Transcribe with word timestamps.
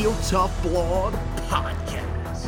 Heel 0.00 0.16
Tough 0.22 0.62
Blog 0.62 1.12
Podcast. 1.50 2.46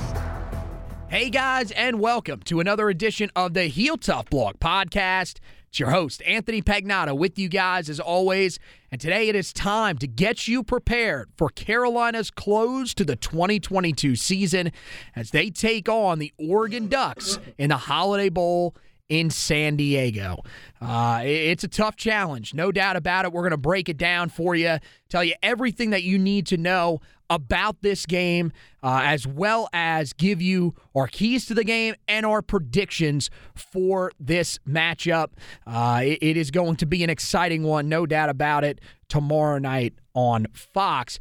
Hey 1.10 1.28
guys, 1.28 1.70
and 1.72 2.00
welcome 2.00 2.40
to 2.44 2.60
another 2.60 2.88
edition 2.88 3.30
of 3.36 3.52
the 3.52 3.64
Heel 3.64 3.98
Tough 3.98 4.30
Blog 4.30 4.58
Podcast. 4.58 5.36
It's 5.68 5.78
your 5.78 5.90
host, 5.90 6.22
Anthony 6.22 6.62
Pagnotta, 6.62 7.14
with 7.14 7.38
you 7.38 7.50
guys 7.50 7.90
as 7.90 8.00
always. 8.00 8.58
And 8.90 8.98
today 8.98 9.28
it 9.28 9.36
is 9.36 9.52
time 9.52 9.98
to 9.98 10.06
get 10.06 10.48
you 10.48 10.62
prepared 10.62 11.28
for 11.36 11.50
Carolina's 11.50 12.30
close 12.30 12.94
to 12.94 13.04
the 13.04 13.16
2022 13.16 14.16
season 14.16 14.72
as 15.14 15.32
they 15.32 15.50
take 15.50 15.90
on 15.90 16.20
the 16.20 16.32
Oregon 16.38 16.88
Ducks 16.88 17.38
in 17.58 17.68
the 17.68 17.76
Holiday 17.76 18.30
Bowl 18.30 18.74
in 19.12 19.28
San 19.28 19.76
Diego. 19.76 20.42
Uh, 20.80 21.20
it's 21.22 21.62
a 21.62 21.68
tough 21.68 21.96
challenge, 21.96 22.54
no 22.54 22.72
doubt 22.72 22.96
about 22.96 23.26
it. 23.26 23.32
We're 23.32 23.42
going 23.42 23.50
to 23.50 23.58
break 23.58 23.90
it 23.90 23.98
down 23.98 24.30
for 24.30 24.54
you, 24.54 24.78
tell 25.10 25.22
you 25.22 25.34
everything 25.42 25.90
that 25.90 26.02
you 26.02 26.18
need 26.18 26.46
to 26.46 26.56
know 26.56 27.02
about 27.28 27.82
this 27.82 28.06
game, 28.06 28.52
uh, 28.82 29.02
as 29.04 29.26
well 29.26 29.68
as 29.74 30.14
give 30.14 30.40
you 30.40 30.74
our 30.94 31.06
keys 31.06 31.44
to 31.46 31.54
the 31.54 31.62
game 31.62 31.94
and 32.08 32.24
our 32.24 32.40
predictions 32.40 33.28
for 33.54 34.12
this 34.18 34.58
matchup. 34.66 35.32
Uh, 35.66 36.00
it, 36.02 36.18
it 36.22 36.36
is 36.38 36.50
going 36.50 36.76
to 36.76 36.86
be 36.86 37.04
an 37.04 37.10
exciting 37.10 37.64
one, 37.64 37.90
no 37.90 38.06
doubt 38.06 38.30
about 38.30 38.64
it, 38.64 38.80
tomorrow 39.10 39.58
night 39.58 39.92
on 40.14 40.46
Fox. 40.54 41.18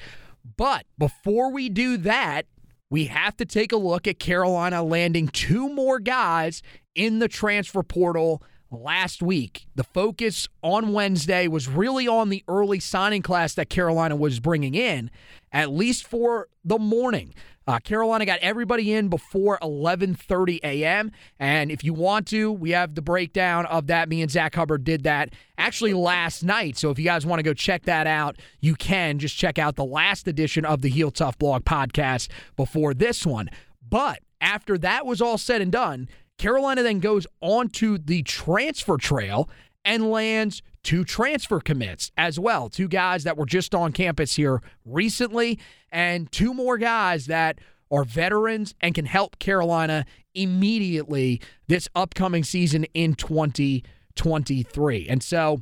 But 0.56 0.86
before 0.98 1.52
we 1.52 1.68
do 1.68 1.98
that, 1.98 2.46
we 2.92 3.06
have 3.06 3.36
to 3.38 3.46
take 3.46 3.72
a 3.72 3.78
look 3.78 4.06
at 4.06 4.20
Carolina 4.20 4.84
landing 4.84 5.30
two 5.30 5.70
more 5.74 5.98
guys 5.98 6.62
in 6.94 7.20
the 7.20 7.30
transfer 7.30 7.82
portal 7.82 8.44
last 8.72 9.22
week. 9.22 9.68
The 9.76 9.84
focus 9.84 10.48
on 10.64 10.94
Wednesday 10.94 11.48
was 11.48 11.68
really 11.68 12.08
on 12.08 12.30
the 12.30 12.44
early 12.48 12.80
signing 12.80 13.22
class 13.22 13.54
that 13.56 13.70
Carolina 13.70 14.16
was 14.16 14.40
bringing 14.40 14.74
in, 14.74 15.12
at 15.52 15.70
least 15.70 16.08
for 16.08 16.48
the 16.64 16.80
morning. 16.80 17.34
Uh, 17.68 17.78
Carolina 17.80 18.26
got 18.26 18.40
everybody 18.40 18.92
in 18.92 19.08
before 19.08 19.60
11:30 19.62 20.60
a.m. 20.64 21.12
And 21.40 21.72
if 21.72 21.84
you 21.84 21.94
want 21.94 22.28
to, 22.28 22.52
we 22.52 22.72
have 22.72 22.96
the 22.96 23.02
breakdown 23.02 23.66
of 23.68 23.88
that. 23.88 24.10
Me 24.10 24.22
and 24.22 24.32
Zach 24.32 24.56
Hubbard 24.56 24.84
did 24.84 25.04
that 25.04 25.34
actually 25.58 25.94
last 25.94 26.44
night. 26.44 26.78
So 26.78 26.90
if 26.90 26.98
you 26.98 27.06
guys 27.06 27.26
want 27.26 27.40
to 27.40 27.44
go 27.44 27.54
check 27.54 27.84
that 27.84 28.08
out, 28.08 28.38
you 28.62 28.76
can 28.76 29.20
just 29.20 29.38
check 29.38 29.60
out 29.60 29.76
the 29.76 29.86
last 29.86 30.28
edition 30.28 30.66
of 30.66 30.82
the 30.82 30.90
Heel 30.90 31.12
Tough 31.12 31.38
Blog 31.38 31.64
podcast 31.64 32.30
before 32.56 32.96
this 32.96 33.26
one. 33.26 33.50
But 33.88 34.22
after 34.42 34.78
that 34.80 35.06
was 35.06 35.22
all 35.22 35.38
said 35.38 35.62
and 35.62 35.72
done, 35.72 36.10
Carolina 36.42 36.82
then 36.82 37.00
goes 37.00 37.28
onto 37.40 38.00
the 38.00 38.24
transfer 38.24 38.98
trail 38.98 39.48
and 39.86 40.10
lands 40.10 40.64
two 40.82 41.04
transfer 41.04 41.60
commits 41.60 42.12
as 42.18 42.40
well. 42.40 42.68
Two 42.68 42.88
guys 42.88 43.26
that 43.26 43.38
were 43.38 43.46
just 43.46 43.76
on 43.76 43.92
campus 43.92 44.36
here 44.38 44.60
recently, 44.84 45.60
and 45.92 46.32
two 46.32 46.56
more 46.56 46.80
guys 46.80 47.28
that 47.28 47.60
are 47.92 48.04
veterans 48.04 48.74
and 48.82 48.96
can 48.96 49.06
help 49.06 49.38
Carolina 49.38 50.04
immediately 50.34 51.40
this 51.68 51.88
upcoming 51.94 52.44
season 52.44 52.86
in 52.96 53.14
2023. 53.14 55.08
And 55.10 55.22
so, 55.22 55.62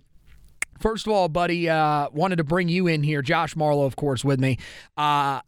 first 0.80 1.06
of 1.08 1.12
all, 1.12 1.28
buddy, 1.28 1.68
uh, 1.68 2.08
wanted 2.14 2.38
to 2.38 2.46
bring 2.46 2.70
you 2.70 2.88
in 2.88 3.04
here. 3.04 3.22
Josh 3.22 3.54
Marlowe, 3.58 3.86
of 3.86 3.98
course, 3.98 4.24
with 4.24 4.40
me. 4.40 4.58
Uh, 4.96 5.42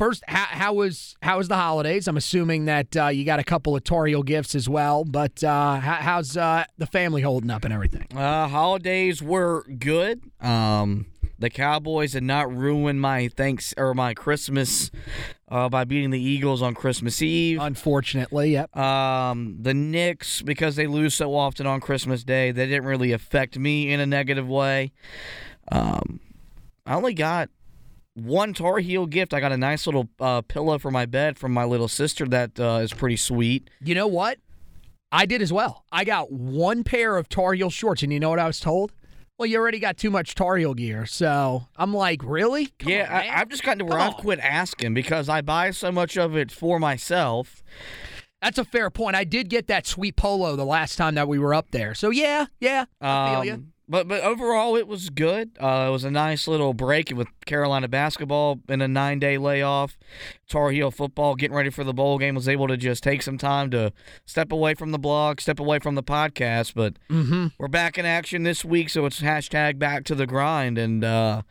First, 0.00 0.24
how, 0.26 0.46
how 0.46 0.72
was 0.72 1.14
how 1.20 1.36
was 1.36 1.48
the 1.48 1.56
holidays? 1.56 2.08
I'm 2.08 2.16
assuming 2.16 2.64
that 2.64 2.96
uh, 2.96 3.08
you 3.08 3.26
got 3.26 3.38
a 3.38 3.44
couple 3.44 3.76
of 3.76 3.84
Tar 3.84 4.06
Heel 4.06 4.22
gifts 4.22 4.54
as 4.54 4.66
well. 4.66 5.04
But 5.04 5.44
uh, 5.44 5.76
how, 5.76 5.96
how's 5.96 6.38
uh, 6.38 6.64
the 6.78 6.86
family 6.86 7.20
holding 7.20 7.50
up 7.50 7.66
and 7.66 7.74
everything? 7.74 8.06
Uh, 8.16 8.48
holidays 8.48 9.22
were 9.22 9.62
good. 9.64 10.22
Um, 10.40 11.04
the 11.38 11.50
Cowboys 11.50 12.12
did 12.12 12.22
not 12.22 12.50
ruin 12.50 12.98
my 12.98 13.28
thanks 13.28 13.74
or 13.76 13.92
my 13.92 14.14
Christmas 14.14 14.90
uh, 15.50 15.68
by 15.68 15.84
beating 15.84 16.08
the 16.08 16.18
Eagles 16.18 16.62
on 16.62 16.72
Christmas 16.72 17.20
Eve. 17.20 17.58
Unfortunately, 17.60 18.52
yep. 18.52 18.74
Um, 18.74 19.58
the 19.60 19.74
Knicks, 19.74 20.40
because 20.40 20.76
they 20.76 20.86
lose 20.86 21.12
so 21.12 21.34
often 21.34 21.66
on 21.66 21.78
Christmas 21.78 22.24
Day, 22.24 22.52
they 22.52 22.64
didn't 22.64 22.86
really 22.86 23.12
affect 23.12 23.58
me 23.58 23.92
in 23.92 24.00
a 24.00 24.06
negative 24.06 24.48
way. 24.48 24.92
Um, 25.70 26.20
I 26.86 26.94
only 26.94 27.12
got 27.12 27.50
one 28.14 28.54
Tar 28.54 28.78
Heel 28.78 29.06
gift. 29.06 29.34
I 29.34 29.40
got 29.40 29.52
a 29.52 29.56
nice 29.56 29.86
little 29.86 30.08
uh, 30.18 30.42
pillow 30.42 30.78
for 30.78 30.90
my 30.90 31.06
bed 31.06 31.38
from 31.38 31.52
my 31.52 31.64
little 31.64 31.88
sister 31.88 32.26
that 32.28 32.58
uh, 32.58 32.80
is 32.82 32.92
pretty 32.92 33.16
sweet. 33.16 33.68
You 33.80 33.94
know 33.94 34.06
what? 34.06 34.38
I 35.12 35.26
did 35.26 35.42
as 35.42 35.52
well. 35.52 35.84
I 35.90 36.04
got 36.04 36.30
one 36.30 36.84
pair 36.84 37.16
of 37.16 37.28
Tar 37.28 37.52
Heel 37.54 37.70
shorts, 37.70 38.02
and 38.02 38.12
you 38.12 38.20
know 38.20 38.30
what 38.30 38.38
I 38.38 38.46
was 38.46 38.60
told? 38.60 38.92
Well, 39.38 39.46
you 39.46 39.58
already 39.58 39.78
got 39.78 39.96
too 39.96 40.10
much 40.10 40.34
Tar 40.34 40.56
Heel 40.56 40.74
gear. 40.74 41.06
So 41.06 41.66
I'm 41.76 41.94
like, 41.94 42.22
really? 42.22 42.66
Come 42.78 42.92
yeah, 42.92 43.08
on. 43.08 43.28
I, 43.28 43.40
I've 43.40 43.48
just 43.48 43.62
gotten 43.62 43.80
to 43.80 43.84
where 43.86 43.98
I've 43.98 44.16
quit 44.16 44.38
asking 44.38 44.94
because 44.94 45.28
I 45.28 45.40
buy 45.40 45.70
so 45.70 45.90
much 45.90 46.16
of 46.18 46.36
it 46.36 46.52
for 46.52 46.78
myself. 46.78 47.62
That's 48.42 48.58
a 48.58 48.64
fair 48.64 48.90
point. 48.90 49.16
I 49.16 49.24
did 49.24 49.48
get 49.50 49.66
that 49.66 49.86
sweet 49.86 50.16
polo 50.16 50.56
the 50.56 50.64
last 50.64 50.96
time 50.96 51.14
that 51.14 51.28
we 51.28 51.38
were 51.38 51.54
up 51.54 51.70
there. 51.72 51.94
So 51.94 52.10
yeah, 52.10 52.46
yeah, 52.60 52.84
I 53.00 53.34
feel 53.34 53.44
you. 53.44 53.64
But 53.90 54.06
but 54.06 54.22
overall, 54.22 54.76
it 54.76 54.86
was 54.86 55.10
good. 55.10 55.50
Uh, 55.60 55.86
it 55.88 55.90
was 55.90 56.04
a 56.04 56.12
nice 56.12 56.46
little 56.46 56.72
break 56.74 57.10
with 57.12 57.26
Carolina 57.44 57.88
basketball 57.88 58.60
in 58.68 58.80
a 58.80 58.86
nine 58.86 59.18
day 59.18 59.36
layoff. 59.36 59.98
Tar 60.48 60.70
Heel 60.70 60.92
football 60.92 61.34
getting 61.34 61.56
ready 61.56 61.70
for 61.70 61.82
the 61.82 61.92
bowl 61.92 62.16
game 62.16 62.36
was 62.36 62.48
able 62.48 62.68
to 62.68 62.76
just 62.76 63.02
take 63.02 63.20
some 63.20 63.36
time 63.36 63.68
to 63.72 63.92
step 64.26 64.52
away 64.52 64.74
from 64.74 64.92
the 64.92 64.98
blog, 64.98 65.40
step 65.40 65.58
away 65.58 65.80
from 65.80 65.96
the 65.96 66.04
podcast. 66.04 66.74
But 66.74 66.94
Mm-hmm. 67.10 67.48
we're 67.58 67.66
back 67.66 67.98
in 67.98 68.06
action 68.06 68.44
this 68.44 68.64
week, 68.64 68.90
so 68.90 69.06
it's 69.06 69.20
hashtag 69.20 69.76
back 69.80 70.04
to 70.04 70.14
the 70.14 70.26
grind, 70.26 70.78
and 70.78 71.02
uh, 71.04 71.42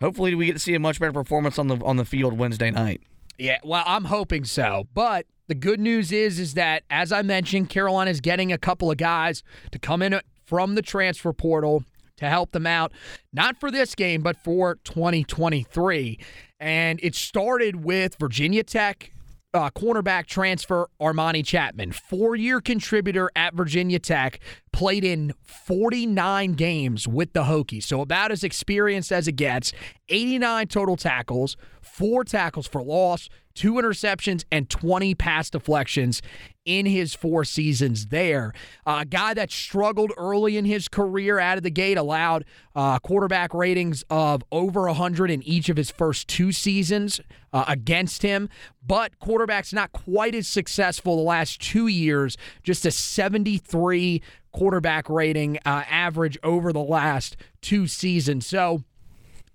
hopefully 0.00 0.36
we 0.36 0.46
get 0.46 0.52
to 0.52 0.58
see 0.60 0.74
a 0.74 0.78
much 0.80 1.00
better 1.00 1.12
performance 1.12 1.58
on 1.58 1.66
the 1.66 1.76
on 1.84 1.96
the 1.96 2.04
field 2.04 2.38
Wednesday 2.38 2.70
night. 2.70 3.00
Yeah, 3.38 3.58
well, 3.64 3.82
I'm 3.86 4.04
hoping 4.04 4.44
so. 4.44 4.86
But 4.94 5.26
the 5.48 5.54
good 5.56 5.80
news 5.80 6.12
is, 6.12 6.38
is 6.38 6.54
that 6.54 6.84
as 6.90 7.10
I 7.12 7.22
mentioned, 7.22 7.70
Carolina 7.70 8.10
is 8.12 8.20
getting 8.20 8.52
a 8.52 8.58
couple 8.58 8.88
of 8.90 8.96
guys 8.98 9.42
to 9.72 9.78
come 9.80 10.00
in 10.00 10.20
from 10.46 10.74
the 10.74 10.82
transfer 10.82 11.32
portal 11.32 11.84
to 12.16 12.28
help 12.28 12.52
them 12.52 12.66
out, 12.66 12.92
not 13.32 13.58
for 13.58 13.70
this 13.70 13.94
game, 13.94 14.22
but 14.22 14.36
for 14.42 14.76
2023. 14.84 16.18
And 16.58 16.98
it 17.02 17.14
started 17.14 17.84
with 17.84 18.16
Virginia 18.18 18.62
Tech. 18.62 19.12
Uh, 19.54 19.70
cornerback 19.70 20.26
transfer 20.26 20.86
Armani 21.00 21.42
Chapman, 21.42 21.90
four 21.92 22.36
year 22.36 22.60
contributor 22.60 23.30
at 23.34 23.54
Virginia 23.54 23.98
Tech, 23.98 24.38
played 24.76 25.04
in 25.04 25.32
49 25.42 26.52
games 26.52 27.08
with 27.08 27.32
the 27.32 27.44
Hokies, 27.44 27.84
so 27.84 28.02
about 28.02 28.30
as 28.30 28.44
experienced 28.44 29.10
as 29.10 29.26
it 29.26 29.32
gets. 29.32 29.72
89 30.10 30.68
total 30.68 30.96
tackles, 30.96 31.56
four 31.80 32.24
tackles 32.24 32.66
for 32.66 32.82
loss, 32.82 33.30
two 33.54 33.72
interceptions, 33.74 34.44
and 34.52 34.68
20 34.68 35.14
pass 35.14 35.48
deflections 35.48 36.20
in 36.66 36.84
his 36.84 37.14
four 37.14 37.44
seasons 37.44 38.08
there. 38.08 38.52
Uh, 38.84 38.98
a 39.00 39.04
guy 39.06 39.32
that 39.32 39.50
struggled 39.50 40.12
early 40.18 40.58
in 40.58 40.66
his 40.66 40.88
career 40.88 41.38
out 41.38 41.56
of 41.56 41.62
the 41.62 41.70
gate, 41.70 41.96
allowed 41.96 42.44
uh, 42.74 42.98
quarterback 42.98 43.54
ratings 43.54 44.04
of 44.10 44.42
over 44.52 44.82
100 44.82 45.30
in 45.30 45.42
each 45.44 45.70
of 45.70 45.78
his 45.78 45.90
first 45.90 46.28
two 46.28 46.52
seasons 46.52 47.20
uh, 47.52 47.64
against 47.66 48.22
him. 48.22 48.50
But 48.86 49.18
quarterback's 49.20 49.72
not 49.72 49.92
quite 49.92 50.34
as 50.34 50.46
successful 50.46 51.16
the 51.16 51.22
last 51.22 51.60
two 51.60 51.86
years, 51.86 52.36
just 52.62 52.84
a 52.84 52.90
73 52.90 54.22
quarterback 54.56 55.10
rating 55.10 55.58
uh, 55.66 55.84
average 55.90 56.38
over 56.42 56.72
the 56.72 56.82
last 56.82 57.36
two 57.60 57.86
seasons. 57.86 58.46
So 58.46 58.82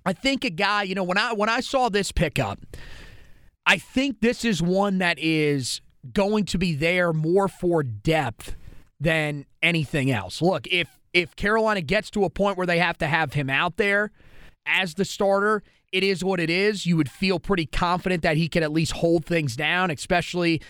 I 0.05 0.13
think 0.13 0.45
a 0.45 0.51
guy, 0.51 0.83
you 0.83 0.93
know, 0.93 1.03
when 1.03 1.17
I 1.17 1.33
when 1.33 1.49
I 1.49 1.59
saw 1.59 1.89
this 1.89 2.11
pickup, 2.11 2.59
I 3.65 3.77
think 3.77 4.21
this 4.21 4.45
is 4.45 4.61
one 4.61 4.99
that 4.99 5.17
is 5.19 5.81
going 6.13 6.45
to 6.45 6.59
be 6.59 6.75
there 6.75 7.13
more 7.13 7.47
for 7.47 7.81
depth 7.81 8.55
than 8.99 9.45
anything 9.63 10.11
else. 10.11 10.39
Look, 10.39 10.67
if 10.67 10.87
if 11.13 11.35
Carolina 11.35 11.81
gets 11.81 12.11
to 12.11 12.23
a 12.23 12.29
point 12.29 12.57
where 12.57 12.67
they 12.67 12.77
have 12.77 12.99
to 12.99 13.07
have 13.07 13.33
him 13.33 13.49
out 13.49 13.77
there 13.77 14.11
as 14.67 14.93
the 14.93 15.05
starter, 15.05 15.63
it 15.91 16.03
is 16.03 16.23
what 16.23 16.39
it 16.39 16.49
is. 16.49 16.85
You 16.85 16.97
would 16.97 17.09
feel 17.09 17.39
pretty 17.39 17.65
confident 17.65 18.23
that 18.23 18.37
he 18.37 18.47
can 18.47 18.63
at 18.63 18.71
least 18.71 18.93
hold 18.93 19.25
things 19.25 19.55
down, 19.55 19.91
especially 19.91 20.61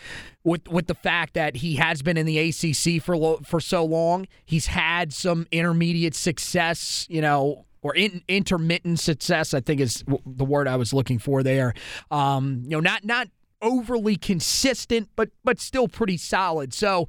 with 0.44 0.68
with 0.68 0.88
the 0.88 0.96
fact 0.96 1.34
that 1.36 1.58
he 1.58 1.76
has 1.76 2.02
been 2.02 2.18
in 2.18 2.26
the 2.26 2.40
ACC 2.40 3.02
for 3.02 3.16
lo- 3.16 3.42
for 3.44 3.60
so 3.60 3.86
long. 3.86 4.28
He's 4.46 4.68
had 4.68 5.14
some 5.14 5.48
intermediate 5.52 6.16
success, 6.16 7.06
you 7.10 7.22
know, 7.22 7.66
or 7.82 7.96
in, 7.96 8.24
intermittent 8.28 9.00
success. 9.00 9.54
I 9.54 9.62
think 9.62 9.80
is 9.80 10.04
the 10.26 10.46
word 10.46 10.68
I 10.68 10.76
was 10.76 10.94
looking 10.94 11.20
for 11.20 11.44
there. 11.44 11.74
Um, 12.10 12.62
you 12.64 12.72
know, 12.72 12.80
not 12.80 13.06
not 13.06 13.28
overly 13.62 14.16
consistent, 14.16 15.10
but 15.16 15.30
but 15.44 15.60
still 15.60 15.88
pretty 15.88 16.18
solid. 16.18 16.74
So 16.74 17.08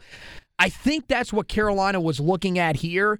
I 0.58 0.69
think 0.69 1.08
that's 1.08 1.32
what 1.32 1.49
Carolina 1.49 2.00
was 2.00 2.20
looking 2.20 2.58
at 2.58 2.76
here. 2.76 3.19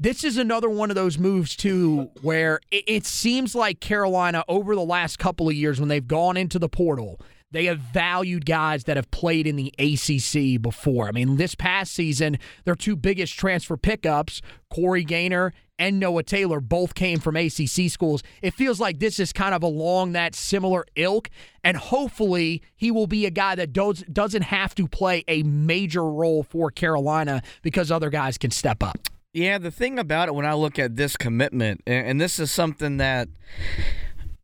This 0.00 0.22
is 0.22 0.36
another 0.36 0.70
one 0.70 0.90
of 0.90 0.94
those 0.94 1.18
moves 1.18 1.56
too, 1.56 2.10
where 2.22 2.60
it, 2.70 2.84
it 2.86 3.04
seems 3.04 3.56
like 3.56 3.80
Carolina 3.80 4.44
over 4.46 4.76
the 4.76 4.84
last 4.84 5.18
couple 5.18 5.48
of 5.48 5.56
years 5.56 5.80
when 5.80 5.88
they've 5.88 6.06
gone 6.06 6.36
into 6.36 6.60
the 6.60 6.68
portal. 6.68 7.20
They 7.50 7.64
have 7.64 7.80
valued 7.80 8.46
guys 8.46 8.84
that 8.84 8.96
have 8.96 9.10
played 9.10 9.48
in 9.48 9.56
the 9.56 9.74
ACC 9.76 10.62
before. 10.62 11.08
I 11.08 11.10
mean, 11.10 11.36
this 11.36 11.56
past 11.56 11.94
season, 11.94 12.38
their 12.64 12.76
two 12.76 12.94
biggest 12.94 13.36
transfer 13.36 13.76
pickups, 13.76 14.40
Corey 14.70 15.02
Gaynor 15.02 15.52
and 15.80 15.98
Noah 15.98 16.22
Taylor, 16.22 16.60
both 16.60 16.94
came 16.94 17.18
from 17.18 17.34
ACC 17.34 17.90
schools. 17.90 18.22
It 18.40 18.54
feels 18.54 18.78
like 18.78 19.00
this 19.00 19.18
is 19.18 19.32
kind 19.32 19.52
of 19.52 19.64
along 19.64 20.12
that 20.12 20.36
similar 20.36 20.84
ilk, 20.94 21.28
and 21.64 21.76
hopefully 21.76 22.62
he 22.76 22.92
will 22.92 23.08
be 23.08 23.26
a 23.26 23.30
guy 23.30 23.56
that 23.56 23.72
does, 23.72 24.04
doesn't 24.12 24.42
have 24.42 24.76
to 24.76 24.86
play 24.86 25.24
a 25.26 25.42
major 25.42 26.04
role 26.04 26.44
for 26.44 26.70
Carolina 26.70 27.42
because 27.62 27.90
other 27.90 28.10
guys 28.10 28.38
can 28.38 28.52
step 28.52 28.80
up. 28.80 29.08
Yeah, 29.32 29.58
the 29.58 29.70
thing 29.70 29.98
about 29.98 30.28
it 30.28 30.34
when 30.34 30.46
I 30.46 30.54
look 30.54 30.78
at 30.78 30.96
this 30.96 31.16
commitment, 31.16 31.82
and 31.86 32.20
this 32.20 32.38
is 32.38 32.50
something 32.50 32.96
that 32.96 33.28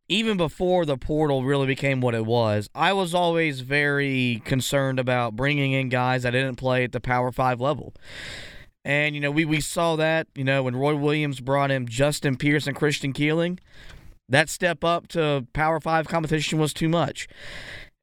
even 0.08 0.36
before 0.36 0.84
the 0.84 0.98
portal 0.98 1.42
really 1.42 1.66
became 1.66 2.02
what 2.02 2.14
it 2.14 2.26
was, 2.26 2.68
I 2.74 2.92
was 2.92 3.14
always 3.14 3.60
very 3.60 4.42
concerned 4.44 5.00
about 5.00 5.34
bringing 5.34 5.72
in 5.72 5.88
guys 5.88 6.24
that 6.24 6.32
didn't 6.32 6.56
play 6.56 6.84
at 6.84 6.92
the 6.92 7.00
Power 7.00 7.32
Five 7.32 7.60
level. 7.60 7.94
And, 8.84 9.14
you 9.14 9.20
know, 9.22 9.30
we, 9.30 9.46
we 9.46 9.62
saw 9.62 9.96
that, 9.96 10.26
you 10.34 10.44
know, 10.44 10.62
when 10.62 10.76
Roy 10.76 10.94
Williams 10.94 11.40
brought 11.40 11.70
in 11.70 11.86
Justin 11.86 12.36
Pierce 12.36 12.66
and 12.66 12.76
Christian 12.76 13.14
Keeling, 13.14 13.58
that 14.28 14.50
step 14.50 14.84
up 14.84 15.08
to 15.08 15.46
Power 15.54 15.80
Five 15.80 16.06
competition 16.06 16.58
was 16.58 16.74
too 16.74 16.90
much. 16.90 17.26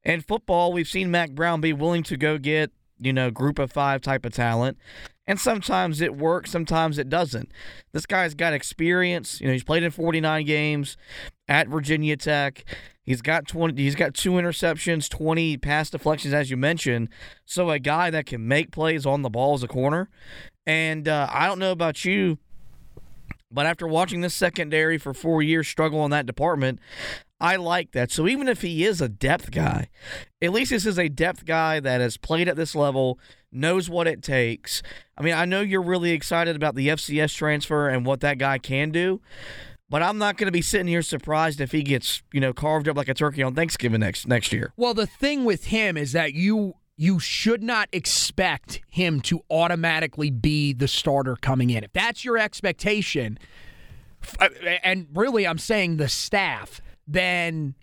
In 0.02 0.20
football, 0.20 0.72
we've 0.72 0.88
seen 0.88 1.12
Mack 1.12 1.30
Brown 1.30 1.60
be 1.60 1.72
willing 1.72 2.02
to 2.02 2.16
go 2.16 2.36
get, 2.36 2.72
you 3.04 3.12
know, 3.12 3.30
group 3.30 3.58
of 3.58 3.72
five 3.72 4.00
type 4.00 4.24
of 4.24 4.32
talent. 4.32 4.78
And 5.26 5.38
sometimes 5.38 6.00
it 6.00 6.16
works, 6.16 6.50
sometimes 6.50 6.98
it 6.98 7.08
doesn't. 7.08 7.50
This 7.92 8.06
guy's 8.06 8.34
got 8.34 8.52
experience. 8.52 9.40
You 9.40 9.46
know, 9.46 9.52
he's 9.52 9.64
played 9.64 9.84
in 9.84 9.90
49 9.90 10.44
games 10.44 10.96
at 11.46 11.68
Virginia 11.68 12.16
Tech. 12.16 12.64
He's 13.04 13.22
got 13.22 13.46
20 13.48 13.80
he's 13.80 13.94
got 13.94 14.14
two 14.14 14.32
interceptions, 14.32 15.08
20 15.08 15.56
pass 15.58 15.90
deflections 15.90 16.34
as 16.34 16.50
you 16.50 16.56
mentioned. 16.56 17.08
So 17.44 17.70
a 17.70 17.78
guy 17.78 18.10
that 18.10 18.26
can 18.26 18.46
make 18.46 18.70
plays 18.70 19.06
on 19.06 19.22
the 19.22 19.30
ball 19.30 19.54
as 19.54 19.62
a 19.62 19.68
corner. 19.68 20.08
And 20.66 21.08
uh, 21.08 21.28
I 21.30 21.46
don't 21.46 21.58
know 21.58 21.72
about 21.72 22.04
you, 22.04 22.38
but 23.50 23.66
after 23.66 23.86
watching 23.86 24.20
this 24.20 24.34
secondary 24.34 24.98
for 24.98 25.12
4 25.12 25.42
years 25.42 25.66
struggle 25.66 26.04
in 26.04 26.12
that 26.12 26.26
department, 26.26 26.78
I 27.42 27.56
like 27.56 27.90
that. 27.90 28.12
So 28.12 28.28
even 28.28 28.46
if 28.46 28.62
he 28.62 28.84
is 28.84 29.00
a 29.00 29.08
depth 29.08 29.50
guy, 29.50 29.88
at 30.40 30.52
least 30.52 30.70
this 30.70 30.86
is 30.86 30.96
a 30.96 31.08
depth 31.08 31.44
guy 31.44 31.80
that 31.80 32.00
has 32.00 32.16
played 32.16 32.48
at 32.48 32.54
this 32.54 32.76
level, 32.76 33.18
knows 33.50 33.90
what 33.90 34.06
it 34.06 34.22
takes. 34.22 34.80
I 35.18 35.22
mean, 35.22 35.34
I 35.34 35.44
know 35.44 35.60
you're 35.60 35.82
really 35.82 36.12
excited 36.12 36.54
about 36.54 36.76
the 36.76 36.86
FCS 36.86 37.34
transfer 37.34 37.88
and 37.88 38.06
what 38.06 38.20
that 38.20 38.38
guy 38.38 38.58
can 38.58 38.92
do, 38.92 39.20
but 39.90 40.04
I'm 40.04 40.18
not 40.18 40.36
going 40.36 40.46
to 40.46 40.52
be 40.52 40.62
sitting 40.62 40.86
here 40.86 41.02
surprised 41.02 41.60
if 41.60 41.72
he 41.72 41.82
gets, 41.82 42.22
you 42.32 42.40
know, 42.40 42.52
carved 42.52 42.88
up 42.88 42.96
like 42.96 43.08
a 43.08 43.14
turkey 43.14 43.42
on 43.42 43.56
Thanksgiving 43.56 44.00
next 44.00 44.28
next 44.28 44.52
year. 44.52 44.72
Well, 44.76 44.94
the 44.94 45.08
thing 45.08 45.44
with 45.44 45.64
him 45.64 45.96
is 45.96 46.12
that 46.12 46.34
you 46.34 46.74
you 46.96 47.18
should 47.18 47.64
not 47.64 47.88
expect 47.92 48.80
him 48.88 49.20
to 49.22 49.40
automatically 49.50 50.30
be 50.30 50.72
the 50.72 50.86
starter 50.86 51.34
coming 51.34 51.70
in. 51.70 51.82
If 51.82 51.92
that's 51.92 52.24
your 52.24 52.38
expectation, 52.38 53.36
and 54.84 55.08
really 55.12 55.44
I'm 55.44 55.58
saying 55.58 55.96
the 55.96 56.08
staff 56.08 56.80
then 57.06 57.74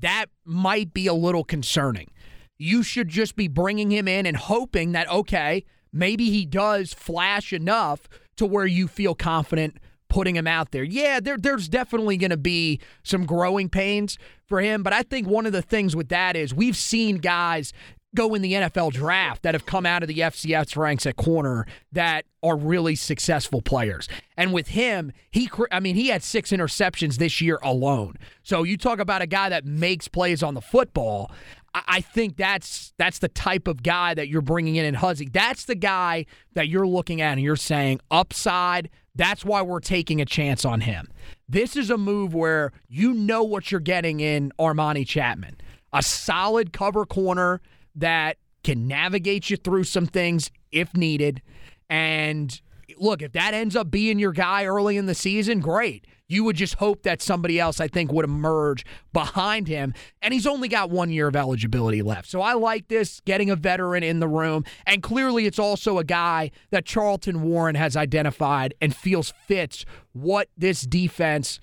that 0.00 0.26
might 0.44 0.92
be 0.94 1.06
a 1.06 1.14
little 1.14 1.44
concerning. 1.44 2.10
You 2.58 2.82
should 2.82 3.08
just 3.08 3.36
be 3.36 3.48
bringing 3.48 3.90
him 3.90 4.08
in 4.08 4.26
and 4.26 4.36
hoping 4.36 4.92
that, 4.92 5.08
okay, 5.10 5.64
maybe 5.92 6.30
he 6.30 6.44
does 6.44 6.92
flash 6.92 7.52
enough 7.52 8.08
to 8.36 8.46
where 8.46 8.66
you 8.66 8.88
feel 8.88 9.14
confident 9.14 9.78
putting 10.08 10.36
him 10.36 10.46
out 10.46 10.70
there. 10.70 10.82
Yeah, 10.82 11.20
there, 11.20 11.36
there's 11.36 11.68
definitely 11.68 12.16
going 12.16 12.30
to 12.30 12.36
be 12.36 12.80
some 13.02 13.26
growing 13.26 13.68
pains 13.68 14.18
for 14.46 14.60
him, 14.60 14.82
but 14.82 14.92
I 14.92 15.02
think 15.02 15.28
one 15.28 15.46
of 15.46 15.52
the 15.52 15.62
things 15.62 15.94
with 15.94 16.08
that 16.08 16.34
is 16.34 16.54
we've 16.54 16.76
seen 16.76 17.18
guys 17.18 17.72
go 18.18 18.34
in 18.34 18.42
the 18.42 18.52
NFL 18.52 18.92
draft 18.92 19.42
that 19.42 19.54
have 19.54 19.64
come 19.64 19.86
out 19.86 20.02
of 20.02 20.08
the 20.08 20.18
FCS 20.18 20.76
ranks 20.76 21.06
at 21.06 21.14
corner 21.14 21.66
that 21.92 22.24
are 22.42 22.56
really 22.56 22.96
successful 22.96 23.62
players. 23.62 24.08
And 24.36 24.52
with 24.52 24.68
him, 24.68 25.12
he 25.30 25.48
I 25.70 25.78
mean, 25.78 25.94
he 25.94 26.08
had 26.08 26.24
6 26.24 26.50
interceptions 26.50 27.18
this 27.18 27.40
year 27.40 27.60
alone. 27.62 28.16
So 28.42 28.64
you 28.64 28.76
talk 28.76 28.98
about 28.98 29.22
a 29.22 29.26
guy 29.26 29.48
that 29.50 29.64
makes 29.64 30.08
plays 30.08 30.42
on 30.42 30.54
the 30.54 30.60
football. 30.60 31.30
I 31.72 32.00
think 32.00 32.36
that's 32.36 32.92
that's 32.98 33.20
the 33.20 33.28
type 33.28 33.68
of 33.68 33.84
guy 33.84 34.14
that 34.14 34.26
you're 34.26 34.42
bringing 34.42 34.74
in 34.74 34.84
in 34.84 34.94
Huzzie. 34.94 35.28
That's 35.30 35.66
the 35.66 35.76
guy 35.76 36.26
that 36.54 36.66
you're 36.66 36.88
looking 36.88 37.20
at 37.20 37.32
and 37.34 37.40
you're 37.40 37.54
saying 37.54 38.00
upside. 38.10 38.90
That's 39.14 39.44
why 39.44 39.62
we're 39.62 39.78
taking 39.78 40.20
a 40.20 40.24
chance 40.24 40.64
on 40.64 40.80
him. 40.80 41.08
This 41.48 41.76
is 41.76 41.88
a 41.88 41.98
move 41.98 42.34
where 42.34 42.72
you 42.88 43.12
know 43.12 43.44
what 43.44 43.70
you're 43.70 43.80
getting 43.80 44.18
in 44.18 44.52
Armani 44.58 45.06
Chapman. 45.06 45.56
A 45.92 46.02
solid 46.02 46.72
cover 46.72 47.04
corner 47.06 47.60
that 47.98 48.36
can 48.64 48.86
navigate 48.86 49.50
you 49.50 49.56
through 49.56 49.84
some 49.84 50.06
things 50.06 50.50
if 50.72 50.94
needed. 50.94 51.42
And 51.88 52.60
look, 52.98 53.22
if 53.22 53.32
that 53.32 53.54
ends 53.54 53.76
up 53.76 53.90
being 53.90 54.18
your 54.18 54.32
guy 54.32 54.64
early 54.64 54.96
in 54.96 55.06
the 55.06 55.14
season, 55.14 55.60
great. 55.60 56.06
You 56.30 56.44
would 56.44 56.56
just 56.56 56.74
hope 56.74 57.04
that 57.04 57.22
somebody 57.22 57.58
else, 57.58 57.80
I 57.80 57.88
think, 57.88 58.12
would 58.12 58.26
emerge 58.26 58.84
behind 59.14 59.66
him. 59.66 59.94
And 60.20 60.34
he's 60.34 60.46
only 60.46 60.68
got 60.68 60.90
one 60.90 61.10
year 61.10 61.26
of 61.26 61.34
eligibility 61.34 62.02
left. 62.02 62.28
So 62.28 62.42
I 62.42 62.52
like 62.52 62.88
this, 62.88 63.20
getting 63.20 63.48
a 63.48 63.56
veteran 63.56 64.02
in 64.02 64.20
the 64.20 64.28
room. 64.28 64.64
And 64.86 65.02
clearly, 65.02 65.46
it's 65.46 65.58
also 65.58 65.98
a 65.98 66.04
guy 66.04 66.50
that 66.70 66.84
Charlton 66.84 67.42
Warren 67.42 67.76
has 67.76 67.96
identified 67.96 68.74
and 68.82 68.94
feels 68.94 69.32
fits 69.46 69.86
what 70.12 70.48
this 70.54 70.82
defense 70.82 71.60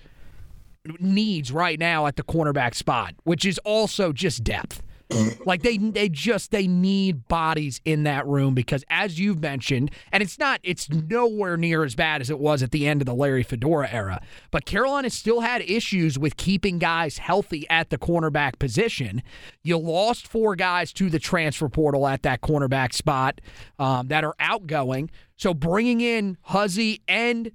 needs 0.98 1.52
right 1.52 1.78
now 1.78 2.06
at 2.06 2.16
the 2.16 2.24
cornerback 2.24 2.74
spot, 2.74 3.14
which 3.22 3.44
is 3.44 3.58
also 3.58 4.12
just 4.12 4.42
depth 4.42 4.82
like 5.46 5.62
they 5.62 5.78
they 5.78 6.08
just 6.08 6.50
they 6.50 6.66
need 6.66 7.28
bodies 7.28 7.80
in 7.84 8.02
that 8.02 8.26
room 8.26 8.54
because 8.54 8.84
as 8.90 9.20
you've 9.20 9.40
mentioned, 9.40 9.90
and 10.10 10.22
it's 10.22 10.38
not 10.38 10.60
it's 10.62 10.90
nowhere 10.90 11.56
near 11.56 11.84
as 11.84 11.94
bad 11.94 12.20
as 12.20 12.28
it 12.28 12.38
was 12.38 12.62
at 12.62 12.72
the 12.72 12.88
end 12.88 13.00
of 13.00 13.06
the 13.06 13.14
Larry 13.14 13.44
Fedora 13.44 13.88
era. 13.90 14.20
But 14.50 14.64
Carolina 14.64 15.10
still 15.10 15.40
had 15.40 15.62
issues 15.62 16.18
with 16.18 16.36
keeping 16.36 16.78
guys 16.78 17.18
healthy 17.18 17.68
at 17.70 17.90
the 17.90 17.98
cornerback 17.98 18.58
position. 18.58 19.22
You 19.62 19.78
lost 19.78 20.26
four 20.26 20.56
guys 20.56 20.92
to 20.94 21.08
the 21.08 21.20
transfer 21.20 21.68
portal 21.68 22.06
at 22.08 22.22
that 22.22 22.40
cornerback 22.40 22.92
spot 22.92 23.40
um, 23.78 24.08
that 24.08 24.24
are 24.24 24.34
outgoing. 24.40 25.10
So 25.36 25.54
bringing 25.54 26.00
in 26.00 26.36
Huzzie 26.42 27.02
and 27.06 27.52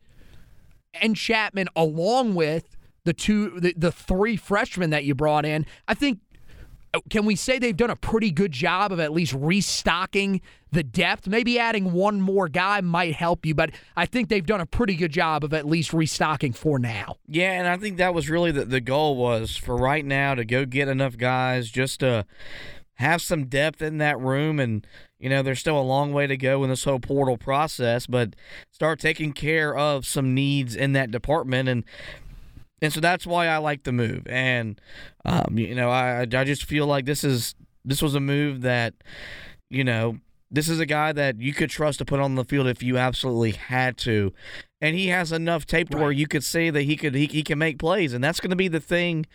and 0.94 1.16
Chapman 1.16 1.68
along 1.76 2.36
with 2.36 2.78
the 3.04 3.14
two 3.14 3.60
the, 3.60 3.74
the 3.76 3.92
three 3.92 4.38
freshmen 4.38 4.92
that 4.92 5.04
you 5.04 5.16
brought 5.16 5.46
in, 5.46 5.66
I 5.88 5.96
think 5.96 6.20
can 7.10 7.26
we 7.26 7.36
say 7.36 7.60
they've 7.60 7.76
done 7.76 7.90
a 7.90 7.96
pretty 7.96 8.32
good 8.32 8.52
job 8.52 8.92
of 8.92 9.00
at 9.00 9.12
least 9.12 9.34
restocking 9.34 10.42
the 10.72 10.84
depth? 10.84 11.28
Maybe 11.28 11.58
adding 11.58 11.94
one 11.94 12.22
more 12.22 12.50
guy 12.50 12.82
might 12.82 13.14
help 13.14 13.46
you, 13.46 13.56
but 13.56 13.72
I 13.96 14.06
think 14.06 14.30
they've 14.30 14.46
done 14.46 14.62
a 14.62 14.66
pretty 14.66 14.96
good 14.96 15.12
job 15.12 15.44
of 15.44 15.54
at 15.54 15.66
least 15.66 15.94
restocking 15.94 16.54
for 16.54 16.80
now. 16.80 17.16
Yeah, 17.28 17.54
and 17.54 17.68
I 17.68 17.78
think 17.78 17.98
that 17.98 18.14
was 18.14 18.30
really 18.30 18.52
the, 18.52 18.66
the 18.66 18.82
goal 18.82 19.16
was 19.16 19.56
for 19.56 19.76
right 19.76 20.06
now 20.06 20.36
to 20.36 20.44
go 20.44 20.66
get 20.66 20.88
enough 20.88 21.18
guys 21.18 21.70
just 21.70 22.02
to 22.02 22.26
have 22.96 23.22
some 23.22 23.46
depth 23.46 23.82
in 23.82 23.98
that 23.98 24.20
room 24.20 24.60
and 24.60 24.86
you 25.18 25.28
know 25.28 25.42
there's 25.42 25.60
still 25.60 25.80
a 25.80 25.82
long 25.82 26.14
way 26.14 26.28
to 26.28 26.38
go 26.38 26.64
in 26.64 26.70
this 26.70 26.84
whole 26.84 27.00
portal 27.00 27.36
process 27.36 28.06
but 28.06 28.36
start 28.70 29.00
taking 29.00 29.34
care 29.34 29.76
of 29.76 30.06
some 30.06 30.36
needs 30.36 30.76
in 30.76 30.94
that 30.94 31.10
department 31.10 31.68
and 31.68 31.84
and 32.82 32.92
so 32.92 33.00
that's 33.00 33.28
why 33.28 33.48
I 33.48 33.58
like 33.58 33.84
the 33.84 33.92
move. 33.92 34.26
And 34.28 34.80
um, 35.26 35.58
you 35.58 35.76
know, 35.76 35.90
I 35.90 36.22
I 36.22 36.26
just 36.26 36.66
feel 36.66 36.88
like 36.88 37.06
this 37.06 37.24
is 37.24 37.56
this 37.86 38.02
was 38.02 38.16
a 38.16 38.20
move 38.20 38.62
that 38.62 38.94
you 39.70 39.84
know 39.84 40.18
this 40.50 40.68
is 40.68 40.80
a 40.80 40.86
guy 40.86 41.14
that 41.14 41.40
you 41.40 41.54
could 41.54 41.70
trust 41.70 42.00
to 42.00 42.06
put 42.06 42.20
on 42.20 42.36
the 42.36 42.44
field 42.44 42.68
if 42.68 42.84
you 42.84 42.98
absolutely 42.98 43.52
had 43.52 43.98
to. 43.98 44.34
And 44.82 44.96
he 44.96 45.08
has 45.08 45.32
enough 45.32 45.66
tape 45.66 45.90
to 45.90 45.98
right. 45.98 46.04
where 46.04 46.12
you 46.12 46.28
could 46.28 46.44
say 46.44 46.70
that 46.72 46.82
he 46.82 46.98
could 46.98 47.16
he, 47.16 47.28
he 47.28 47.44
can 47.44 47.60
make 47.60 47.78
plays, 47.78 48.14
and 48.14 48.24
that's 48.24 48.40
going 48.40 48.50
to 48.50 48.56
be 48.56 48.68
the 48.68 48.80
thing, 48.80 49.28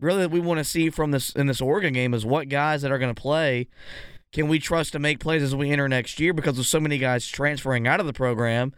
really, 0.00 0.22
that 0.22 0.30
we 0.30 0.40
want 0.40 0.58
to 0.58 0.64
see 0.64 0.88
from 0.88 1.10
this 1.10 1.30
in 1.30 1.46
this 1.48 1.60
Oregon 1.60 1.92
game 1.92 2.14
is 2.14 2.24
what 2.24 2.48
guys 2.48 2.82
that 2.82 2.92
are 2.92 2.98
going 2.98 3.14
to 3.14 3.20
play 3.20 3.68
can 4.34 4.48
we 4.48 4.58
trust 4.58 4.92
to 4.92 4.98
make 4.98 5.20
plays 5.20 5.44
as 5.44 5.54
we 5.54 5.70
enter 5.70 5.88
next 5.88 6.18
year 6.18 6.32
because 6.32 6.58
of 6.58 6.66
so 6.66 6.80
many 6.80 6.98
guys 6.98 7.24
transferring 7.24 7.86
out 7.86 8.00
of 8.00 8.06
the 8.06 8.12
program 8.12 8.72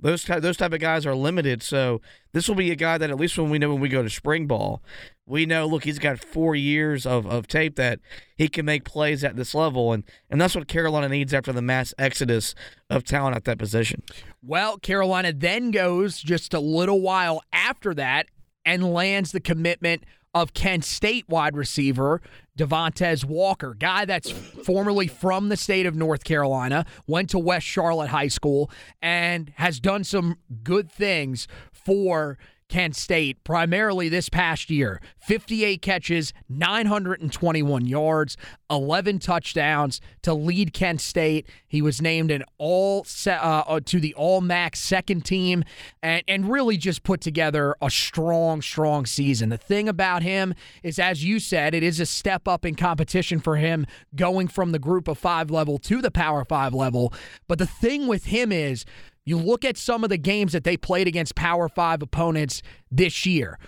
those 0.00 0.24
type, 0.24 0.42
those 0.42 0.56
type 0.56 0.72
of 0.72 0.80
guys 0.80 1.04
are 1.06 1.14
limited. 1.14 1.62
So 1.62 2.00
this 2.32 2.48
will 2.48 2.54
be 2.54 2.70
a 2.70 2.76
guy 2.76 2.98
that 2.98 3.10
at 3.10 3.16
least 3.16 3.36
when 3.36 3.50
we 3.50 3.58
know 3.58 3.72
when 3.72 3.80
we 3.80 3.88
go 3.88 4.02
to 4.02 4.10
spring 4.10 4.46
ball, 4.46 4.82
we 5.26 5.44
know 5.44 5.66
look 5.66 5.84
he's 5.84 5.98
got 5.98 6.18
four 6.18 6.54
years 6.54 7.04
of, 7.04 7.26
of 7.26 7.46
tape 7.46 7.76
that 7.76 8.00
he 8.36 8.48
can 8.48 8.64
make 8.64 8.84
plays 8.84 9.24
at 9.24 9.36
this 9.36 9.54
level, 9.54 9.92
and 9.92 10.04
and 10.30 10.40
that's 10.40 10.54
what 10.54 10.68
Carolina 10.68 11.08
needs 11.08 11.34
after 11.34 11.52
the 11.52 11.62
mass 11.62 11.92
exodus 11.98 12.54
of 12.88 13.04
talent 13.04 13.36
at 13.36 13.44
that 13.44 13.58
position. 13.58 14.02
Well, 14.42 14.78
Carolina 14.78 15.32
then 15.32 15.70
goes 15.70 16.20
just 16.20 16.54
a 16.54 16.60
little 16.60 17.00
while 17.00 17.42
after 17.52 17.92
that 17.94 18.26
and 18.64 18.92
lands 18.92 19.32
the 19.32 19.40
commitment 19.40 20.04
of 20.34 20.54
Kent 20.54 20.84
State 20.84 21.28
wide 21.28 21.56
receiver 21.56 22.20
Devontez 22.58 23.24
Walker, 23.24 23.72
guy 23.72 24.04
that's 24.04 24.30
formerly 24.30 25.06
from 25.06 25.48
the 25.48 25.56
state 25.56 25.86
of 25.86 25.94
North 25.94 26.24
Carolina, 26.24 26.84
went 27.06 27.30
to 27.30 27.38
West 27.38 27.66
Charlotte 27.66 28.08
High 28.08 28.28
School, 28.28 28.70
and 29.00 29.52
has 29.56 29.78
done 29.80 30.04
some 30.04 30.36
good 30.64 30.90
things 30.90 31.46
for 31.72 32.36
Kent 32.68 32.96
State, 32.96 33.42
primarily 33.44 34.08
this 34.08 34.28
past 34.28 34.68
year. 34.68 35.00
58 35.18 35.80
catches, 35.80 36.32
921 36.48 37.86
yards, 37.86 38.36
11 38.70 39.18
touchdowns 39.18 40.00
to 40.22 40.34
lead 40.34 40.72
Kent 40.72 41.00
State. 41.00 41.48
He 41.66 41.80
was 41.80 42.02
named 42.02 42.30
an 42.30 42.44
all 42.58 43.06
uh, 43.26 43.30
uh, 43.30 43.80
to 43.86 44.00
the 44.00 44.14
All 44.14 44.40
MAC 44.40 44.76
second 44.76 45.24
team, 45.24 45.64
and 46.02 46.22
and 46.28 46.50
really 46.50 46.76
just 46.76 47.02
put 47.02 47.20
together 47.20 47.74
a 47.80 47.90
strong, 47.90 48.60
strong 48.60 49.06
season. 49.06 49.48
The 49.48 49.56
thing 49.56 49.88
about 49.88 50.22
him 50.22 50.54
is, 50.82 50.98
as 50.98 51.24
you 51.24 51.40
said, 51.40 51.74
it 51.74 51.82
is 51.82 52.00
a 52.00 52.06
step 52.06 52.46
up 52.46 52.64
in 52.64 52.74
competition 52.74 53.40
for 53.40 53.56
him 53.56 53.86
going 54.14 54.48
from 54.48 54.72
the 54.72 54.78
Group 54.78 55.08
of 55.08 55.18
Five 55.18 55.50
level 55.50 55.78
to 55.78 56.02
the 56.02 56.10
Power 56.10 56.44
Five 56.44 56.74
level. 56.74 57.12
But 57.46 57.58
the 57.58 57.66
thing 57.66 58.06
with 58.06 58.26
him 58.26 58.52
is 58.52 58.84
you 59.24 59.36
look 59.36 59.64
at 59.64 59.76
some 59.76 60.04
of 60.04 60.10
the 60.10 60.18
games 60.18 60.52
that 60.52 60.64
they 60.64 60.76
played 60.76 61.06
against 61.06 61.34
Power 61.34 61.68
Five 61.68 62.02
opponents 62.02 62.62
this 62.90 63.26
year. 63.26 63.58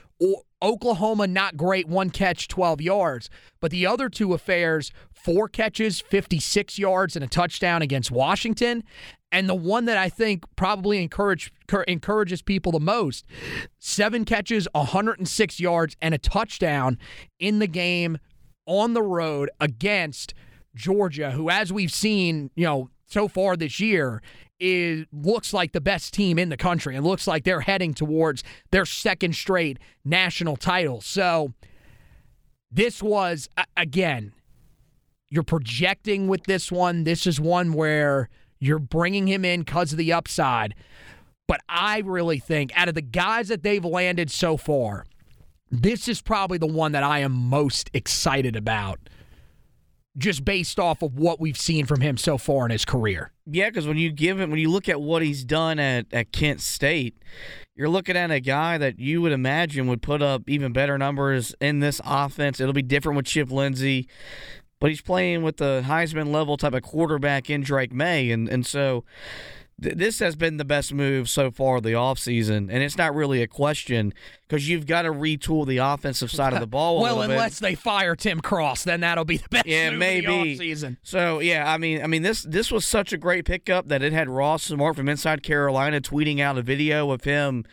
Oklahoma, 0.63 1.27
not 1.27 1.57
great, 1.57 1.89
one 1.89 2.11
catch, 2.11 2.49
12 2.49 2.81
yards. 2.81 3.31
But 3.61 3.71
the 3.71 3.87
other 3.87 4.09
two 4.09 4.35
affairs, 4.35 4.93
four 5.13 5.49
catches, 5.49 6.01
56 6.01 6.79
yards, 6.79 7.17
and 7.17 7.25
a 7.25 7.29
touchdown 7.29 7.83
against 7.83 8.11
Washington. 8.11 8.85
And 9.33 9.49
the 9.49 9.55
one 9.55 9.85
that 9.85 9.97
I 9.97 10.09
think 10.09 10.45
probably 10.57 11.03
encourage, 11.03 11.53
encourages 11.87 12.43
people 12.43 12.73
the 12.73 12.81
most 12.81 13.25
seven 13.79 14.25
catches, 14.25 14.67
106 14.73 15.61
yards, 15.61 15.97
and 16.03 16.15
a 16.15 16.19
touchdown 16.19 16.99
in 17.39 17.59
the 17.59 17.69
game 17.69 18.19
on 18.67 18.95
the 18.95 19.03
road 19.03 19.51
against 19.61 20.35
Georgia, 20.75 21.31
who, 21.31 21.49
as 21.49 21.73
we've 21.73 21.93
seen, 21.93 22.51
you 22.55 22.65
know, 22.65 22.91
so 23.07 23.29
far 23.29 23.57
this 23.57 23.81
year, 23.81 24.23
is 24.61 25.07
looks 25.13 25.53
like 25.53 25.73
the 25.73 25.81
best 25.81 26.15
team 26.15 26.39
in 26.39 26.51
the 26.51 26.57
country 26.57 26.95
and 26.95 27.05
looks 27.05 27.27
like 27.27 27.45
they're 27.45 27.63
heading 27.63 27.95
towards 27.95 28.45
their 28.71 28.85
second 28.85 29.35
straight 29.35 29.79
national 30.05 30.57
title. 30.57 31.01
So 31.01 31.55
this 32.71 33.03
was 33.03 33.49
again 33.77 34.33
you're 35.29 35.43
projecting 35.45 36.27
with 36.27 36.45
this 36.45 36.73
one. 36.73 37.05
This 37.05 37.27
is 37.27 37.41
one 37.41 37.73
where 37.73 38.29
you're 38.59 38.81
bringing 38.81 39.27
him 39.27 39.45
in 39.45 39.65
cuz 39.65 39.93
of 39.93 39.99
the 39.99 40.13
upside. 40.13 40.75
But 41.47 41.61
I 41.69 41.99
really 42.01 42.39
think 42.39 42.71
out 42.77 42.89
of 42.89 42.95
the 42.95 43.03
guys 43.03 43.49
that 43.49 43.63
they've 43.63 43.85
landed 43.85 44.31
so 44.31 44.57
far, 44.57 45.07
this 45.71 46.09
is 46.09 46.21
probably 46.21 46.59
the 46.59 46.67
one 46.67 46.93
that 46.93 47.03
I 47.03 47.21
am 47.21 47.33
most 47.33 47.91
excited 47.95 48.57
about 48.57 48.99
just 50.17 50.45
based 50.45 50.79
off 50.79 51.03
of 51.03 51.15
what 51.15 51.41
we've 51.41 51.57
seen 51.57 51.87
from 51.87 52.01
him 52.01 52.17
so 52.17 52.37
far 52.37 52.65
in 52.65 52.71
his 52.71 52.85
career. 52.85 53.33
Yeah, 53.47 53.69
because 53.69 53.87
when 53.87 53.97
you 53.97 54.11
give 54.11 54.41
him, 54.41 54.51
when 54.51 54.59
you 54.61 54.71
look 54.71 54.89
at 54.89 55.01
what 55.01 55.23
he's 55.23 55.45
done 55.45 55.79
at, 55.79 56.07
at 56.13 56.33
Kent 56.33 56.61
State, 56.61 57.17
you're 57.77 57.89
looking 57.89 58.17
at 58.17 58.31
a 58.31 58.41
guy 58.41 58.77
that 58.79 58.99
you 58.99 59.23
would 59.23 59.33
imagine 59.33 59.87
would 59.87 60.03
put 60.03 60.21
up 60.23 60.49
even 60.49 60.73
better 60.73 60.99
numbers 60.99 61.55
in 61.61 61.81
this 61.81 62.01
offense. 62.05 62.61
It'll 62.61 62.73
be 62.73 62.83
different 62.83 63.17
with 63.17 63.27
Chip 63.27 63.51
Lindsey, 63.51 64.09
but 64.81 64.91
he's 64.91 65.01
playing 65.01 65.43
with 65.43 65.59
the 65.59 65.83
Heisman 65.87 66.33
level 66.33 66.57
type 66.57 66.75
of 66.75 66.83
quarterback 66.83 67.49
in 67.49 67.63
Drake 67.63 67.93
Maye. 67.93 68.31
and 68.31 68.49
and 68.49 68.67
so 68.67 69.05
this 69.81 70.19
has 70.19 70.37
been 70.37 70.59
the 70.59 70.65
best 70.65 70.93
move 70.93 71.29
so 71.29 71.51
far 71.51 71.81
the 71.81 71.93
offseason, 71.93 72.69
and 72.71 72.83
it's 72.83 72.99
not 72.99 73.15
really 73.15 73.43
a 73.43 73.47
question 73.47 74.13
because 74.47 74.69
you've 74.69 74.87
got 74.87 75.03
to 75.03 75.11
retool 75.11 75.67
the 75.67 75.79
offensive 75.79 76.31
side 76.31 76.53
of 76.53 76.61
the 76.61 76.67
ball. 76.67 77.01
well, 77.01 77.23
unless 77.23 77.61
bit. 77.61 77.69
they 77.71 77.75
fire 77.75 78.15
Tim 78.15 78.41
Cross, 78.41 78.85
then 78.85 79.01
that'll 79.01 79.25
be 79.25 79.39
the 79.39 79.49
best. 79.49 79.67
Yeah, 79.67 79.91
maybe. 79.91 80.57
season. 80.57 80.99
So 81.03 81.41
yeah, 81.41 81.73
I 81.73 81.79
mean, 81.79 82.03
I 82.03 82.07
mean 82.07 82.23
this 82.23 82.43
this 82.43 82.71
was 82.71 82.85
such 82.85 83.13
a 83.13 83.19
great 83.19 83.45
pickup 83.47 83.89
that 83.89 84.03
it 84.03 84.13
had 84.13 84.29
Ross 84.29 84.65
Smart 84.65 84.97
from 84.97 85.09
Inside 85.09 85.43
Carolina 85.43 86.01
tweeting 86.01 86.41
out 86.41 86.59
a 86.59 86.63
video 86.63 87.11
of 87.11 87.25
him 87.25 87.65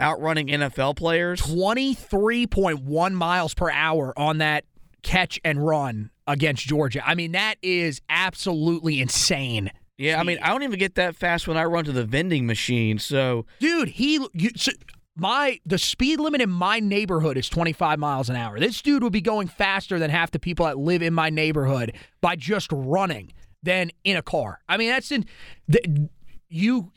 outrunning 0.00 0.48
NFL 0.48 0.96
players. 0.96 1.40
Twenty 1.40 1.94
three 1.94 2.46
point 2.46 2.82
one 2.82 3.14
miles 3.14 3.52
per 3.52 3.70
hour 3.70 4.18
on 4.18 4.38
that 4.38 4.64
catch 5.02 5.40
and 5.44 5.64
run 5.64 6.10
against 6.26 6.66
Georgia. 6.66 7.06
I 7.06 7.14
mean, 7.14 7.32
that 7.32 7.56
is 7.62 8.00
absolutely 8.08 9.00
insane. 9.00 9.70
Yeah, 10.00 10.18
I 10.18 10.22
mean, 10.22 10.38
I 10.40 10.48
don't 10.48 10.62
even 10.62 10.78
get 10.78 10.94
that 10.94 11.14
fast 11.14 11.46
when 11.46 11.58
I 11.58 11.64
run 11.64 11.84
to 11.84 11.92
the 11.92 12.06
vending 12.06 12.46
machine. 12.46 12.98
So, 12.98 13.44
dude, 13.58 13.88
he 13.88 14.26
you, 14.32 14.48
so 14.56 14.72
my 15.14 15.60
the 15.66 15.76
speed 15.76 16.20
limit 16.20 16.40
in 16.40 16.48
my 16.48 16.80
neighborhood 16.80 17.36
is 17.36 17.50
25 17.50 17.98
miles 17.98 18.30
an 18.30 18.36
hour. 18.36 18.58
This 18.58 18.80
dude 18.80 19.02
would 19.02 19.12
be 19.12 19.20
going 19.20 19.46
faster 19.46 19.98
than 19.98 20.10
half 20.10 20.30
the 20.30 20.38
people 20.38 20.64
that 20.64 20.78
live 20.78 21.02
in 21.02 21.12
my 21.12 21.28
neighborhood 21.28 21.94
by 22.22 22.34
just 22.34 22.68
running 22.72 23.34
than 23.62 23.90
in 24.02 24.16
a 24.16 24.22
car. 24.22 24.60
I 24.70 24.78
mean, 24.78 24.88
that's 24.88 25.12
in 25.12 25.26
the, 25.68 26.08
you 26.48 26.92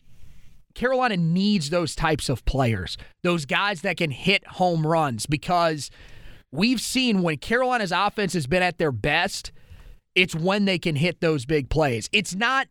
Carolina 0.74 1.18
needs 1.18 1.72
those 1.72 1.96
types 1.96 2.30
of 2.30 2.46
players. 2.46 2.98
Those 3.22 3.46
guys 3.46 3.82
that 3.82 3.98
can 3.98 4.12
hit 4.12 4.48
home 4.48 4.88
runs 4.88 5.26
because 5.26 5.92
we've 6.54 6.80
seen 6.80 7.22
when 7.22 7.36
Carolina's 7.36 7.92
offense 7.92 8.32
has 8.32 8.48
been 8.48 8.64
at 8.64 8.78
their 8.78 8.94
best, 8.94 9.52
it's 10.16 10.36
when 10.36 10.66
they 10.66 10.78
can 10.78 10.96
hit 10.96 11.22
those 11.22 11.46
big 11.46 11.70
plays. 11.70 12.10
It's 12.12 12.36
not 12.36 12.68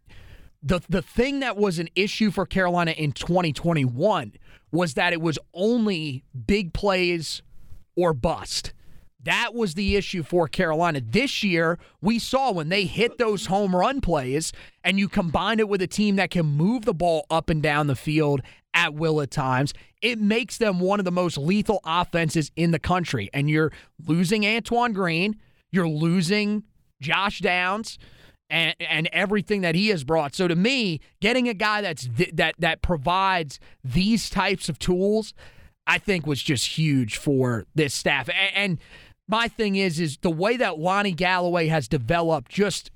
the 0.63 0.81
the 0.89 1.03
thing 1.03 1.41
that 1.41 1.57
was 1.57 1.79
an 1.79 1.89
issue 1.95 2.31
for 2.31 2.47
Carolina 2.47 2.93
in 2.93 3.13
2021 3.13 4.33
was 4.71 4.95
that 4.95 5.13
it 5.13 5.21
was 5.21 5.39
only 5.53 6.25
big 6.47 6.73
plays 6.73 7.43
or 7.97 8.15
bust. 8.15 8.73
That 9.25 9.55
was 9.55 9.75
the 9.75 9.95
issue 9.95 10.25
for 10.25 10.49
Carolina. 10.49 11.01
This 11.01 11.45
year, 11.45 11.79
we 12.01 12.19
saw 12.19 12.51
when 12.51 12.71
they 12.71 12.87
hit 12.87 13.19
those 13.19 13.47
home 13.47 13.77
run 13.77 14.01
plays 14.01 14.53
and 14.83 14.99
you 14.99 15.09
combine 15.09 15.61
it 15.61 15.69
with 15.69 15.81
a 15.81 15.87
team 15.87 16.17
that 16.17 16.31
can 16.31 16.47
move 16.47 16.85
the 16.85 16.95
ball 16.95 17.27
up 17.31 17.49
and 17.49 17.63
down 17.63 17.87
the 17.87 17.95
field 17.95 18.43
at 18.75 18.95
will 18.95 19.21
at 19.21 19.31
times, 19.31 19.75
it 20.01 20.19
makes 20.19 20.59
them 20.59 20.81
one 20.81 20.99
of 20.99 21.05
the 21.05 21.13
most 21.13 21.39
lethal 21.39 21.81
offenses 21.85 22.51
in 22.57 22.73
the 22.73 22.81
country. 22.81 23.31
And 23.33 23.49
you're 23.49 23.71
losing 24.07 24.45
Antoine 24.45 24.93
Green, 24.93 25.37
you're 25.71 25.89
losing 25.89 26.65
Josh 27.03 27.41
Downs, 27.41 27.99
and, 28.49 28.75
and 28.81 29.09
everything 29.13 29.63
that 29.63 29.75
he 29.75 29.89
has 29.89 30.05
brought. 30.05 30.35
So 30.35 30.47
to 30.47 30.55
me, 30.55 31.01
getting 31.21 31.49
a 31.49 31.55
guy 31.55 31.81
that's 31.81 32.09
th- 32.17 32.33
that 32.35 32.55
that 32.59 32.83
provides 32.83 33.59
these 33.83 34.29
types 34.31 34.69
of 34.69 34.79
tools, 34.79 35.33
I 35.87 35.99
think 35.99 36.27
was 36.27 36.43
just 36.43 36.79
huge 36.79 37.17
for 37.17 37.65
this 37.75 37.95
staff. 37.95 38.29
And, 38.29 38.55
and 38.55 38.79
my 39.27 39.49
thing 39.49 39.77
is, 39.77 39.99
is 39.99 40.19
the 40.19 40.31
way 40.31 40.57
that 40.59 40.79
Lonnie 40.79 41.13
Galloway 41.13 41.69
has 41.69 41.89
developed 41.89 42.51
just 42.51 42.91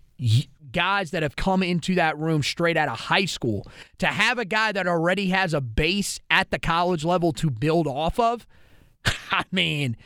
guys 0.72 1.10
that 1.10 1.22
have 1.22 1.36
come 1.36 1.62
into 1.62 1.94
that 1.94 2.18
room 2.18 2.42
straight 2.42 2.76
out 2.76 2.88
of 2.88 2.98
high 2.98 3.25
school 3.25 3.66
to 3.98 4.06
have 4.06 4.38
a 4.38 4.44
guy 4.44 4.72
that 4.72 4.86
already 4.86 5.28
has 5.28 5.54
a 5.54 5.60
base 5.60 6.20
at 6.30 6.50
the 6.50 6.58
college 6.58 7.04
level 7.04 7.32
to 7.32 7.50
build 7.50 7.86
off 7.86 8.20
of. 8.20 8.46
I 9.30 9.44
mean, 9.50 9.96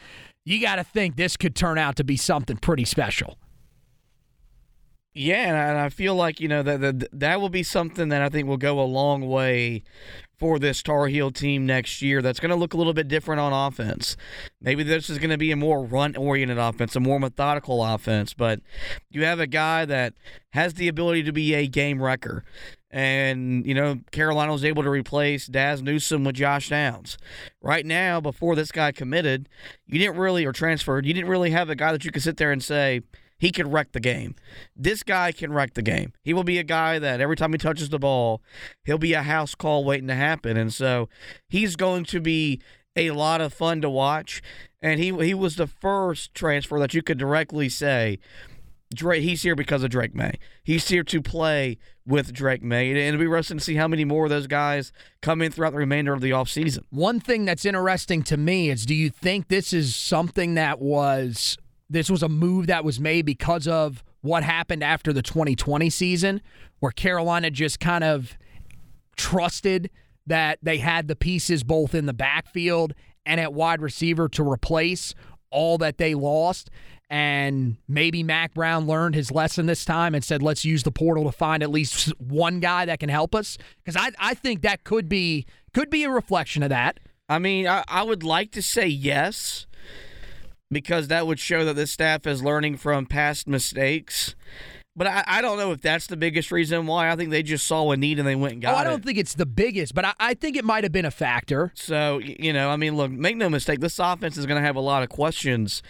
you 0.45 0.61
got 0.61 0.77
to 0.77 0.85
think 0.85 1.17
this 1.17 1.37
could 1.37 1.57
turn 1.57 1.79
out 1.79 1.97
to 1.97 2.05
be 2.05 2.17
something 2.17 2.57
pretty 2.57 2.85
special. 2.85 3.37
Yeah, 5.13 5.71
and 5.71 5.79
I, 5.79 5.89
feel 5.89 6.15
like 6.15 6.39
you 6.39 6.47
know 6.47 6.63
that, 6.63 6.81
that 6.81 7.09
that 7.19 7.41
will 7.41 7.49
be 7.49 7.65
something 7.65 8.11
that 8.11 8.23
I 8.23 8.29
think 8.29 8.47
will 8.47 8.57
go 8.57 8.81
a 8.81 8.83
long 8.87 9.27
way 9.27 9.83
for 10.39 10.61
this 10.61 10.83
Tar 10.85 11.09
Heel 11.09 11.33
team 11.33 11.67
next 11.67 12.01
year. 12.01 12.23
That's 12.23 12.39
going 12.39 12.51
to 12.51 12.57
look 12.57 12.75
a 12.75 12.77
little 12.77 12.95
bit 12.95 13.09
different 13.09 13.41
on 13.41 13.53
offense. 13.53 14.17
Maybe 14.61 14.85
this 14.85 15.11
is 15.11 15.19
going 15.19 15.31
to 15.31 15.37
be 15.37 15.51
a 15.51 15.57
more 15.57 15.85
run-oriented 15.85 16.59
offense, 16.59 16.95
a 16.95 17.01
more 17.01 17.19
methodical 17.19 17.85
offense. 17.85 18.35
But 18.35 18.61
you 19.11 19.25
have 19.25 19.41
a 19.41 19.49
guy 19.49 19.85
that 19.85 20.15
has 20.51 20.75
the 20.75 20.87
ability 20.87 21.25
to 21.25 21.33
be 21.33 21.55
a 21.55 21.67
game 21.67 22.01
wrecker. 22.01 22.45
And, 22.91 23.67
you 23.67 23.75
know, 23.75 24.01
Carolina 24.13 24.53
was 24.53 24.65
able 24.65 24.83
to 24.85 24.91
replace 24.91 25.47
Dazz 25.47 25.83
Newsome 25.83 26.25
with 26.25 26.37
Josh 26.37 26.71
Downs. 26.71 27.19
Right 27.61 27.85
now, 27.85 28.21
before 28.21 28.55
this 28.55 28.73
guy 28.73 28.93
committed, 28.93 29.49
you 29.87 29.99
didn't 29.99 30.17
really, 30.17 30.45
or 30.45 30.53
transferred, 30.53 31.05
you 31.05 31.15
didn't 31.15 31.31
really 31.31 31.51
have 31.51 31.69
a 31.69 31.77
guy 31.77 31.93
that 31.93 32.05
you 32.05 32.13
could 32.13 32.23
sit 32.23 32.37
there 32.37 32.51
and 32.51 32.63
say, 32.63 33.03
he 33.41 33.51
could 33.51 33.73
wreck 33.73 33.93
the 33.93 34.01
game. 34.01 34.35
This 34.77 35.03
guy 35.03 35.33
can 35.33 35.53
wreck 35.53 35.73
the 35.73 35.83
game. 35.83 36.13
He 36.23 36.35
will 36.35 36.45
be 36.45 36.59
a 36.59 36.63
guy 36.63 36.99
that 36.99 37.21
every 37.21 37.37
time 37.37 37.53
he 37.53 37.59
touches 37.59 37.89
the 37.89 37.99
ball, 37.99 38.43
he'll 38.85 38.99
be 38.99 39.15
a 39.15 39.23
house 39.23 39.55
call 39.55 39.83
waiting 39.83 40.09
to 40.09 40.15
happen. 40.15 40.59
And 40.59 40.73
so 40.73 41.09
he's 41.49 41.75
going 41.75 42.05
to 42.05 42.21
be 42.21 42.61
a 42.95 43.13
lot 43.13 43.41
of 43.41 43.55
fun 43.55 43.81
to 43.81 43.89
watch. 43.89 44.43
And 44.83 45.01
he 45.01 45.11
he 45.25 45.35
was 45.35 45.57
the 45.57 45.67
first 45.67 46.35
transfer 46.35 46.79
that 46.79 46.93
you 46.93 47.03
could 47.03 47.19
directly 47.19 47.71
say 47.71 48.19
Drake, 48.95 49.23
he's 49.23 49.43
here 49.43 49.55
because 49.55 49.83
of 49.83 49.91
Drake 49.91 50.15
Maye. 50.15 50.39
He's 50.63 50.89
here 50.89 51.05
to 51.05 51.23
play 51.23 51.79
with 52.07 52.33
Drake 52.33 52.63
Maye. 52.63 52.91
And 52.91 52.99
it'll 52.99 53.19
be 53.19 53.25
interesting 53.25 53.59
to 53.59 53.65
see 53.65 53.77
how 53.77 53.89
many 53.89 54.05
more 54.05 54.25
of 54.25 54.31
those 54.31 54.49
guys 54.49 54.93
come 55.23 55.41
in 55.41 55.53
throughout 55.53 55.71
the 55.71 55.79
remainder 55.79 56.13
of 56.13 56.21
the 56.21 56.33
offseason. 56.33 56.81
One 56.91 57.21
thing 57.21 57.45
that's 57.47 57.65
interesting 57.65 58.23
to 58.25 58.37
me 58.37 58.69
is 58.69 58.85
do 58.85 58.95
you 58.95 59.09
think 59.09 59.49
this 59.49 59.73
is 59.73 59.95
something 59.97 60.55
that 60.55 60.81
was 60.81 61.57
this 61.91 62.09
was 62.09 62.23
a 62.23 62.29
move 62.29 62.69
that 62.69 62.85
was 62.85 63.01
made 63.01 63.27
because 63.27 63.67
of 63.67 64.03
what 64.23 64.45
happened 64.45 64.85
after 64.85 65.13
the 65.13 65.23
2020 65.23 65.91
season, 65.91 66.41
where 66.79 66.93
Carolina 66.93 67.51
just 67.51 67.81
kind 67.81 68.05
of 68.05 68.39
trusted 69.17 69.91
that 70.27 70.59
they 70.63 70.79
had 70.79 71.09
the 71.09 71.17
pieces 71.17 71.65
both 71.65 71.95
in 71.95 72.07
the 72.07 72.13
backfield 72.13 72.95
and 73.27 73.41
at 73.41 73.53
wide 73.53 73.83
receiver 73.83 74.29
to 74.29 74.49
replace 74.49 75.15
all 75.51 75.79
that 75.79 75.99
they 75.99 76.15
lost. 76.15 76.71
And 77.11 77.77
maybe 77.89 78.23
Mack 78.23 78.55
Brown 78.55 78.87
learned 78.87 79.17
his 79.17 79.33
lesson 79.33 79.67
this 79.67 79.85
time 79.85 80.15
and 80.15 80.23
said, 80.23 80.43
let's 80.43 80.65
use 80.65 80.85
the 80.85 80.93
portal 80.93 81.25
to 81.25 81.33
find 81.33 81.61
at 81.61 81.71
least 81.71 82.09
one 82.21 82.61
guy 82.61 82.85
that 82.85 83.01
can 83.01 83.09
help 83.09 83.35
us. 83.35 83.59
Because 83.83 84.01
I, 84.01 84.13
I 84.21 84.35
think 84.35 84.63
that 84.63 84.85
could 84.85 85.09
be 85.09 85.45
could 85.75 85.91
be 85.91 86.05
a 86.05 86.11
reflection 86.11 86.63
of 86.63 86.69
that. 86.69 87.01
I 87.29 87.41
mean, 87.41 87.67
I, 87.67 87.85
I 87.89 88.05
would 88.05 88.23
like 88.23 88.53
to 88.53 88.63
say 88.63 88.87
yes 88.87 89.67
because 90.71 91.09
that 91.09 91.27
would 91.27 91.39
show 91.39 91.65
that 91.65 91.75
this 91.75 91.91
staff 91.91 92.27
is 92.27 92.43
learning 92.43 92.77
from 92.77 93.07
past 93.07 93.49
mistakes. 93.49 94.35
But 94.97 95.07
I, 95.07 95.25
I 95.27 95.41
don't 95.41 95.57
know 95.57 95.73
if 95.73 95.81
that's 95.81 96.09
the 96.09 96.17
biggest 96.17 96.51
reason 96.51 96.87
why. 96.87 97.11
I 97.11 97.17
think 97.17 97.31
they 97.31 97.43
just 97.43 97.67
saw 97.67 97.91
a 97.91 97.97
need 97.97 98.19
and 98.19 98.27
they 98.27 98.35
went 98.35 98.55
and 98.55 98.63
got 98.63 98.75
oh, 98.75 98.79
I 98.79 98.85
don't 98.85 99.01
it. 99.01 99.05
think 99.05 99.19
it's 99.19 99.35
the 99.35 99.47
biggest, 99.47 99.95
but 99.95 100.05
I, 100.05 100.15
I 100.19 100.35
think 100.35 100.57
it 100.57 100.65
might 100.65 100.85
have 100.85 100.93
been 100.93 101.05
a 101.05 101.11
factor. 101.11 101.73
So, 101.75 102.19
you 102.19 102.53
know, 102.53 102.71
I 102.71 102.77
mean, 102.77 102.97
look, 102.97 103.11
make 103.11 103.37
no 103.37 103.49
mistake, 103.49 103.81
this 103.81 103.99
offense 103.99 104.37
is 104.37 104.47
going 104.47 104.61
to 104.61 104.67
have 104.67 104.77
a 104.77 104.81
lot 104.81 105.03
of 105.03 105.09
questions 105.09 105.83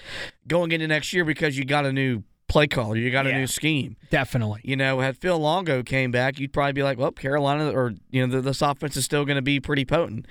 going 0.47 0.71
into 0.73 0.87
next 0.87 1.13
year 1.13 1.25
because 1.25 1.59
you 1.59 1.65
got 1.65 1.87
a 1.87 1.93
new 1.93 2.23
play 2.47 2.67
caller, 2.67 2.97
you 2.97 3.11
got 3.11 3.27
a 3.27 3.33
new 3.33 3.47
scheme. 3.47 3.97
Definitely. 4.11 4.61
You 4.65 4.77
know, 4.77 5.01
had 5.01 5.17
Phil 5.17 5.39
Longo 5.39 5.83
came 5.83 6.11
back, 6.11 6.39
you'd 6.39 6.53
probably 6.53 6.73
be 6.73 6.83
like, 6.83 6.99
well, 6.99 7.13
Carolina 7.13 7.71
or, 7.71 7.95
you 8.11 8.27
know, 8.27 8.41
this 8.41 8.61
offense 8.61 8.97
is 8.97 9.05
still 9.05 9.25
going 9.25 9.37
to 9.37 9.43
be 9.43 9.61
pretty 9.61 9.85
potent. 9.85 10.27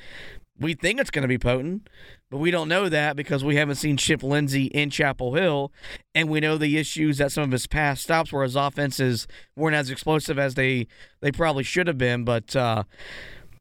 We 0.60 0.74
think 0.74 1.00
it's 1.00 1.10
going 1.10 1.24
to 1.24 1.28
be 1.28 1.38
potent, 1.38 1.90
but 2.30 2.38
we 2.38 2.52
don't 2.52 2.68
know 2.68 2.90
that 2.90 3.16
because 3.16 3.44
we 3.44 3.56
haven't 3.56 3.76
seen 3.76 3.96
Chip 3.96 4.22
Lindsey 4.22 4.66
in 4.66 4.90
Chapel 4.90 5.34
Hill, 5.34 5.72
and 6.14 6.30
we 6.30 6.40
know 6.40 6.58
the 6.58 6.78
issues 6.78 7.18
that 7.20 7.32
some 7.32 7.44
of 7.44 7.52
his 7.52 7.66
past 7.66 8.04
stops 8.04 8.34
where 8.34 8.44
his 8.44 8.56
offenses 8.56 9.26
weren't 9.56 9.76
as 9.76 9.90
explosive 9.90 10.38
as 10.38 10.56
they 10.56 10.88
they 11.22 11.32
probably 11.32 11.64
should 11.64 11.88
have 11.88 11.98
been. 11.98 12.26
But 12.26 12.56
uh, 12.56 12.84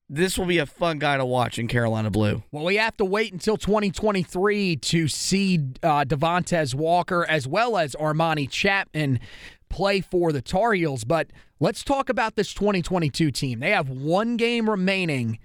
this 0.09 0.39
will 0.39 0.47
be 0.47 0.59
a 0.59 0.67
fun 0.67 0.99
guy 0.99 1.17
to 1.19 1.25
watch 1.25 1.59
in 1.59 1.69
Carolina 1.69 2.11
Blue. 2.11 2.43
Well, 2.51 2.65
we 2.65 2.77
have 2.77 2.97
to 2.97 3.05
wait 3.05 3.33
until 3.33 3.57
2023 3.57 4.77
to 4.77 5.09
see 5.09 5.59
uh, 5.83 6.05
Devontez 6.05 6.75
Walker 6.75 7.27
as 7.29 7.47
well 7.47 7.77
as 7.77 7.95
Armani 7.95 8.51
Chapman 8.51 9.21
play 9.69 10.01
for 10.01 10.33
the 10.33 10.41
Tar 10.41 10.73
Heels. 10.73 11.05
But 11.05 11.29
let's 11.61 11.85
talk 11.85 12.09
about 12.09 12.37
this 12.37 12.55
2022 12.55 13.31
team. 13.31 13.61
They 13.61 13.71
have 13.71 13.89
one 13.91 14.37
game 14.37 14.69
remaining 14.69 15.39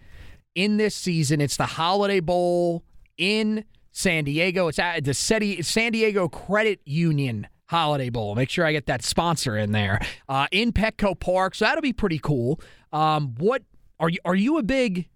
in 0.55 0.77
this 0.77 0.95
season. 0.95 1.41
It's 1.41 1.57
the 1.57 1.65
Holiday 1.65 2.19
Bowl 2.19 2.83
in 3.17 3.65
San 3.91 4.23
Diego. 4.23 4.67
It's 4.67 4.79
at 4.79 5.03
the 5.03 5.13
SETI 5.13 5.61
San 5.61 5.91
Diego 5.91 6.27
Credit 6.27 6.79
Union 6.85 7.47
Holiday 7.67 8.09
Bowl. 8.09 8.35
Make 8.35 8.49
sure 8.49 8.65
I 8.65 8.71
get 8.71 8.85
that 8.87 9.03
sponsor 9.03 9.57
in 9.57 9.71
there 9.71 9.99
uh, 10.29 10.47
in 10.51 10.73
Petco 10.73 11.19
Park. 11.19 11.55
So 11.55 11.65
that'll 11.65 11.81
be 11.81 11.93
pretty 11.93 12.19
cool. 12.19 12.59
Um, 12.91 13.35
what 13.37 13.63
are 13.99 14.09
you? 14.09 14.19
Are 14.25 14.35
you 14.35 14.57
a 14.57 14.63
big 14.63 15.09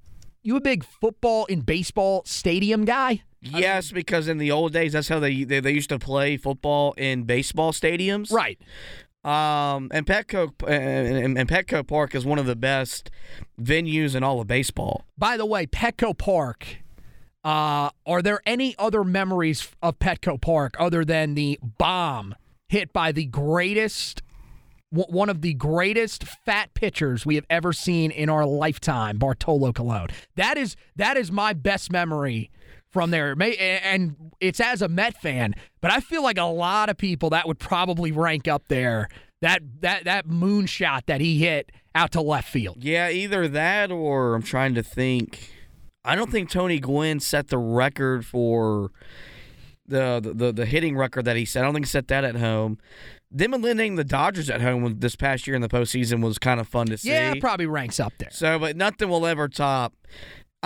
you 0.43 0.55
a 0.55 0.61
big 0.61 0.83
football 0.83 1.45
and 1.49 1.65
baseball 1.65 2.23
stadium 2.25 2.85
guy? 2.85 3.23
Yes, 3.41 3.91
because 3.91 4.27
in 4.27 4.39
the 4.39 4.51
old 4.51 4.73
days, 4.73 4.93
that's 4.93 5.07
how 5.07 5.19
they 5.19 5.43
they, 5.43 5.59
they 5.59 5.71
used 5.71 5.89
to 5.89 5.99
play 5.99 6.37
football 6.37 6.93
in 6.97 7.23
baseball 7.23 7.71
stadiums. 7.71 8.31
Right. 8.31 8.59
Um, 9.27 9.89
and 9.91 10.05
Petco 10.05 10.53
and, 10.65 11.37
and 11.37 11.49
Petco 11.49 11.85
Park 11.85 12.15
is 12.15 12.25
one 12.25 12.39
of 12.39 12.45
the 12.45 12.55
best 12.55 13.11
venues 13.61 14.15
in 14.15 14.23
all 14.23 14.39
of 14.39 14.47
baseball. 14.47 15.03
By 15.17 15.35
the 15.35 15.45
way, 15.45 15.65
Petco 15.65 16.17
Park. 16.17 16.77
Uh, 17.43 17.89
are 18.05 18.21
there 18.21 18.41
any 18.45 18.75
other 18.77 19.03
memories 19.03 19.69
of 19.81 19.99
Petco 19.99 20.39
Park 20.39 20.75
other 20.79 21.03
than 21.05 21.35
the 21.35 21.59
bomb 21.61 22.35
hit 22.69 22.91
by 22.91 23.11
the 23.11 23.25
greatest, 23.25 24.21
one 24.89 25.29
of 25.29 25.41
the 25.41 25.53
greatest 25.53 26.23
fat 26.23 26.73
pitchers 26.73 27.25
we 27.25 27.35
have 27.35 27.45
ever 27.49 27.71
seen 27.73 28.11
in 28.11 28.29
our 28.29 28.45
lifetime, 28.45 29.17
Bartolo 29.17 29.73
Colon? 29.73 30.07
That 30.35 30.57
is 30.57 30.77
that 30.95 31.17
is 31.17 31.31
my 31.33 31.51
best 31.51 31.91
memory 31.91 32.49
from 32.91 33.11
there. 33.11 33.35
May- 33.35 33.55
And 33.57 34.15
it's 34.39 34.59
as 34.59 34.81
a 34.81 34.87
Met 34.87 35.21
fan, 35.21 35.53
but 35.81 35.91
I 35.91 35.99
feel 35.99 36.23
like 36.23 36.37
a 36.37 36.43
lot 36.43 36.89
of 36.89 36.97
people 36.97 37.29
that 37.31 37.47
would 37.47 37.59
probably 37.59 38.11
rank 38.11 38.47
up 38.47 38.63
there. 38.67 39.09
That 39.41 39.61
that 39.81 40.05
that 40.05 40.27
moonshot 40.27 41.05
that 41.05 41.21
he 41.21 41.37
hit 41.39 41.71
out 41.93 42.11
to 42.13 42.21
left 42.21 42.49
field. 42.49 42.83
Yeah, 42.83 43.09
either 43.09 43.47
that 43.47 43.91
or 43.91 44.33
I'm 44.33 44.41
trying 44.41 44.73
to 44.75 44.81
think. 44.83 45.51
I 46.03 46.15
don't 46.15 46.31
think 46.31 46.49
Tony 46.49 46.79
Gwynn 46.79 47.19
set 47.19 47.49
the 47.49 47.57
record 47.59 48.25
for 48.25 48.91
the 49.87 50.19
the, 50.23 50.33
the, 50.33 50.51
the 50.53 50.65
hitting 50.65 50.97
record 50.97 51.25
that 51.25 51.35
he 51.35 51.45
set. 51.45 51.61
I 51.61 51.65
don't 51.65 51.73
think 51.75 51.85
he 51.85 51.89
set 51.89 52.07
that 52.07 52.23
at 52.23 52.35
home. 52.35 52.77
Them 53.29 53.53
eliminating 53.53 53.95
the 53.95 54.03
Dodgers 54.05 54.49
at 54.49 54.61
home 54.61 54.99
this 54.99 55.15
past 55.15 55.45
year 55.47 55.55
in 55.55 55.61
the 55.61 55.67
postseason 55.69 56.23
was 56.23 56.39
kind 56.39 56.59
of 56.59 56.67
fun 56.67 56.87
to 56.87 56.97
see. 56.97 57.09
Yeah, 57.09 57.33
probably 57.39 57.65
ranks 57.65 57.99
up 57.99 58.13
there. 58.19 58.29
So, 58.31 58.57
but 58.57 58.75
nothing 58.77 59.09
will 59.09 59.25
ever 59.27 59.47
top. 59.49 59.93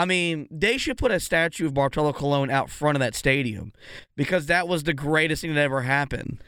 I 0.02 0.06
mean, 0.06 0.48
they 0.50 0.80
should 0.80 0.98
put 0.98 1.12
a 1.12 1.20
statue 1.20 1.68
of 1.68 1.76
Bartolo 1.76 2.12
Colon 2.12 2.50
out 2.50 2.72
front 2.72 2.96
of 2.96 3.02
that 3.02 3.14
stadium 3.14 3.72
because 4.18 4.48
that 4.48 4.68
was 4.68 4.82
the 4.82 4.96
greatest 4.96 5.44
thing 5.44 5.54
that 5.54 5.62
ever 5.62 5.84
happened 5.84 6.42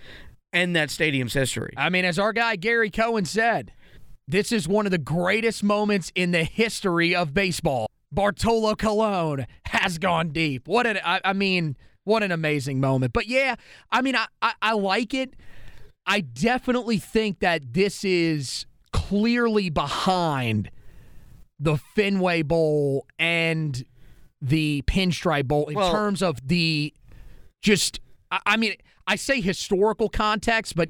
in 0.51 0.73
that 0.73 0.89
stadium's 0.89 1.35
history. 1.35 1.71
I 1.77 1.91
mean, 1.91 2.03
as 2.03 2.17
our 2.17 2.33
guy 2.33 2.55
Gary 2.55 2.89
Cohen 2.89 3.25
said, 3.25 3.71
this 4.27 4.51
is 4.51 4.67
one 4.67 4.87
of 4.87 4.91
the 4.91 4.97
greatest 4.97 5.63
moments 5.63 6.11
in 6.15 6.31
the 6.31 6.43
history 6.43 7.13
of 7.13 7.35
baseball. 7.35 7.85
Bartolo 8.11 8.73
Colon 8.73 9.45
has 9.65 9.99
gone 9.99 10.29
deep. 10.29 10.67
What 10.67 10.87
an 10.87 10.99
I, 11.05 11.21
I 11.23 11.33
mean, 11.33 11.77
what 12.05 12.23
an 12.23 12.31
amazing 12.31 12.79
moment. 12.79 13.13
But 13.13 13.27
yeah, 13.27 13.53
I 13.91 14.01
mean, 14.01 14.15
I, 14.15 14.25
I, 14.41 14.53
I 14.63 14.73
like 14.73 15.13
it. 15.13 15.35
I 16.07 16.21
definitely 16.21 16.97
think 16.97 17.37
that 17.41 17.73
this 17.75 18.03
is 18.03 18.65
clearly 18.91 19.69
behind 19.69 20.71
the 21.59 21.77
Fenway 21.95 22.41
Bowl 22.41 23.05
and 23.19 23.83
the 24.41 24.81
Pinstripe 24.87 25.47
Bowl 25.47 25.67
in 25.69 25.75
Well- 25.75 25.91
terms 25.91 26.21
of 26.21 26.45
the 26.47 26.93
just. 27.61 27.99
I, 28.31 28.39
I 28.45 28.57
mean, 28.57 28.73
I 29.05 29.15
say 29.15 29.41
historical 29.41 30.09
context, 30.09 30.75
but 30.75 30.89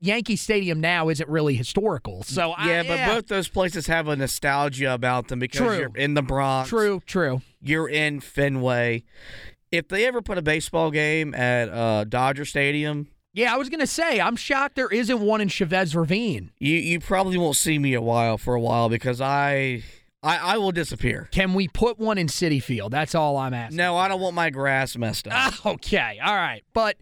Yankee 0.00 0.36
Stadium 0.36 0.80
now 0.80 1.08
isn't 1.08 1.28
really 1.28 1.54
historical. 1.54 2.22
So 2.22 2.52
I, 2.52 2.66
yeah, 2.68 2.82
but 2.82 3.14
both 3.14 3.28
those 3.28 3.48
places 3.48 3.86
have 3.86 4.06
a 4.08 4.16
nostalgia 4.16 4.92
about 4.94 5.28
them 5.28 5.38
because 5.38 5.58
True. 5.60 5.78
you're 5.78 5.96
in 5.96 6.14
the 6.14 6.22
Bronx. 6.22 6.68
true, 6.68 7.02
true. 7.06 7.40
You're 7.62 7.88
in 7.88 8.20
Fenway. 8.20 9.04
If 9.72 9.88
they 9.88 10.06
ever 10.06 10.20
put 10.22 10.38
a 10.38 10.42
baseball 10.42 10.90
game 10.90 11.34
at 11.34 11.68
uh, 11.70 12.04
Dodger 12.04 12.44
Stadium, 12.44 13.08
Yeah, 13.32 13.52
I 13.52 13.56
was 13.56 13.68
gonna 13.70 13.86
say 13.86 14.20
I'm 14.20 14.36
shocked 14.36 14.76
there 14.76 14.88
isn't 14.92 15.20
one 15.20 15.40
in 15.40 15.48
Chavez 15.48 15.96
Ravine. 15.96 16.52
you 16.58 16.74
you 16.76 17.00
probably 17.00 17.36
won't 17.38 17.56
see 17.56 17.78
me 17.78 17.94
a 17.94 18.00
while 18.02 18.38
for 18.38 18.54
a 18.54 18.60
while 18.60 18.88
because 18.90 19.20
I 19.22 19.82
I, 20.24 20.54
I 20.54 20.56
will 20.58 20.72
disappear. 20.72 21.28
Can 21.32 21.52
we 21.52 21.68
put 21.68 21.98
one 21.98 22.16
in 22.16 22.28
Citi 22.28 22.62
Field? 22.62 22.90
That's 22.92 23.14
all 23.14 23.36
I'm 23.36 23.52
asking. 23.52 23.76
No, 23.76 23.96
I 23.96 24.08
don't 24.08 24.20
want 24.20 24.34
my 24.34 24.48
grass 24.50 24.96
messed 24.96 25.28
up. 25.28 25.54
Okay, 25.66 26.18
all 26.24 26.34
right, 26.34 26.62
but 26.72 26.96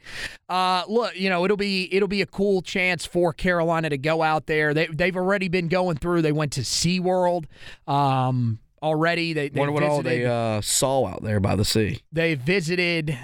uh, 0.48 0.82
look, 0.88 1.16
you 1.18 1.30
know 1.30 1.44
it'll 1.44 1.56
be 1.56 1.88
it'll 1.94 2.08
be 2.08 2.22
a 2.22 2.26
cool 2.26 2.62
chance 2.62 3.06
for 3.06 3.32
Carolina 3.32 3.90
to 3.90 3.98
go 3.98 4.22
out 4.22 4.46
there. 4.46 4.74
They 4.74 4.86
they've 4.86 5.16
already 5.16 5.48
been 5.48 5.68
going 5.68 5.96
through. 5.98 6.22
They 6.22 6.32
went 6.32 6.52
to 6.52 6.62
SeaWorld 6.62 7.44
um, 7.86 8.58
already. 8.82 9.32
They 9.32 9.48
they 9.48 9.60
Wonder 9.60 9.72
what 9.72 9.82
all 9.84 10.02
they 10.02 10.24
uh, 10.26 10.60
saw 10.60 11.06
out 11.06 11.22
there 11.22 11.38
by 11.40 11.54
the 11.56 11.64
sea. 11.64 12.00
they 12.12 12.34
visited. 12.34 13.16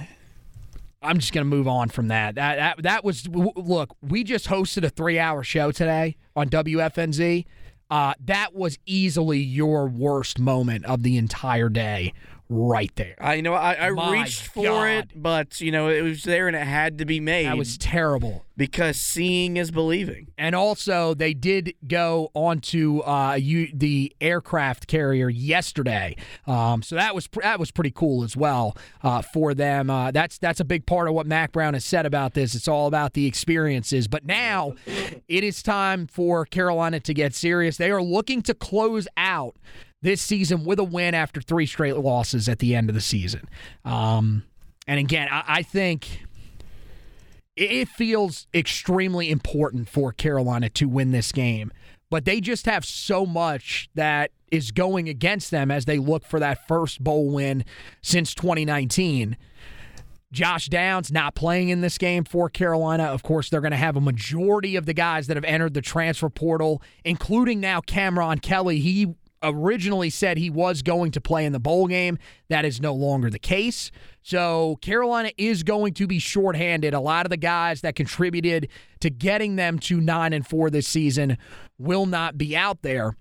I'm 1.00 1.18
just 1.18 1.32
going 1.32 1.44
to 1.44 1.48
move 1.48 1.68
on 1.68 1.88
from 1.90 2.08
that. 2.08 2.34
That 2.34 2.56
that 2.56 2.82
that 2.82 3.04
was 3.04 3.22
w- 3.22 3.52
look. 3.56 3.94
We 4.02 4.24
just 4.24 4.48
hosted 4.48 4.84
a 4.84 4.90
three 4.90 5.18
hour 5.18 5.42
show 5.44 5.70
today 5.70 6.16
on 6.34 6.48
WFNZ. 6.48 7.44
Uh, 7.90 8.12
that 8.22 8.54
was 8.54 8.78
easily 8.84 9.38
your 9.38 9.86
worst 9.86 10.38
moment 10.38 10.84
of 10.84 11.02
the 11.02 11.16
entire 11.16 11.70
day, 11.70 12.12
right 12.48 12.94
there. 12.96 13.14
I 13.20 13.34
you 13.34 13.42
know 13.42 13.54
I, 13.54 13.88
I 13.88 13.90
My 13.90 14.12
reached 14.12 14.42
for 14.46 14.64
God. 14.64 14.84
it, 14.84 15.08
but 15.14 15.60
you 15.60 15.70
know 15.70 15.88
it 15.88 16.02
was 16.02 16.22
there 16.22 16.48
and 16.48 16.56
it 16.56 16.66
had 16.66 16.98
to 16.98 17.04
be 17.04 17.20
made. 17.20 17.46
That 17.46 17.58
was 17.58 17.76
terrible. 17.78 18.44
because 18.56 18.96
seeing 18.96 19.56
is 19.56 19.70
believing. 19.70 20.28
And 20.38 20.54
also, 20.54 21.14
they 21.14 21.34
did 21.34 21.74
go 21.86 22.30
onto 22.34 23.00
uh, 23.00 23.34
you, 23.34 23.68
the 23.74 24.14
aircraft 24.20 24.86
carrier 24.86 25.28
yesterday, 25.28 26.16
um, 26.46 26.82
so 26.82 26.96
that 26.96 27.14
was 27.14 27.26
pr- 27.26 27.42
that 27.42 27.60
was 27.60 27.70
pretty 27.70 27.90
cool 27.92 28.24
as 28.24 28.36
well 28.36 28.76
uh, 29.02 29.22
for 29.22 29.52
them. 29.54 29.90
Uh, 29.90 30.10
that's 30.10 30.38
that's 30.38 30.60
a 30.60 30.64
big 30.64 30.86
part 30.86 31.08
of 31.08 31.14
what 31.14 31.26
Mack 31.26 31.52
Brown 31.52 31.74
has 31.74 31.84
said 31.84 32.06
about 32.06 32.34
this. 32.34 32.54
It's 32.54 32.68
all 32.68 32.86
about 32.86 33.12
the 33.12 33.26
experiences. 33.26 34.08
But 34.08 34.24
now, 34.24 34.74
it 35.28 35.44
is 35.44 35.62
time 35.62 36.06
for 36.06 36.44
Carolina 36.46 37.00
to 37.00 37.14
get 37.14 37.34
serious. 37.34 37.76
They 37.76 37.90
are 37.90 38.02
looking 38.02 38.42
to 38.42 38.54
close 38.54 39.06
out 39.16 39.54
this 40.02 40.22
season 40.22 40.64
with 40.64 40.78
a 40.78 40.84
win 40.84 41.14
after 41.14 41.40
three 41.40 41.66
straight 41.66 41.96
losses 41.96 42.48
at 42.48 42.58
the 42.58 42.74
end 42.74 42.88
of 42.88 42.94
the 42.94 43.00
season. 43.00 43.48
Um, 43.84 44.44
and 44.86 44.98
again, 45.00 45.28
I, 45.30 45.44
I 45.46 45.62
think 45.62 46.24
it 47.56 47.88
feels 47.88 48.46
extremely 48.54 49.30
important 49.30 49.88
for 49.88 50.12
Carolina 50.12 50.68
to 50.70 50.88
win 50.88 51.10
this 51.10 51.32
game, 51.32 51.72
but 52.10 52.24
they 52.24 52.40
just 52.40 52.66
have 52.66 52.84
so 52.84 53.26
much 53.26 53.88
that 53.94 54.30
is 54.50 54.70
going 54.70 55.08
against 55.08 55.50
them 55.50 55.70
as 55.70 55.84
they 55.84 55.98
look 55.98 56.24
for 56.24 56.40
that 56.40 56.66
first 56.68 57.02
bowl 57.02 57.30
win 57.30 57.64
since 58.00 58.34
2019. 58.34 59.36
Josh 60.30 60.66
Downs 60.66 61.10
not 61.10 61.34
playing 61.34 61.70
in 61.70 61.80
this 61.80 61.96
game 61.96 62.22
for 62.22 62.48
Carolina. 62.50 63.04
Of 63.04 63.22
course, 63.22 63.48
they're 63.48 63.62
going 63.62 63.72
to 63.72 63.78
have 63.78 63.96
a 63.96 64.00
majority 64.00 64.76
of 64.76 64.84
the 64.84 64.92
guys 64.92 65.26
that 65.26 65.36
have 65.36 65.44
entered 65.44 65.74
the 65.74 65.80
transfer 65.80 66.28
portal, 66.28 66.82
including 67.04 67.60
now 67.60 67.80
Cameron 67.80 68.38
Kelly. 68.38 68.78
He 68.78 69.14
originally 69.42 70.10
said 70.10 70.38
he 70.38 70.50
was 70.50 70.82
going 70.82 71.12
to 71.12 71.20
play 71.20 71.44
in 71.44 71.52
the 71.52 71.60
bowl 71.60 71.86
game. 71.86 72.18
That 72.48 72.64
is 72.64 72.80
no 72.80 72.94
longer 72.94 73.30
the 73.30 73.38
case. 73.38 73.90
So 74.22 74.76
Carolina 74.82 75.30
is 75.38 75.62
going 75.62 75.94
to 75.94 76.06
be 76.06 76.18
shorthanded. 76.18 76.94
A 76.94 77.00
lot 77.00 77.26
of 77.26 77.30
the 77.30 77.36
guys 77.36 77.80
that 77.82 77.94
contributed 77.94 78.68
to 79.00 79.10
getting 79.10 79.56
them 79.56 79.78
to 79.80 80.00
9 80.00 80.32
and 80.32 80.46
4 80.46 80.70
this 80.70 80.88
season 80.88 81.38
will 81.78 82.06
not 82.06 82.36
be 82.36 82.56
out 82.56 82.82
there. 82.82 83.16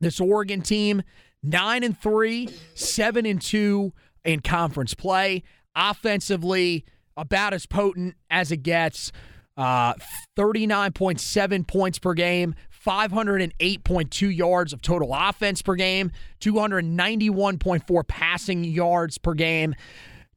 This 0.00 0.20
Oregon 0.20 0.62
team 0.62 1.02
9 1.42 1.84
and 1.84 1.98
3, 1.98 2.48
7 2.74 3.26
and 3.26 3.40
2 3.40 3.92
in 4.24 4.40
conference 4.40 4.94
play. 4.94 5.42
Offensively, 5.74 6.84
about 7.16 7.54
as 7.54 7.66
potent 7.66 8.14
as 8.30 8.50
it 8.50 8.58
gets. 8.58 9.12
Uh, 9.56 9.94
39.7 10.36 11.66
points 11.66 11.98
per 11.98 12.12
game, 12.12 12.54
508.2 12.86 14.36
yards 14.36 14.72
of 14.72 14.80
total 14.80 15.12
offense 15.12 15.60
per 15.60 15.74
game, 15.74 16.12
291.4 16.40 18.06
passing 18.06 18.64
yards 18.64 19.18
per 19.18 19.34
game, 19.34 19.74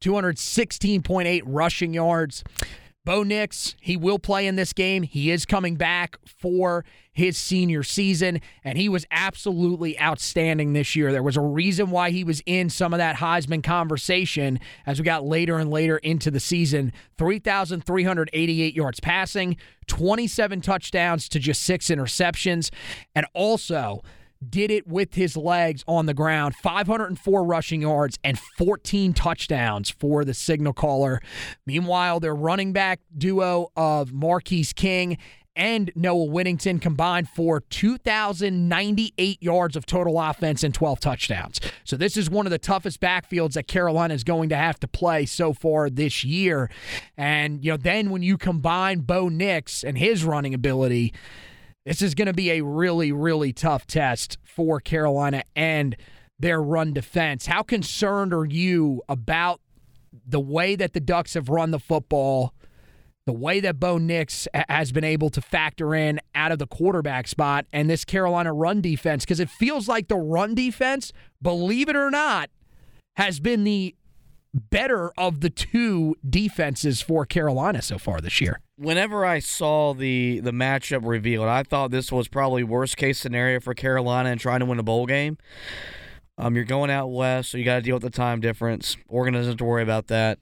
216.8 0.01 1.41
rushing 1.45 1.93
yards. 1.93 2.43
Bo 3.09 3.23
Nix, 3.23 3.75
he 3.81 3.97
will 3.97 4.19
play 4.19 4.45
in 4.45 4.55
this 4.55 4.71
game. 4.71 5.01
He 5.01 5.31
is 5.31 5.43
coming 5.43 5.77
back 5.77 6.15
for 6.27 6.85
his 7.11 7.39
senior 7.39 7.81
season, 7.81 8.39
and 8.63 8.77
he 8.77 8.87
was 8.87 9.03
absolutely 9.09 9.99
outstanding 9.99 10.73
this 10.73 10.95
year. 10.95 11.11
There 11.11 11.23
was 11.23 11.35
a 11.35 11.41
reason 11.41 11.89
why 11.89 12.11
he 12.11 12.23
was 12.23 12.43
in 12.45 12.69
some 12.69 12.93
of 12.93 12.99
that 12.99 13.15
Heisman 13.15 13.63
conversation 13.63 14.59
as 14.85 14.99
we 14.99 15.05
got 15.05 15.25
later 15.25 15.57
and 15.57 15.71
later 15.71 15.97
into 15.97 16.29
the 16.29 16.39
season. 16.39 16.93
3,388 17.17 18.75
yards 18.75 18.99
passing, 18.99 19.57
27 19.87 20.61
touchdowns 20.61 21.27
to 21.29 21.39
just 21.39 21.63
six 21.63 21.87
interceptions, 21.87 22.69
and 23.15 23.25
also 23.33 24.03
did 24.47 24.71
it 24.71 24.87
with 24.87 25.15
his 25.15 25.35
legs 25.35 25.83
on 25.87 26.05
the 26.05 26.13
ground 26.13 26.55
504 26.55 27.43
rushing 27.43 27.81
yards 27.81 28.17
and 28.23 28.39
14 28.39 29.13
touchdowns 29.13 29.89
for 29.89 30.23
the 30.23 30.33
signal 30.33 30.73
caller. 30.73 31.21
Meanwhile, 31.65 32.19
their 32.19 32.35
running 32.35 32.71
back 32.71 33.01
duo 33.17 33.71
of 33.75 34.13
Marquise 34.13 34.73
King 34.73 35.17
and 35.55 35.91
Noah 35.93 36.23
Whittington 36.23 36.79
combined 36.79 37.27
for 37.27 37.59
2,098 37.59 39.43
yards 39.43 39.75
of 39.75 39.85
total 39.85 40.19
offense 40.19 40.63
and 40.63 40.73
12 40.73 41.01
touchdowns. 41.01 41.59
So, 41.83 41.97
this 41.97 42.15
is 42.15 42.29
one 42.29 42.47
of 42.47 42.51
the 42.51 42.57
toughest 42.57 43.01
backfields 43.01 43.53
that 43.53 43.67
Carolina 43.67 44.13
is 44.13 44.23
going 44.23 44.49
to 44.49 44.55
have 44.55 44.79
to 44.79 44.87
play 44.87 45.25
so 45.25 45.51
far 45.51 45.89
this 45.89 46.23
year. 46.23 46.69
And, 47.17 47.63
you 47.63 47.71
know, 47.71 47.77
then 47.77 48.09
when 48.09 48.23
you 48.23 48.37
combine 48.37 49.01
Bo 49.01 49.27
Nix 49.27 49.83
and 49.83 49.97
his 49.97 50.23
running 50.23 50.53
ability, 50.53 51.13
this 51.89 52.03
is 52.03 52.13
going 52.13 52.27
to 52.27 52.33
be 52.33 52.51
a 52.51 52.61
really, 52.61 53.11
really 53.11 53.51
tough 53.51 53.87
test 53.87 54.37
for 54.43 54.79
Carolina 54.79 55.41
and 55.55 55.97
their 56.37 56.61
run 56.61 56.93
defense. 56.93 57.47
How 57.47 57.63
concerned 57.63 58.31
are 58.31 58.45
you 58.45 59.01
about 59.09 59.59
the 60.23 60.39
way 60.39 60.75
that 60.75 60.93
the 60.93 60.99
Ducks 60.99 61.33
have 61.33 61.49
run 61.49 61.71
the 61.71 61.79
football, 61.79 62.53
the 63.25 63.33
way 63.33 63.59
that 63.61 63.79
Bo 63.79 63.97
Nix 63.97 64.47
has 64.53 64.91
been 64.91 65.03
able 65.03 65.31
to 65.31 65.41
factor 65.41 65.95
in 65.95 66.19
out 66.35 66.51
of 66.51 66.59
the 66.59 66.67
quarterback 66.67 67.27
spot, 67.27 67.65
and 67.73 67.89
this 67.89 68.05
Carolina 68.05 68.53
run 68.53 68.81
defense? 68.81 69.25
Because 69.25 69.39
it 69.39 69.49
feels 69.49 69.87
like 69.87 70.09
the 70.09 70.15
run 70.15 70.53
defense, 70.53 71.11
believe 71.41 71.89
it 71.89 71.95
or 71.95 72.11
not, 72.11 72.51
has 73.15 73.39
been 73.39 73.63
the 73.63 73.95
better 74.53 75.11
of 75.17 75.41
the 75.41 75.49
two 75.49 76.15
defenses 76.27 77.01
for 77.01 77.25
Carolina 77.25 77.81
so 77.81 77.97
far 77.97 78.19
this 78.19 78.41
year. 78.41 78.61
Whenever 78.77 79.25
I 79.25 79.39
saw 79.39 79.93
the 79.93 80.39
the 80.39 80.51
matchup 80.51 81.05
revealed, 81.05 81.47
I 81.47 81.63
thought 81.63 81.91
this 81.91 82.11
was 82.11 82.27
probably 82.27 82.63
worst 82.63 82.97
case 82.97 83.19
scenario 83.19 83.59
for 83.59 83.73
Carolina 83.73 84.29
and 84.29 84.39
trying 84.39 84.61
to 84.61 84.65
win 84.65 84.79
a 84.79 84.83
bowl 84.83 85.05
game. 85.05 85.37
Um, 86.37 86.55
you're 86.55 86.63
going 86.63 86.89
out 86.89 87.07
west, 87.07 87.51
so 87.51 87.57
you 87.57 87.65
got 87.65 87.75
to 87.75 87.81
deal 87.81 87.95
with 87.95 88.03
the 88.03 88.09
time 88.09 88.39
difference. 88.39 88.95
Oregon 89.09 89.33
doesn't 89.33 89.51
have 89.51 89.57
to 89.57 89.65
worry 89.65 89.83
about 89.83 90.07
that. 90.07 90.39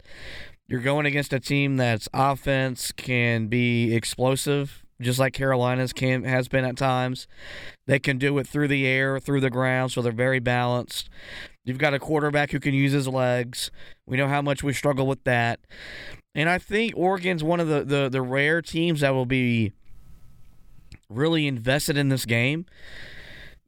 You're 0.67 0.82
going 0.82 1.06
against 1.06 1.34
a 1.34 1.39
team 1.39 1.78
that's 1.78 2.08
offense 2.13 2.91
can 2.91 3.48
be 3.48 3.96
explosive, 3.96 4.84
just 5.02 5.17
like 5.17 5.34
Carolina's 5.34 5.93
can 5.93 6.24
has 6.24 6.48
been 6.48 6.65
at 6.65 6.78
times. 6.78 7.28
They 7.88 7.98
can 7.98 8.20
do 8.20 8.38
it 8.38 8.48
through 8.48 8.67
the 8.67 8.86
air, 8.86 9.20
through 9.20 9.41
the 9.41 9.50
ground, 9.50 9.91
so 9.91 10.02
they're 10.02 10.12
very 10.12 10.39
balanced. 10.39 11.10
You've 11.67 11.77
got 11.77 11.93
a 11.93 11.99
quarterback 11.99 12.51
who 12.51 12.62
can 12.62 12.73
use 12.73 12.93
his 12.93 13.10
legs. 13.10 13.71
We 14.06 14.15
know 14.15 14.30
how 14.30 14.41
much 14.41 14.63
we 14.63 14.71
struggle 14.71 15.06
with 15.06 15.25
that. 15.25 15.60
And 16.34 16.47
I 16.49 16.60
think 16.60 16.93
Oregon's 16.95 17.43
one 17.43 17.60
of 17.60 17.67
the, 17.67 17.84
the, 17.84 18.10
the 18.10 18.21
rare 18.21 18.62
teams 18.62 19.01
that 19.01 19.13
will 19.13 19.25
be 19.25 19.73
really 21.10 21.45
invested 21.45 21.97
in 21.97 22.08
this 22.08 22.25
game 22.25 22.65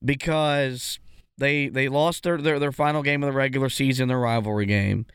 because 0.03 0.99
they 1.37 1.67
they 1.67 1.89
lost 1.89 2.23
their, 2.23 2.37
their, 2.37 2.57
their 2.57 2.71
final 2.71 3.03
game 3.03 3.21
of 3.21 3.27
the 3.27 3.37
regular 3.37 3.67
season, 3.67 4.07
their 4.07 4.19
rivalry 4.19 4.65
game, 4.65 5.05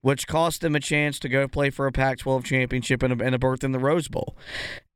which 0.00 0.26
cost 0.26 0.62
them 0.62 0.74
a 0.74 0.80
chance 0.80 1.20
to 1.20 1.28
go 1.28 1.46
play 1.46 1.70
for 1.70 1.86
a 1.86 1.92
Pac 1.92 2.18
12 2.18 2.42
championship 2.42 3.04
and 3.04 3.20
a, 3.20 3.24
and 3.24 3.36
a 3.36 3.38
berth 3.38 3.62
in 3.62 3.70
the 3.70 3.78
Rose 3.78 4.08
Bowl. 4.08 4.36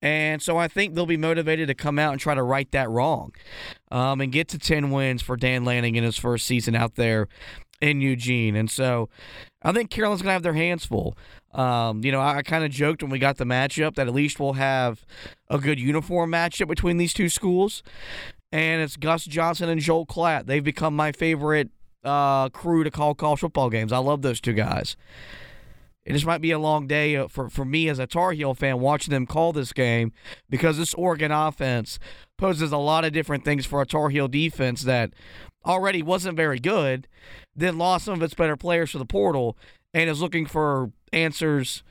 And 0.07 0.41
so 0.41 0.57
I 0.57 0.69
think 0.69 0.95
they'll 0.95 1.05
be 1.05 1.17
motivated 1.17 1.67
to 1.67 1.75
come 1.75 1.99
out 1.99 2.13
and 2.13 2.21
try 2.21 2.37
to 2.37 2.43
right 2.45 2.71
that 2.71 2.89
wrong 2.89 3.33
um, 3.91 4.21
and 4.21 4.31
get 4.31 4.47
to 4.49 4.59
10 4.59 4.93
wins 4.93 5.21
for 5.21 5.37
Dan 5.37 5.65
Lanning 5.65 5.97
in 5.97 6.05
his 6.05 6.17
first 6.17 6.47
season 6.47 6.77
out 6.77 6.95
there 6.95 7.27
in 7.81 8.01
Eugene. 8.01 8.55
And 8.55 8.71
so 8.71 9.09
I 9.63 9.73
think 9.73 9.91
Carolyn's 9.91 10.23
going 10.23 10.29
to 10.29 10.35
have 10.35 10.45
their 10.45 10.53
hands 10.53 10.87
full. 10.87 11.19
Um, 11.51 12.05
you 12.05 12.13
know, 12.13 12.21
I, 12.21 12.37
I 12.37 12.43
kind 12.43 12.65
of 12.65 12.71
joked 12.71 13.03
when 13.03 13.11
we 13.11 13.19
got 13.19 13.39
the 13.39 13.45
matchup 13.45 13.97
that 13.97 14.07
at 14.07 14.15
least 14.15 14.39
we'll 14.39 14.53
have 14.53 15.05
a 15.51 15.59
good 15.59 15.81
uniform 15.81 16.31
matchup 16.31 16.69
between 16.69 16.99
these 16.99 17.13
two 17.13 17.29
schools. 17.29 17.83
And 18.53 18.81
it's 18.81 18.97
Gus 18.97 19.25
Johnson 19.25 19.69
and 19.69 19.81
Joel 19.81 20.07
Klatt. 20.07 20.47
They've 20.47 20.63
become 20.63 20.95
my 20.95 21.11
favorite 21.11 21.71
uh, 22.05 22.49
crew 22.51 22.85
to 22.85 22.93
call 22.93 23.17
college 23.17 23.41
football 23.41 23.71
games. 23.71 23.91
I 23.91 23.99
love 23.99 24.23
those 24.23 24.41
two 24.41 24.53
guys. 24.53 24.97
It 26.07 26.13
just 26.13 26.25
might 26.25 26.41
be 26.41 26.53
a 26.53 26.59
long 26.59 26.87
day 26.87 27.17
uh, 27.17 27.27
for, 27.27 27.51
for 27.51 27.65
me 27.65 27.89
as 27.89 27.99
a 27.99 28.07
Tar 28.07 28.31
Heel 28.31 28.55
fan 28.55 28.79
watching 28.79 29.13
them 29.13 29.27
call 29.27 29.53
this 29.53 29.73
game 29.73 30.13
because 30.49 30.79
this 30.79 30.95
Oregon 30.95 31.33
offense 31.33 31.99
poses 32.39 32.71
a 32.71 32.79
lot 32.79 33.05
of 33.05 33.13
different 33.13 33.45
things 33.45 33.67
for 33.67 33.83
a 33.83 33.87
Tar 33.87 34.09
Heel 34.11 34.29
defense 34.29 34.83
that 34.83 35.13
already 35.67 36.03
wasn't 36.03 36.37
very 36.37 36.61
good, 36.61 37.09
then 37.57 37.77
lost 37.77 38.05
some 38.05 38.15
of 38.15 38.23
its 38.23 38.35
better 38.35 38.57
players 38.57 38.93
to 38.93 38.99
the 38.99 39.05
portal, 39.05 39.59
and 39.93 40.09
is 40.09 40.23
looking 40.23 40.47
for 40.47 40.93
answers 41.13 41.83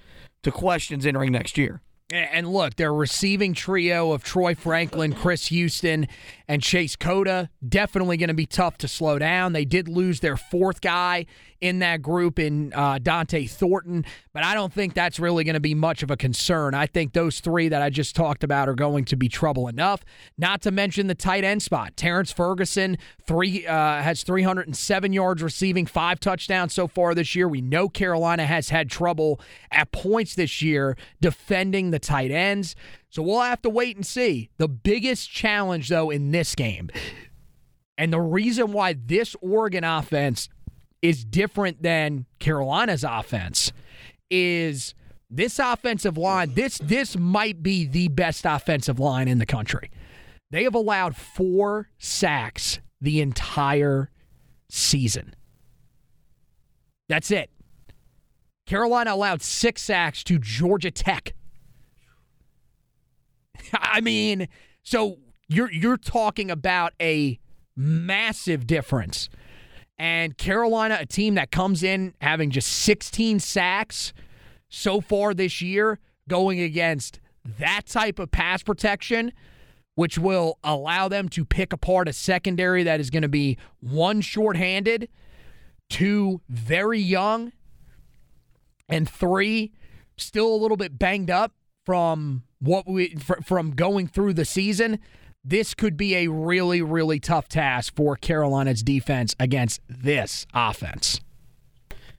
to 0.43 0.51
questions 0.51 1.05
entering 1.05 1.33
next 1.33 1.57
year. 1.57 1.81
And 2.11 2.47
look, 2.47 2.75
their 2.75 2.93
receiving 2.93 3.55
trio 3.55 4.11
of 4.11 4.23
Troy 4.23 4.53
Franklin, 4.53 5.13
Chris 5.13 5.49
Hutson, 5.49 6.07
and 6.47 6.61
Chase 6.61 6.95
Cota 6.95 7.49
definitely 7.67 8.15
going 8.15 8.27
to 8.27 8.35
be 8.35 8.45
tough 8.45 8.77
to 8.77 8.87
slow 8.87 9.17
down. 9.17 9.53
They 9.53 9.65
did 9.65 9.87
lose 9.87 10.19
their 10.19 10.37
fourth 10.37 10.81
guy 10.81 11.25
in 11.65 11.79
that 11.79 12.01
group 12.01 12.39
in 12.39 12.71
uh, 12.73 12.99
Dont'e 12.99 13.49
Thornton, 13.49 14.05
but 14.33 14.43
I 14.43 14.53
don't 14.53 14.71
think 14.71 14.93
that's 14.93 15.19
really 15.19 15.43
going 15.43 15.55
to 15.55 15.59
be 15.59 15.73
much 15.73 16.03
of 16.03 16.11
a 16.11 16.17
concern. 16.17 16.73
I 16.73 16.85
think 16.85 17.13
those 17.13 17.39
three 17.39 17.69
that 17.69 17.81
I 17.81 17.89
just 17.89 18.15
talked 18.15 18.43
about 18.43 18.69
are 18.69 18.75
going 18.75 19.05
to 19.05 19.15
be 19.15 19.27
trouble 19.27 19.67
enough. 19.67 20.03
Not 20.37 20.61
to 20.63 20.71
mention 20.71 21.07
the 21.07 21.15
tight 21.15 21.43
end 21.43 21.63
spot. 21.63 21.97
Terrence 21.97 22.31
Ferguson 22.31 22.97
three 23.25 23.65
uh, 23.65 24.01
has 24.01 24.23
307 24.23 25.13
yards 25.13 25.41
receiving, 25.41 25.85
five 25.85 26.19
touchdowns 26.19 26.73
so 26.73 26.87
far 26.87 27.15
this 27.15 27.35
year. 27.35 27.47
We 27.47 27.61
know 27.61 27.89
Carolina 27.89 28.45
has 28.45 28.69
had 28.69 28.89
trouble 28.89 29.41
at 29.71 29.91
points 29.91 30.35
this 30.35 30.61
year 30.61 30.95
defending 31.21 31.91
the 31.91 31.99
tight 31.99 32.31
ends. 32.31 32.75
So 33.09 33.23
we'll 33.23 33.41
have 33.41 33.61
to 33.61 33.69
wait 33.69 33.95
and 33.95 34.05
see. 34.05 34.49
The 34.57 34.67
biggest 34.67 35.31
challenge, 35.31 35.89
though, 35.89 36.09
in 36.09 36.31
this 36.31 36.53
game, 36.53 36.89
and 37.97 38.11
the 38.11 38.19
reason 38.19 38.73
why 38.73 38.93
this 38.93 39.35
Oregon 39.41 39.83
offense 39.83 40.49
is 41.09 41.23
different 41.23 41.83
than 41.83 42.25
Carolina's 42.39 43.03
offense 43.03 43.71
is 44.31 44.95
this 45.29 45.59
offensive 45.59 46.17
line. 46.17 46.53
This 46.55 46.79
this 46.79 47.15
might 47.15 47.61
be 47.61 47.85
the 47.85 48.07
best 48.07 48.43
offensive 48.45 48.99
line 48.99 49.27
in 49.27 49.37
the 49.37 49.45
country. 49.45 49.91
They 50.49 50.63
have 50.63 50.73
allowed 50.73 51.15
four 51.15 51.89
sacks 51.99 52.79
the 52.99 53.21
entire 53.21 54.09
season. 54.69 55.35
That's 57.07 57.29
it. 57.29 57.51
Carolina 58.65 59.13
allowed 59.13 59.43
six 59.43 59.83
sacks 59.83 60.23
to 60.23 60.39
Georgia 60.39 60.89
Tech. 60.89 61.35
I 63.73 64.01
mean, 64.01 64.47
so 64.81 65.19
you're 65.47 65.71
you're 65.71 65.97
talking 65.97 66.49
about 66.49 66.93
a 66.99 67.39
massive 67.75 68.65
difference. 68.65 69.29
And 69.97 70.37
Carolina, 70.37 70.97
a 70.99 71.05
team 71.05 71.35
that 71.35 71.51
comes 71.51 71.83
in 71.83 72.13
having 72.19 72.51
just 72.51 72.67
16 72.67 73.39
sacks 73.39 74.13
so 74.67 74.99
far 74.99 75.33
this 75.33 75.61
year, 75.61 75.99
going 76.27 76.59
against 76.59 77.19
that 77.59 77.85
type 77.85 78.19
of 78.19 78.31
pass 78.31 78.63
protection, 78.63 79.31
which 79.95 80.17
will 80.17 80.59
allow 80.63 81.07
them 81.07 81.29
to 81.29 81.45
pick 81.45 81.71
apart 81.71 82.09
a 82.09 82.13
secondary 82.13 82.83
that 82.83 82.99
is 82.99 83.09
going 83.09 83.21
to 83.21 83.29
be 83.29 83.57
one 83.79 84.19
shorthanded, 84.19 85.07
two 85.89 86.41
very 86.49 86.99
young, 86.99 87.53
and 88.89 89.09
three 89.09 89.71
still 90.17 90.53
a 90.53 90.57
little 90.57 90.77
bit 90.77 90.97
banged 90.97 91.29
up 91.29 91.53
from 91.85 92.43
what 92.59 92.87
we 92.87 93.15
from 93.43 93.71
going 93.71 94.07
through 94.07 94.33
the 94.33 94.45
season 94.45 94.99
this 95.47 95.75
could 95.75 95.95
be 95.95 96.15
a 96.15 96.27
really, 96.27 96.81
really 96.81 97.19
tough 97.19 97.47
task 97.47 97.95
for 97.95 98.15
Carolina's 98.15 98.81
defense 98.81 99.35
against 99.39 99.79
this 99.87 100.47
offense. 100.53 101.21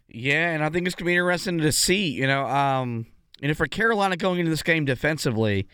Yeah, 0.09 0.51
and 0.51 0.65
I 0.65 0.71
think 0.71 0.87
it's 0.87 0.95
gonna 0.95 1.07
be 1.07 1.17
interesting 1.17 1.59
to 1.59 1.73
see. 1.73 2.09
You 2.09 2.29
know, 2.29 2.47
um, 2.47 3.07
you 3.41 3.49
know, 3.49 3.55
for 3.55 3.67
Carolina 3.67 4.17
going 4.17 4.39
into 4.39 4.51
this 4.51 4.63
game 4.63 4.85
defensively, 4.85 5.67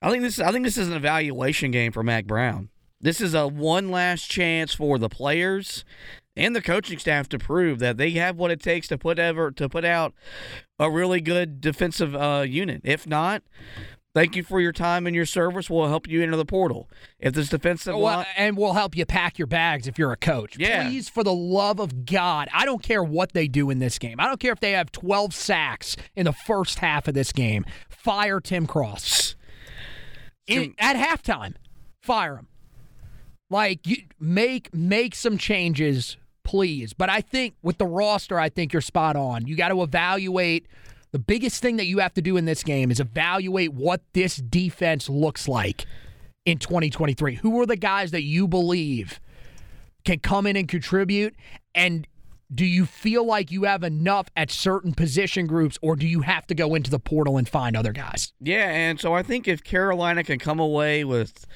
I 0.00 0.10
think 0.10 0.22
this 0.22 0.40
I 0.40 0.50
think 0.50 0.64
this 0.64 0.78
is 0.78 0.88
an 0.88 0.94
evaluation 0.94 1.70
game 1.70 1.92
for 1.92 2.02
Mack 2.02 2.26
Brown. 2.26 2.70
This 3.00 3.20
is 3.20 3.34
a 3.34 3.46
one 3.46 3.90
last 3.90 4.30
chance 4.30 4.74
for 4.74 4.98
the 4.98 5.08
players 5.08 5.84
and 6.34 6.56
the 6.56 6.62
coaching 6.62 6.98
staff 6.98 7.28
to 7.28 7.38
prove 7.38 7.78
that 7.80 7.96
they 7.96 8.10
have 8.12 8.36
what 8.36 8.50
it 8.50 8.60
takes 8.60 8.88
to 8.88 8.96
put 8.98 9.18
ever 9.18 9.50
to 9.52 9.68
put 9.68 9.84
out 9.84 10.14
a 10.78 10.90
really 10.90 11.20
good 11.20 11.60
defensive 11.60 12.16
uh, 12.16 12.44
unit. 12.48 12.80
If 12.84 13.06
not, 13.06 13.42
Thank 14.14 14.34
you 14.36 14.42
for 14.42 14.60
your 14.60 14.72
time 14.72 15.06
and 15.06 15.14
your 15.14 15.26
service. 15.26 15.68
We'll 15.68 15.88
help 15.88 16.08
you 16.08 16.22
enter 16.22 16.36
the 16.36 16.44
portal. 16.44 16.88
If 17.20 17.34
this 17.34 17.48
defensive 17.48 17.94
oh, 17.94 17.98
well, 17.98 18.16
line- 18.18 18.26
and 18.36 18.56
we'll 18.56 18.72
help 18.72 18.96
you 18.96 19.04
pack 19.06 19.38
your 19.38 19.46
bags 19.46 19.86
if 19.86 19.98
you're 19.98 20.12
a 20.12 20.16
coach. 20.16 20.58
Yeah. 20.58 20.88
Please, 20.88 21.08
for 21.08 21.22
the 21.22 21.32
love 21.32 21.78
of 21.78 22.06
God, 22.06 22.48
I 22.52 22.64
don't 22.64 22.82
care 22.82 23.02
what 23.02 23.32
they 23.32 23.48
do 23.48 23.70
in 23.70 23.78
this 23.78 23.98
game. 23.98 24.18
I 24.18 24.26
don't 24.26 24.40
care 24.40 24.52
if 24.52 24.60
they 24.60 24.72
have 24.72 24.90
12 24.90 25.34
sacks 25.34 25.96
in 26.16 26.24
the 26.24 26.32
first 26.32 26.78
half 26.78 27.06
of 27.06 27.14
this 27.14 27.32
game. 27.32 27.64
Fire 27.88 28.40
Tim 28.40 28.66
Cross. 28.66 29.36
In, 30.46 30.74
at 30.78 30.96
halftime, 30.96 31.54
fire 32.00 32.36
him. 32.36 32.48
Like 33.50 33.86
you 33.86 33.96
make 34.18 34.74
make 34.74 35.14
some 35.14 35.38
changes, 35.38 36.16
please. 36.42 36.92
But 36.92 37.10
I 37.10 37.20
think 37.20 37.54
with 37.62 37.78
the 37.78 37.86
roster, 37.86 38.38
I 38.38 38.48
think 38.48 38.72
you're 38.72 38.82
spot 38.82 39.16
on. 39.16 39.46
You 39.46 39.56
got 39.56 39.68
to 39.68 39.82
evaluate 39.82 40.66
the 41.12 41.18
biggest 41.18 41.62
thing 41.62 41.76
that 41.76 41.86
you 41.86 41.98
have 41.98 42.14
to 42.14 42.22
do 42.22 42.36
in 42.36 42.44
this 42.44 42.62
game 42.62 42.90
is 42.90 43.00
evaluate 43.00 43.72
what 43.72 44.02
this 44.12 44.36
defense 44.36 45.08
looks 45.08 45.48
like 45.48 45.86
in 46.44 46.58
2023. 46.58 47.36
Who 47.36 47.60
are 47.60 47.66
the 47.66 47.76
guys 47.76 48.10
that 48.10 48.22
you 48.22 48.46
believe 48.48 49.20
can 50.04 50.18
come 50.18 50.46
in 50.46 50.56
and 50.56 50.68
contribute? 50.68 51.34
And 51.74 52.06
do 52.54 52.64
you 52.64 52.86
feel 52.86 53.24
like 53.24 53.50
you 53.50 53.64
have 53.64 53.82
enough 53.82 54.28
at 54.36 54.50
certain 54.50 54.94
position 54.94 55.46
groups, 55.46 55.78
or 55.82 55.96
do 55.96 56.06
you 56.06 56.22
have 56.22 56.46
to 56.46 56.54
go 56.54 56.74
into 56.74 56.90
the 56.90 56.98
portal 56.98 57.36
and 57.36 57.48
find 57.48 57.76
other 57.76 57.92
guys? 57.92 58.32
Yeah, 58.40 58.70
and 58.70 58.98
so 58.98 59.12
I 59.12 59.22
think 59.22 59.46
if 59.46 59.62
Carolina 59.62 60.24
can 60.24 60.38
come 60.38 60.58
away 60.58 61.04
with 61.04 61.46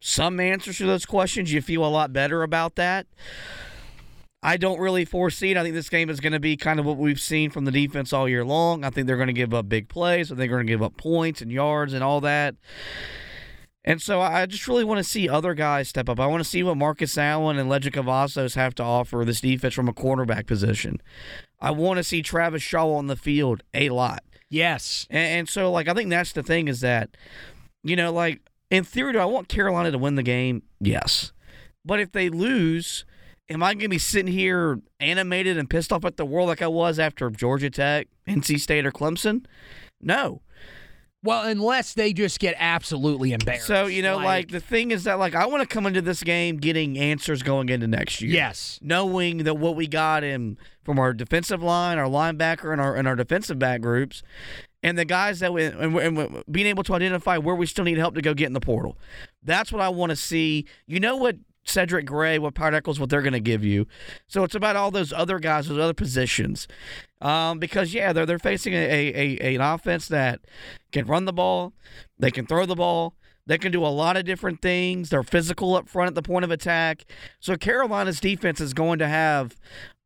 some 0.00 0.40
answers 0.40 0.78
to 0.78 0.86
those 0.86 1.04
questions, 1.04 1.52
you 1.52 1.60
feel 1.60 1.84
a 1.84 1.88
lot 1.88 2.12
better 2.12 2.42
about 2.42 2.76
that. 2.76 3.06
I 4.42 4.56
don't 4.56 4.80
really 4.80 5.04
foresee 5.04 5.50
it. 5.50 5.56
I 5.56 5.62
think 5.62 5.74
this 5.74 5.90
game 5.90 6.08
is 6.08 6.20
going 6.20 6.32
to 6.32 6.40
be 6.40 6.56
kind 6.56 6.80
of 6.80 6.86
what 6.86 6.96
we've 6.96 7.20
seen 7.20 7.50
from 7.50 7.66
the 7.66 7.70
defense 7.70 8.12
all 8.12 8.28
year 8.28 8.44
long. 8.44 8.84
I 8.84 8.90
think 8.90 9.06
they're 9.06 9.16
going 9.16 9.26
to 9.26 9.34
give 9.34 9.52
up 9.52 9.68
big 9.68 9.88
plays. 9.88 10.28
I 10.28 10.34
think 10.34 10.38
they're 10.38 10.48
going 10.48 10.66
to 10.66 10.72
give 10.72 10.82
up 10.82 10.96
points 10.96 11.42
and 11.42 11.52
yards 11.52 11.92
and 11.92 12.02
all 12.02 12.20
that. 12.22 12.54
And 13.84 14.00
so 14.00 14.20
I 14.20 14.44
just 14.46 14.68
really 14.68 14.84
want 14.84 14.98
to 14.98 15.04
see 15.04 15.28
other 15.28 15.54
guys 15.54 15.88
step 15.88 16.08
up. 16.08 16.20
I 16.20 16.26
want 16.26 16.42
to 16.42 16.48
see 16.48 16.62
what 16.62 16.76
Marcus 16.76 17.16
Allen 17.16 17.58
and 17.58 17.68
Lejond 17.68 17.94
Cavazos 17.94 18.54
have 18.54 18.74
to 18.76 18.82
offer 18.82 19.24
this 19.24 19.40
defense 19.40 19.74
from 19.74 19.88
a 19.88 19.92
cornerback 19.94 20.46
position. 20.46 21.00
I 21.60 21.70
want 21.70 21.96
to 21.96 22.04
see 22.04 22.22
Travis 22.22 22.62
Shaw 22.62 22.94
on 22.94 23.06
the 23.06 23.16
field 23.16 23.62
a 23.72 23.88
lot. 23.90 24.22
Yes. 24.50 25.06
And, 25.08 25.40
and 25.40 25.48
so, 25.48 25.70
like, 25.70 25.88
I 25.88 25.94
think 25.94 26.10
that's 26.10 26.32
the 26.32 26.42
thing 26.42 26.68
is 26.68 26.80
that, 26.80 27.16
you 27.82 27.96
know, 27.96 28.12
like, 28.12 28.40
in 28.70 28.84
theory, 28.84 29.12
do 29.14 29.18
I 29.18 29.24
want 29.24 29.48
Carolina 29.48 29.90
to 29.92 29.98
win 29.98 30.14
the 30.14 30.22
game? 30.22 30.62
Yes. 30.78 31.32
But 31.84 32.00
if 32.00 32.12
they 32.12 32.28
lose, 32.28 33.04
am 33.50 33.62
I 33.62 33.74
going 33.74 33.80
to 33.80 33.88
be 33.88 33.98
sitting 33.98 34.32
here 34.32 34.80
animated 35.00 35.58
and 35.58 35.68
pissed 35.68 35.92
off 35.92 36.04
at 36.04 36.16
the 36.16 36.24
world 36.24 36.48
like 36.48 36.62
I 36.62 36.68
was 36.68 36.98
after 36.98 37.28
Georgia 37.30 37.68
Tech, 37.68 38.08
NC 38.26 38.60
State, 38.60 38.86
or 38.86 38.92
Clemson? 38.92 39.44
No. 40.00 40.40
Well, 41.22 41.46
unless 41.46 41.92
they 41.92 42.14
just 42.14 42.40
get 42.40 42.54
absolutely 42.58 43.32
embarrassed. 43.32 43.66
So, 43.66 43.86
you 43.86 44.02
know, 44.02 44.16
like, 44.16 44.24
like 44.24 44.50
the 44.52 44.60
thing 44.60 44.90
is 44.90 45.04
that, 45.04 45.18
like, 45.18 45.34
I 45.34 45.44
want 45.44 45.60
to 45.62 45.68
come 45.68 45.84
into 45.84 46.00
this 46.00 46.22
game 46.22 46.56
getting 46.56 46.96
answers 46.96 47.42
going 47.42 47.68
into 47.68 47.86
next 47.86 48.22
year. 48.22 48.32
Yes. 48.32 48.78
Knowing 48.80 49.38
that 49.38 49.58
what 49.58 49.76
we 49.76 49.86
got 49.86 50.24
in 50.24 50.56
from 50.82 50.98
our 50.98 51.12
defensive 51.12 51.62
line, 51.62 51.98
our 51.98 52.06
linebacker, 52.06 52.72
and 52.72 52.80
our, 52.80 52.96
and 52.96 53.06
our 53.06 53.16
defensive 53.16 53.58
back 53.58 53.82
groups, 53.82 54.22
and 54.82 54.96
the 54.96 55.04
guys 55.04 55.40
that 55.40 55.52
we, 55.52 55.64
and, 55.64 55.94
and 55.94 56.42
being 56.50 56.66
able 56.66 56.84
to 56.84 56.94
identify 56.94 57.36
where 57.36 57.54
we 57.54 57.66
still 57.66 57.84
need 57.84 57.98
help 57.98 58.14
to 58.14 58.22
go 58.22 58.32
get 58.32 58.46
in 58.46 58.54
the 58.54 58.60
portal. 58.60 58.96
That's 59.42 59.70
what 59.70 59.82
I 59.82 59.90
want 59.90 60.10
to 60.10 60.16
see. 60.16 60.64
You 60.86 61.00
know 61.00 61.16
what 61.16 61.36
Cedric 61.64 62.06
Gray, 62.06 62.38
what 62.38 62.58
Echols, 62.58 62.98
what 62.98 63.10
they're 63.10 63.22
going 63.22 63.32
to 63.32 63.40
give 63.40 63.64
you. 63.64 63.86
So 64.26 64.44
it's 64.44 64.54
about 64.54 64.76
all 64.76 64.90
those 64.90 65.12
other 65.12 65.38
guys, 65.38 65.68
those 65.68 65.78
other 65.78 65.94
positions. 65.94 66.66
Um, 67.20 67.58
because 67.58 67.92
yeah, 67.92 68.12
they're 68.12 68.26
they're 68.26 68.38
facing 68.38 68.72
a, 68.72 68.76
a, 68.76 69.38
a 69.40 69.54
an 69.56 69.60
offense 69.60 70.08
that 70.08 70.40
can 70.90 71.06
run 71.06 71.26
the 71.26 71.32
ball, 71.32 71.74
they 72.18 72.30
can 72.30 72.46
throw 72.46 72.64
the 72.66 72.74
ball, 72.74 73.14
they 73.46 73.58
can 73.58 73.72
do 73.72 73.84
a 73.84 73.88
lot 73.88 74.16
of 74.16 74.24
different 74.24 74.62
things. 74.62 75.10
They're 75.10 75.22
physical 75.22 75.74
up 75.74 75.88
front 75.88 76.08
at 76.08 76.14
the 76.14 76.22
point 76.22 76.44
of 76.44 76.50
attack. 76.50 77.04
So 77.40 77.56
Carolina's 77.56 78.20
defense 78.20 78.60
is 78.60 78.72
going 78.72 79.00
to 79.00 79.08
have, 79.08 79.56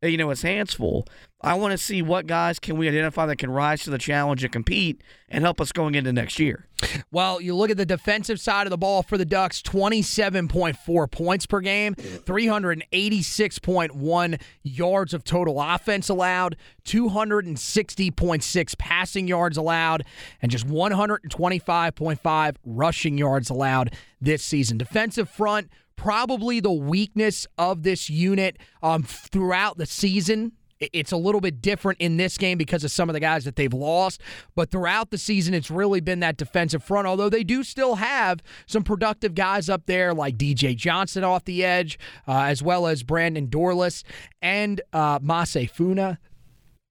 you 0.03 0.17
know, 0.17 0.31
its 0.31 0.43
hands 0.43 0.75
full. 0.75 1.07
I 1.45 1.55
want 1.55 1.71
to 1.73 1.79
see 1.79 2.01
what 2.01 2.27
guys 2.27 2.59
can 2.59 2.79
we 2.79 2.89
identify 2.89 3.27
that 3.27 3.37
can 3.37 3.51
rise 3.51 3.85
to 3.85 3.91
the 3.91 3.99
challenge 3.99 4.43
and 4.45 4.53
compete 4.53 5.03
and 5.29 5.45
help 5.45 5.61
us 5.61 5.73
going 5.73 5.95
into 5.95 6.11
next 6.11 6.39
year. 6.39 6.67
Well, 7.13 7.39
you 7.39 7.55
look 7.55 7.69
at 7.69 7.77
the 7.77 7.85
defensive 7.85 8.41
side 8.41 8.67
of 8.67 8.71
the 8.71 8.79
ball 8.79 9.03
for 9.03 9.19
the 9.19 9.27
Ducks 9.27 9.61
27.4 9.61 11.11
points 11.11 11.45
per 11.45 11.61
game, 11.61 11.97
386.1 11.97 14.41
yards 14.63 15.13
of 15.13 15.23
total 15.23 15.61
offense 15.61 16.09
allowed, 16.09 16.57
260.6 16.87 18.79
passing 18.79 19.29
yards 19.29 19.59
allowed, 19.59 20.07
and 20.41 20.51
just 20.51 20.67
125.5 20.67 22.57
rushing 22.65 23.19
yards 23.19 23.51
allowed 23.51 23.95
this 24.19 24.43
season. 24.43 24.79
Defensive 24.79 25.29
front, 25.29 25.69
probably 25.95 26.61
the 26.61 26.73
weakness 26.73 27.47
of 27.59 27.83
this 27.83 28.09
unit 28.09 28.57
um, 28.83 29.03
throughout 29.03 29.77
the 29.77 29.85
season 29.85 30.53
it's 30.81 31.13
a 31.13 31.17
little 31.17 31.41
bit 31.41 31.61
different 31.61 32.01
in 32.01 32.17
this 32.17 32.37
game 32.39 32.59
because 32.59 32.85
of 32.85 32.91
some 32.91 33.09
of 33.09 33.15
the 33.15 33.21
guys 33.21 33.45
that 33.45 33.57
they've 33.57 33.73
lost. 33.73 34.21
But 34.55 34.71
throughout 34.71 35.11
the 35.11 35.19
season, 35.19 35.55
it's 35.55 35.71
really 35.71 36.01
been 36.01 36.21
that 36.21 36.37
defensive 36.37 36.83
front, 36.83 37.07
although 37.07 37.29
they 37.29 37.45
do 37.45 37.63
still 37.63 37.97
have 37.97 38.43
some 38.67 38.83
productive 38.83 39.35
guys 39.35 39.69
up 39.69 39.87
there 39.87 40.15
like 40.15 40.37
DJ 40.37 40.77
Johnson 40.77 41.25
off 41.25 41.45
the 41.45 41.65
edge, 41.65 41.99
uh, 42.27 42.43
as 42.43 42.63
well 42.63 42.87
as 42.87 43.03
Brandon 43.03 43.47
Dorlus 43.47 44.03
and 44.43 44.81
uh, 44.93 45.19
Mase 45.23 45.71
Funa 45.73 46.19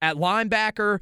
at 0.01 0.17
linebacker, 0.17 0.99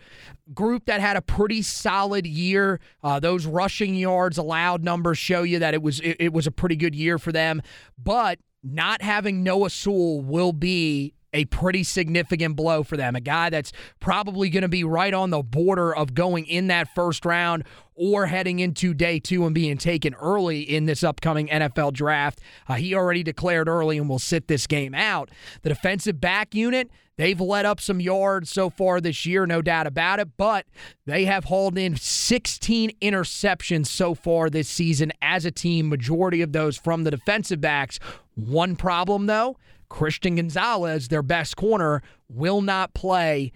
group 0.54 0.86
that 0.86 1.02
had 1.02 1.18
a 1.18 1.22
pretty 1.22 1.64
solid 1.64 2.28
year. 2.28 2.80
Uh, 3.04 3.20
those 3.20 3.48
rushing 3.48 3.96
yards 3.96 4.38
allowed 4.38 4.84
numbers 4.84 5.18
show 5.18 5.42
you 5.42 5.58
that 5.60 5.74
it 5.74 5.82
was 5.82 6.00
it, 6.02 6.18
it 6.20 6.34
was 6.34 6.46
a 6.46 6.52
pretty 6.52 6.76
good 6.76 6.94
year 6.94 7.18
for 7.18 7.32
them. 7.32 7.62
But 7.98 8.40
not 8.64 9.02
having 9.02 9.42
Noah 9.42 9.72
Sewell 9.72 10.22
will 10.22 10.54
be 10.54 11.16
a 11.34 11.46
pretty 11.46 11.84
significant 11.84 12.56
blow 12.56 12.84
for 12.84 12.98
them. 12.98 13.16
A 13.16 13.22
guy 13.22 13.50
that's 13.50 13.72
probably 14.00 14.50
going 14.50 14.64
to 14.64 14.70
be 14.70 14.84
right 14.84 15.14
on 15.14 15.30
the 15.30 15.42
border 15.42 15.96
of 15.96 16.14
going 16.14 16.46
in 16.46 16.68
that 16.68 16.94
first 16.94 17.26
round 17.26 17.64
or 17.96 18.26
heading 18.26 18.60
into 18.60 18.94
day 18.94 19.20
two 19.20 19.46
and 19.46 19.54
being 19.54 19.78
taken 19.78 20.14
early 20.16 20.62
in 20.62 20.86
this 20.86 21.04
upcoming 21.04 21.48
NFL 21.48 21.94
draft. 21.94 22.40
Uh, 22.68 22.76
he 22.76 22.96
already 22.96 23.24
declared 23.24 23.68
early 23.68 23.98
and 23.98 24.10
will 24.10 24.20
sit 24.20 24.48
this 24.48 24.66
game 24.68 24.94
out. 24.94 25.30
The 25.62 25.70
defensive 25.70 26.20
back 26.20 26.56
unit, 26.56 26.90
they've 27.18 27.40
let 27.40 27.66
up 27.66 27.80
some 27.80 28.00
yards 28.00 28.50
so 28.50 28.70
far 28.70 29.00
this 29.00 29.26
year, 29.26 29.46
no 29.46 29.62
doubt 29.62 29.88
about 29.88 30.20
it, 30.20 30.30
but 30.36 30.66
they 31.06 31.26
have 31.26 31.46
hauled 31.46 31.78
in 31.78 31.96
16 31.96 32.92
interceptions 33.02 33.88
so 33.88 34.16
far 34.16 34.50
this 34.50 34.68
season 34.68 35.12
as 35.22 35.46
a 35.46 35.52
team, 35.52 35.88
majority 35.88 36.42
of 36.42 36.54
those 36.54 36.78
from 36.78 37.04
the 37.04 37.12
defensive 37.12 37.62
backs. 37.62 38.00
One 38.36 38.76
problem, 38.76 39.28
though, 39.28 39.58
Christian 39.92 40.36
Gonzalez, 40.36 41.10
their 41.10 41.22
best 41.22 41.58
corner, 41.58 42.02
will 42.30 42.62
not 42.62 42.94
play 42.94 43.52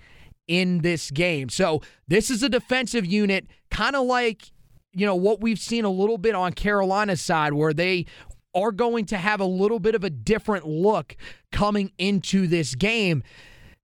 in 0.48 0.80
this 0.80 1.10
game. 1.10 1.48
So 1.48 1.82
this 2.10 2.30
is 2.30 2.43
a 2.43 2.50
defensive 2.50 3.06
unit, 3.06 3.48
kind 3.71 3.95
of 3.95 4.06
like 4.06 4.52
you 4.91 5.06
know 5.06 5.15
what 5.15 5.41
we've 5.41 5.60
seen 5.60 5.86
a 5.86 5.89
little 5.89 6.17
bit 6.17 6.36
on 6.36 6.52
Carolina's 6.52 7.21
side, 7.21 7.54
where 7.54 7.74
they 7.74 8.06
are 8.54 8.74
going 8.74 9.06
to 9.06 9.17
have 9.17 9.39
a 9.39 9.45
little 9.45 9.80
bit 9.80 9.95
of 9.95 10.04
a 10.04 10.10
different 10.10 10.67
look 10.67 11.15
coming 11.54 11.91
into 11.98 12.48
this 12.48 12.76
game. 12.76 13.24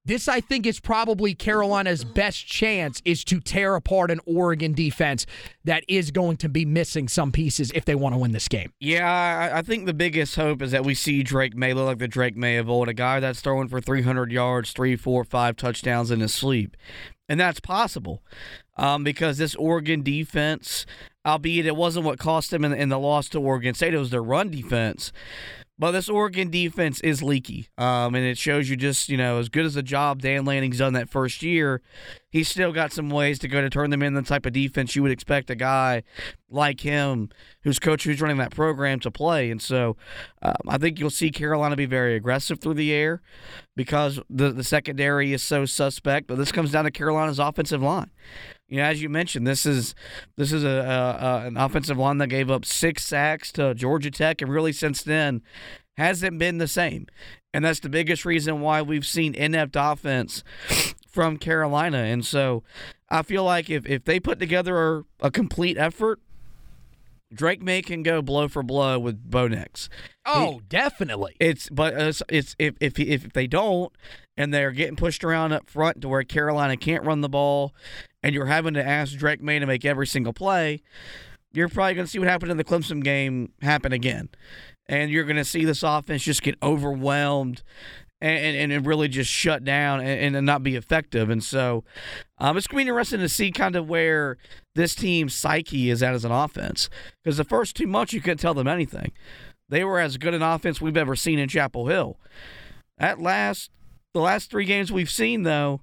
This, 0.03 0.27
I 0.27 0.41
think, 0.41 0.65
is 0.65 0.79
probably 0.79 1.35
Carolina's 1.35 2.03
best 2.03 2.47
chance 2.47 3.03
is 3.05 3.23
to 3.25 3.39
tear 3.39 3.75
apart 3.75 4.09
an 4.09 4.19
Oregon 4.25 4.73
defense 4.73 5.27
that 5.63 5.83
is 5.87 6.09
going 6.09 6.37
to 6.37 6.49
be 6.49 6.65
missing 6.65 7.07
some 7.07 7.31
pieces 7.31 7.71
if 7.75 7.85
they 7.85 7.93
want 7.93 8.15
to 8.15 8.19
win 8.19 8.31
this 8.31 8.47
game. 8.47 8.73
Yeah, 8.79 9.51
I 9.53 9.61
think 9.61 9.85
the 9.85 9.93
biggest 9.93 10.35
hope 10.35 10.63
is 10.63 10.71
that 10.71 10.83
we 10.83 10.95
see 10.95 11.21
Drake 11.21 11.55
Maye 11.55 11.75
look 11.75 11.85
like 11.85 11.99
the 11.99 12.07
Drake 12.07 12.35
Maye 12.35 12.57
of 12.57 12.67
old, 12.67 12.89
a 12.89 12.93
guy 12.93 13.19
that's 13.19 13.41
throwing 13.41 13.67
for 13.67 13.79
300 13.79 14.31
yards, 14.31 14.71
three, 14.71 14.95
four, 14.95 15.23
five 15.23 15.55
touchdowns 15.55 16.09
in 16.09 16.19
his 16.19 16.33
sleep. 16.33 16.75
And 17.29 17.39
that's 17.39 17.59
possible 17.59 18.23
um, 18.77 19.03
because 19.03 19.37
this 19.37 19.53
Oregon 19.55 20.01
defense, 20.01 20.87
albeit 21.25 21.67
it 21.67 21.75
wasn't 21.75 22.05
what 22.05 22.17
cost 22.17 22.49
them 22.49 22.65
in, 22.65 22.73
in 22.73 22.89
the 22.89 22.99
loss 22.99 23.29
to 23.29 23.39
Oregon 23.39 23.75
State, 23.75 23.93
it 23.93 23.99
was 23.99 24.09
their 24.09 24.23
run 24.23 24.49
defense. 24.49 25.13
But 25.81 25.93
this 25.93 26.09
Oregon 26.09 26.51
defense 26.51 27.01
is 27.01 27.23
leaky, 27.23 27.67
um, 27.75 28.13
and 28.13 28.23
it 28.23 28.37
shows 28.37 28.69
you 28.69 28.75
just 28.75 29.09
you 29.09 29.17
know 29.17 29.39
as 29.39 29.49
good 29.49 29.65
as 29.65 29.73
the 29.73 29.81
job 29.81 30.21
Dan 30.21 30.45
Lanning's 30.45 30.77
done 30.77 30.93
that 30.93 31.09
first 31.09 31.41
year, 31.41 31.81
he's 32.29 32.47
still 32.47 32.71
got 32.71 32.93
some 32.93 33.09
ways 33.09 33.39
to 33.39 33.47
go 33.47 33.61
to 33.61 33.69
turn 33.71 33.89
them 33.89 34.03
in 34.03 34.13
the 34.13 34.21
type 34.21 34.45
of 34.45 34.53
defense 34.53 34.95
you 34.95 35.01
would 35.01 35.11
expect 35.11 35.49
a 35.49 35.55
guy 35.55 36.03
like 36.51 36.81
him, 36.81 37.29
who's 37.63 37.79
coach, 37.79 38.03
who's 38.03 38.21
running 38.21 38.37
that 38.37 38.51
program, 38.51 38.99
to 38.99 39.09
play. 39.09 39.49
And 39.49 39.59
so, 39.59 39.97
um, 40.43 40.53
I 40.67 40.77
think 40.77 40.99
you'll 40.99 41.09
see 41.09 41.31
Carolina 41.31 41.75
be 41.75 41.87
very 41.87 42.15
aggressive 42.15 42.59
through 42.59 42.75
the 42.75 42.93
air 42.93 43.23
because 43.75 44.19
the 44.29 44.51
the 44.51 44.63
secondary 44.63 45.33
is 45.33 45.41
so 45.41 45.65
suspect. 45.65 46.27
But 46.27 46.37
this 46.37 46.51
comes 46.51 46.73
down 46.73 46.83
to 46.83 46.91
Carolina's 46.91 47.39
offensive 47.39 47.81
line. 47.81 48.11
You 48.71 48.77
know, 48.77 48.83
as 48.83 49.01
you 49.01 49.09
mentioned, 49.09 49.45
this 49.45 49.65
is 49.65 49.93
this 50.37 50.53
is 50.53 50.63
a, 50.63 50.67
a, 50.67 51.25
a, 51.25 51.47
an 51.47 51.57
offensive 51.57 51.97
line 51.97 52.19
that 52.19 52.27
gave 52.27 52.49
up 52.49 52.63
six 52.63 53.03
sacks 53.03 53.51
to 53.53 53.73
Georgia 53.75 54.09
Tech, 54.09 54.41
and 54.41 54.49
really 54.51 54.71
since 54.71 55.03
then 55.03 55.41
hasn't 55.97 56.39
been 56.39 56.57
the 56.57 56.69
same. 56.69 57.05
And 57.53 57.65
that's 57.65 57.81
the 57.81 57.89
biggest 57.89 58.23
reason 58.23 58.61
why 58.61 58.81
we've 58.81 59.05
seen 59.05 59.35
inept 59.35 59.75
offense 59.77 60.41
from 61.09 61.35
Carolina. 61.37 61.97
And 61.97 62.25
so 62.25 62.63
I 63.09 63.23
feel 63.23 63.43
like 63.43 63.69
if, 63.69 63.85
if 63.85 64.05
they 64.05 64.21
put 64.21 64.39
together 64.39 64.99
a, 64.99 65.03
a 65.19 65.29
complete 65.31 65.77
effort, 65.77 66.21
Drake 67.33 67.61
Maye 67.61 67.81
can 67.81 68.03
go 68.03 68.21
blow 68.21 68.47
for 68.47 68.63
blow 68.63 68.99
with 68.99 69.29
Bo 69.29 69.49
Nix. 69.49 69.89
Oh, 70.25 70.53
He- 70.53 70.59
definitely. 70.69 71.35
it's 71.41 71.69
but 71.69 71.93
it's, 71.93 72.23
it's 72.29 72.55
if 72.57 72.75
if 72.79 72.97
if 72.99 73.33
they 73.33 73.47
don't 73.47 73.91
and 74.37 74.53
they're 74.53 74.71
getting 74.71 74.95
pushed 74.95 75.23
around 75.25 75.51
up 75.51 75.69
front 75.69 76.01
to 76.01 76.07
where 76.09 76.23
Carolina 76.23 76.77
can't 76.77 77.03
run 77.03 77.19
the 77.21 77.29
ball, 77.29 77.73
and 78.23 78.35
you're 78.35 78.45
having 78.45 78.73
to 78.75 78.85
ask 78.85 79.17
Drake 79.17 79.41
Maye 79.41 79.59
to 79.59 79.65
make 79.65 79.85
every 79.85 80.07
single 80.07 80.33
play, 80.33 80.81
you're 81.53 81.69
probably 81.69 81.95
going 81.95 82.05
to 82.05 82.11
see 82.11 82.19
what 82.19 82.27
happened 82.27 82.51
in 82.51 82.57
the 82.57 82.63
Clemson 82.63 83.03
game 83.03 83.53
happen 83.61 83.91
again, 83.91 84.29
and 84.87 85.11
you're 85.11 85.25
going 85.25 85.35
to 85.37 85.45
see 85.45 85.65
this 85.65 85.83
offense 85.83 86.23
just 86.23 86.41
get 86.41 86.55
overwhelmed. 86.61 87.63
And, 88.23 88.55
and, 88.55 88.71
and 88.71 88.85
really 88.85 89.07
just 89.07 89.31
shut 89.31 89.63
down 89.63 89.99
and, 89.99 90.35
and 90.35 90.45
not 90.45 90.61
be 90.61 90.75
effective. 90.75 91.31
And 91.31 91.43
so 91.43 91.83
um, 92.37 92.55
it's 92.55 92.67
going 92.67 92.81
to 92.81 92.85
be 92.85 92.89
interesting 92.89 93.19
to 93.19 93.27
see 93.27 93.51
kind 93.51 93.75
of 93.75 93.89
where 93.89 94.37
this 94.75 94.93
team's 94.93 95.33
psyche 95.33 95.89
is 95.89 96.03
at 96.03 96.13
as 96.13 96.23
an 96.23 96.31
offense. 96.31 96.87
Because 97.23 97.37
the 97.37 97.43
first 97.43 97.75
two 97.75 97.87
months, 97.87 98.13
you 98.13 98.21
couldn't 98.21 98.37
tell 98.37 98.53
them 98.53 98.67
anything. 98.67 99.11
They 99.69 99.83
were 99.83 99.99
as 99.99 100.17
good 100.17 100.35
an 100.35 100.43
offense 100.43 100.79
we've 100.79 100.97
ever 100.97 101.15
seen 101.15 101.39
in 101.39 101.49
Chapel 101.49 101.87
Hill. 101.87 102.19
At 102.99 103.19
last, 103.19 103.71
the 104.13 104.21
last 104.21 104.51
three 104.51 104.65
games 104.65 104.91
we've 104.91 105.09
seen, 105.09 105.41
though, 105.41 105.81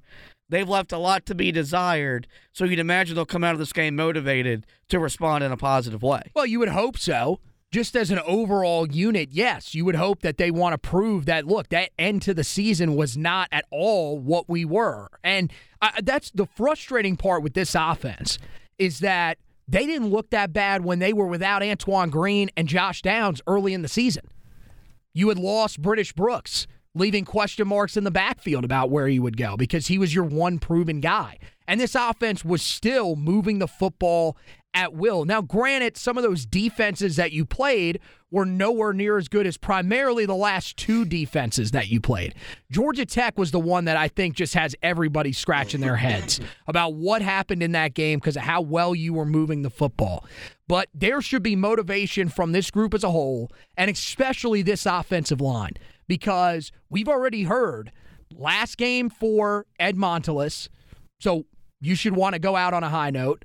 they've 0.48 0.68
left 0.68 0.92
a 0.92 0.98
lot 0.98 1.26
to 1.26 1.34
be 1.34 1.52
desired. 1.52 2.26
So 2.52 2.64
you'd 2.64 2.78
imagine 2.78 3.14
they'll 3.16 3.26
come 3.26 3.44
out 3.44 3.52
of 3.52 3.58
this 3.58 3.72
game 3.72 3.96
motivated 3.96 4.66
to 4.88 4.98
respond 4.98 5.44
in 5.44 5.52
a 5.52 5.56
positive 5.56 6.02
way. 6.02 6.22
Well, 6.34 6.46
you 6.46 6.58
would 6.58 6.70
hope 6.70 6.98
so. 6.98 7.40
Just 7.70 7.94
as 7.94 8.10
an 8.10 8.18
overall 8.20 8.88
unit, 8.88 9.28
yes, 9.30 9.74
you 9.74 9.84
would 9.84 9.96
hope 9.96 10.22
that 10.22 10.38
they 10.38 10.50
want 10.50 10.72
to 10.72 10.78
prove 10.78 11.26
that, 11.26 11.46
look, 11.46 11.68
that 11.68 11.90
end 11.98 12.22
to 12.22 12.32
the 12.32 12.44
season 12.44 12.94
was 12.96 13.14
not 13.14 13.46
at 13.52 13.66
all 13.70 14.18
what 14.18 14.48
we 14.48 14.64
were. 14.64 15.08
And 15.22 15.52
uh, 15.82 15.90
that's 16.02 16.30
the 16.30 16.46
frustrating 16.46 17.16
part 17.16 17.42
with 17.42 17.52
this 17.52 17.74
offense 17.74 18.38
is 18.78 19.00
that 19.00 19.36
they 19.66 19.84
didn't 19.84 20.08
look 20.08 20.30
that 20.30 20.54
bad 20.54 20.82
when 20.82 20.98
they 20.98 21.12
were 21.12 21.26
without 21.26 21.62
Antoine 21.62 22.08
Green 22.08 22.48
and 22.56 22.68
Josh 22.68 23.02
Downs 23.02 23.42
early 23.46 23.74
in 23.74 23.82
the 23.82 23.88
season. 23.88 24.24
You 25.12 25.28
had 25.28 25.38
lost 25.38 25.82
British 25.82 26.14
Brooks, 26.14 26.66
leaving 26.94 27.24
question 27.24 27.68
marks 27.68 27.96
in 27.96 28.04
the 28.04 28.10
backfield 28.10 28.64
about 28.64 28.90
where 28.90 29.08
he 29.08 29.18
would 29.18 29.36
go 29.36 29.56
because 29.56 29.86
he 29.86 29.98
was 29.98 30.14
your 30.14 30.24
one 30.24 30.58
proven 30.58 31.00
guy. 31.00 31.38
And 31.66 31.80
this 31.80 31.94
offense 31.94 32.44
was 32.44 32.62
still 32.62 33.14
moving 33.14 33.58
the 33.58 33.68
football 33.68 34.36
at 34.74 34.94
will. 34.94 35.24
Now, 35.24 35.42
granted, 35.42 35.96
some 35.96 36.16
of 36.16 36.22
those 36.22 36.46
defenses 36.46 37.16
that 37.16 37.32
you 37.32 37.44
played 37.44 38.00
were 38.30 38.44
nowhere 38.44 38.92
near 38.92 39.16
as 39.16 39.28
good 39.28 39.46
as 39.46 39.56
primarily 39.56 40.26
the 40.26 40.34
last 40.34 40.76
two 40.76 41.04
defenses 41.04 41.70
that 41.70 41.88
you 41.88 42.00
played. 42.00 42.34
Georgia 42.70 43.06
Tech 43.06 43.38
was 43.38 43.50
the 43.50 43.60
one 43.60 43.86
that 43.86 43.96
I 43.96 44.08
think 44.08 44.36
just 44.36 44.54
has 44.54 44.74
everybody 44.82 45.32
scratching 45.32 45.80
their 45.80 45.96
heads 45.96 46.40
about 46.66 46.94
what 46.94 47.22
happened 47.22 47.62
in 47.62 47.72
that 47.72 47.94
game 47.94 48.18
because 48.18 48.36
of 48.36 48.42
how 48.42 48.60
well 48.60 48.94
you 48.94 49.14
were 49.14 49.24
moving 49.24 49.62
the 49.62 49.70
football. 49.70 50.26
But 50.68 50.88
there 50.94 51.22
should 51.22 51.42
be 51.42 51.56
motivation 51.56 52.28
from 52.28 52.52
this 52.52 52.70
group 52.70 52.92
as 52.92 53.02
a 53.02 53.10
whole, 53.10 53.50
and 53.76 53.90
especially 53.90 54.60
this 54.60 54.84
offensive 54.84 55.40
line, 55.40 55.72
because 56.08 56.72
we've 56.90 57.08
already 57.08 57.44
heard 57.44 57.92
last 58.36 58.76
game 58.76 59.08
for 59.08 59.66
Ed 59.78 59.96
Montilus, 59.96 60.68
so 61.20 61.44
you 61.80 61.94
should 61.94 62.16
want 62.16 62.32
to 62.32 62.40
go 62.40 62.56
out 62.56 62.74
on 62.74 62.82
a 62.82 62.88
high 62.88 63.10
note 63.10 63.44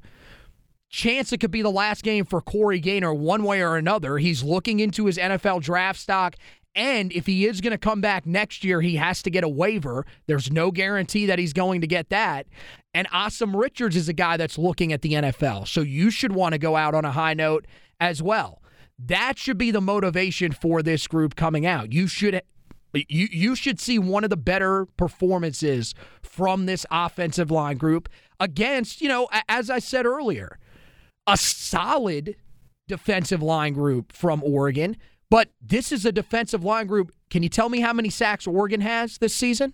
chance 0.94 1.34
it 1.34 1.40
could 1.40 1.52
be 1.52 1.64
the 1.64 1.72
last 1.72 2.04
game 2.04 2.24
for 2.24 2.40
Corey 2.40 2.80
Gaynor 2.80 3.16
one 3.16 3.44
way 3.44 3.62
or 3.64 3.76
another. 3.76 4.20
He's 4.20 4.44
looking 4.44 4.80
into 4.80 5.08
his 5.08 5.18
NFL 5.18 5.64
draft 5.64 6.00
stock. 6.00 6.36
And 6.76 7.12
if 7.12 7.26
he 7.26 7.46
is 7.46 7.62
going 7.62 7.72
to 7.72 7.80
come 7.80 8.00
back 8.00 8.26
next 8.28 8.64
year, 8.64 8.80
he 8.80 8.96
has 8.96 9.24
to 9.24 9.32
get 9.32 9.44
a 9.44 9.50
waiver. 9.50 10.06
There's 10.28 10.52
no 10.52 10.72
guarantee 10.72 11.26
that 11.26 11.40
he's 11.40 11.54
going 11.54 11.82
to 11.82 11.88
get 11.88 12.10
that. 12.10 12.46
And 12.94 13.10
Asim 13.10 13.60
Richards 13.60 13.96
is 13.96 14.08
a 14.08 14.14
guy 14.14 14.38
that's 14.38 14.58
looking 14.58 14.94
at 14.94 15.02
the 15.02 15.14
NFL. 15.14 15.68
So 15.68 15.82
you 15.82 16.12
should 16.12 16.32
want 16.32 16.54
to 16.54 16.60
go 16.60 16.76
out 16.76 16.94
on 16.94 17.06
a 17.06 17.12
high 17.12 17.34
note 17.34 17.66
as 18.00 18.22
well. 18.22 18.62
That 19.00 19.40
should 19.40 19.58
be 19.58 19.72
the 19.72 19.82
motivation 19.82 20.52
for 20.52 20.84
this 20.84 21.08
group 21.08 21.36
coming 21.36 21.66
out. 21.66 21.92
You 21.92 22.06
should 22.06 22.42
you 22.94 23.28
you 23.32 23.56
should 23.56 23.80
see 23.80 23.98
one 24.00 24.24
of 24.24 24.30
the 24.30 24.38
better 24.38 24.86
performances 24.98 25.94
from 26.22 26.66
this 26.66 26.86
offensive 26.92 27.52
line 27.52 27.78
group 27.78 28.10
against, 28.40 29.02
you 29.02 29.08
know, 29.08 29.28
as 29.48 29.70
I 29.70 29.80
said 29.80 30.06
earlier, 30.06 30.60
a 31.28 31.38
solid 31.38 32.36
defensive 32.88 33.42
line 33.42 33.74
group 33.74 34.12
from 34.12 34.44
Oregon, 34.44 34.98
but 35.30 35.50
this 35.62 35.92
is 35.92 36.06
a 36.06 36.12
defensive 36.12 36.64
line 36.64 36.88
group. 36.88 37.12
Can 37.30 37.44
you 37.44 37.50
tell 37.50 37.70
me 37.70 37.80
how 37.80 37.94
many 37.94 38.10
sacks 38.10 38.46
Oregon 38.46 38.82
has 38.82 39.18
this 39.18 39.34
season? 39.34 39.74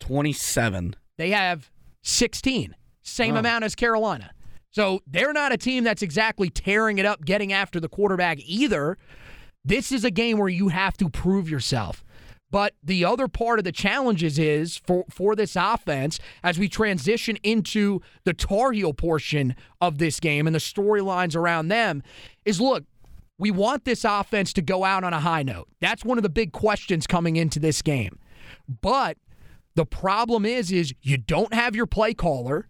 27. 0.00 0.96
They 1.18 1.30
have 1.30 1.70
16, 2.02 2.74
same 3.02 3.36
amount 3.36 3.64
as 3.64 3.74
Carolina. 3.74 4.32
So 4.70 5.00
they're 5.06 5.32
not 5.32 5.52
a 5.52 5.56
team 5.56 5.84
that's 5.84 6.02
exactly 6.02 6.48
tearing 6.48 6.98
it 6.98 7.06
up, 7.06 7.24
getting 7.24 7.52
after 7.52 7.80
the 7.80 7.88
quarterback 7.88 8.38
either. 8.44 8.96
This 9.64 9.92
is 9.92 10.04
a 10.04 10.10
game 10.10 10.38
where 10.38 10.48
you 10.48 10.68
have 10.68 10.96
to 10.98 11.08
prove 11.08 11.48
yourself. 11.50 12.04
But 12.50 12.74
the 12.82 13.04
other 13.04 13.28
part 13.28 13.60
of 13.60 13.64
the 13.64 13.70
challenges 13.72 14.38
is 14.38 14.76
for, 14.76 15.04
for 15.08 15.36
this 15.36 15.54
offense 15.54 16.18
as 16.42 16.58
we 16.58 16.68
transition 16.68 17.36
into 17.44 18.00
the 18.24 18.34
Tar 18.34 18.72
Heel 18.72 18.92
portion 18.92 19.54
of 19.80 19.98
this 19.98 20.18
game 20.18 20.46
and 20.48 20.54
the 20.54 20.60
storylines 20.60 21.36
around 21.36 21.68
them 21.68 22.02
is 22.44 22.60
look, 22.60 22.84
we 23.38 23.50
want 23.50 23.84
this 23.84 24.04
offense 24.04 24.52
to 24.54 24.62
go 24.62 24.84
out 24.84 25.04
on 25.04 25.12
a 25.12 25.20
high 25.20 25.44
note. 25.44 25.68
That's 25.80 26.04
one 26.04 26.18
of 26.18 26.22
the 26.22 26.28
big 26.28 26.52
questions 26.52 27.06
coming 27.06 27.36
into 27.36 27.60
this 27.60 27.82
game. 27.82 28.18
But 28.68 29.16
The 29.76 29.86
problem 29.86 30.44
is, 30.44 30.72
is 30.72 30.92
you 31.02 31.16
don't 31.16 31.54
have 31.54 31.76
your 31.76 31.86
play 31.86 32.12
caller. 32.14 32.68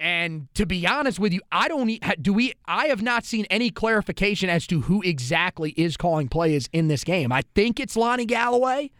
And 0.00 0.48
to 0.54 0.66
be 0.66 0.86
honest 0.86 1.18
with 1.18 1.32
you, 1.32 1.40
I 1.52 1.68
don't 1.68 1.88
do 2.20 2.32
we. 2.32 2.52
I 2.66 2.86
have 2.86 3.00
not 3.00 3.24
seen 3.24 3.46
any 3.48 3.70
clarification 3.70 4.50
as 4.50 4.66
to 4.66 4.82
who 4.82 5.02
exactly 5.02 5.70
is 5.72 5.96
calling 5.96 6.28
plays 6.28 6.68
in 6.72 6.88
this 6.88 7.04
game. 7.04 7.30
I 7.30 7.42
think 7.54 7.78
it's 7.78 7.96
Lonnie 7.96 8.26
Galloway 8.26 8.90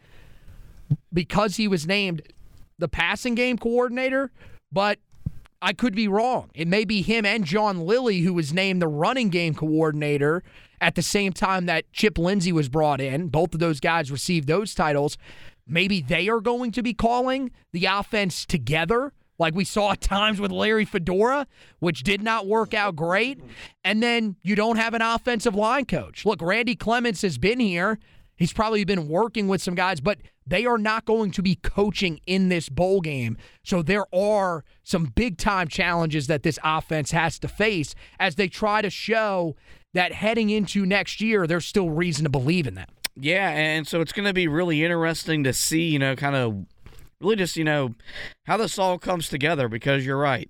because 1.13 1.57
he 1.57 1.67
was 1.67 1.87
named 1.87 2.23
the 2.79 2.89
passing 2.89 3.35
game 3.35 3.59
coordinator, 3.59 4.31
but 4.71 4.99
I 5.61 5.73
could 5.73 5.95
be 5.95 6.09
wrong. 6.09 6.51
It 6.55 6.69
may 6.69 6.85
be 6.85 7.03
him 7.03 7.25
and 7.25 7.45
John 7.45 7.87
Lilly 7.87 8.21
who 8.21 8.35
was 8.35 8.53
named 8.53 8.83
the 8.83 8.89
running 8.89 9.31
game 9.31 9.55
coordinator 9.55 10.43
at 10.81 10.95
the 10.95 11.03
same 11.03 11.33
time 11.33 11.67
that 11.67 11.91
Chip 11.93 12.19
Lindsey 12.19 12.53
was 12.53 12.69
brought 12.69 13.01
in. 13.01 13.29
Both 13.29 13.55
of 13.55 13.61
those 13.61 13.81
guys 13.81 14.11
received 14.11 14.47
those 14.47 14.75
titles. 14.75 15.17
Maybe 15.67 16.03
they 16.03 16.29
are 16.29 16.41
going 16.41 16.71
to 16.73 16.83
be 16.83 16.93
calling 16.93 17.51
the 17.73 17.87
offense 17.87 18.45
together, 18.45 19.15
like 19.39 19.55
we 19.55 19.65
saw 19.65 19.93
at 19.93 20.01
times 20.01 20.41
with 20.41 20.51
Larry 20.51 20.85
Fedora, 20.85 21.47
which 21.81 22.03
did 22.03 22.23
not 22.23 22.47
work 22.47 22.75
out 22.75 22.97
great. 22.97 23.41
And 23.85 24.03
then 24.03 24.37
you 24.43 24.55
don't 24.55 24.77
have 24.77 24.95
an 24.95 25.03
offensive 25.03 25.55
line 25.55 25.87
coach. 25.87 26.25
Look, 26.25 26.41
Randy 26.41 26.77
Clements 26.77 27.23
has 27.23 27.39
been 27.39 27.61
here. 27.61 27.99
He's 28.37 28.53
probably 28.53 28.85
been 28.85 29.09
working 29.09 29.47
with 29.49 29.63
some 29.63 29.75
guys, 29.75 30.01
but 30.01 30.19
they 30.47 30.67
are 30.67 30.79
not 30.79 31.05
going 31.05 31.31
to 31.33 31.43
be 31.43 31.55
coaching 31.57 32.21
in 32.27 32.49
this 32.49 32.69
bowl 32.69 33.01
game. 33.01 33.37
So 33.63 33.83
there 33.83 34.07
are 34.15 34.65
some 34.83 35.07
big 35.07 35.39
time 35.39 35.69
challenges 35.69 36.27
that 36.27 36.43
this 36.43 36.59
offense 36.63 37.13
has 37.13 37.39
to 37.41 37.49
face 37.49 37.95
as 38.19 38.35
they 38.35 38.49
try 38.49 38.83
to 38.83 38.91
show 38.91 39.57
that 39.95 40.13
heading 40.13 40.51
into 40.51 40.85
next 40.85 41.21
year, 41.21 41.47
there's 41.47 41.65
still 41.65 41.91
reason 41.91 42.25
to 42.25 42.31
believe 42.31 42.67
in 42.67 42.75
them. 42.75 42.89
Yeah, 43.17 43.49
and 43.51 43.87
so 43.87 44.01
it's 44.01 44.13
going 44.13 44.27
to 44.27 44.35
be 44.35 44.49
really 44.49 44.85
interesting 44.85 45.45
to 45.45 45.53
see, 45.53 45.83
you 45.83 46.01
know, 46.01 46.17
kind 46.17 46.35
of 46.35 46.67
really 47.25 47.37
just, 47.37 47.57
you 47.57 47.65
know, 47.65 47.95
how 48.45 48.57
this 48.57 48.79
all 48.79 48.99
comes 48.99 49.29
together 49.29 49.69
because 49.69 50.07
you're 50.07 50.19
right. 50.19 50.49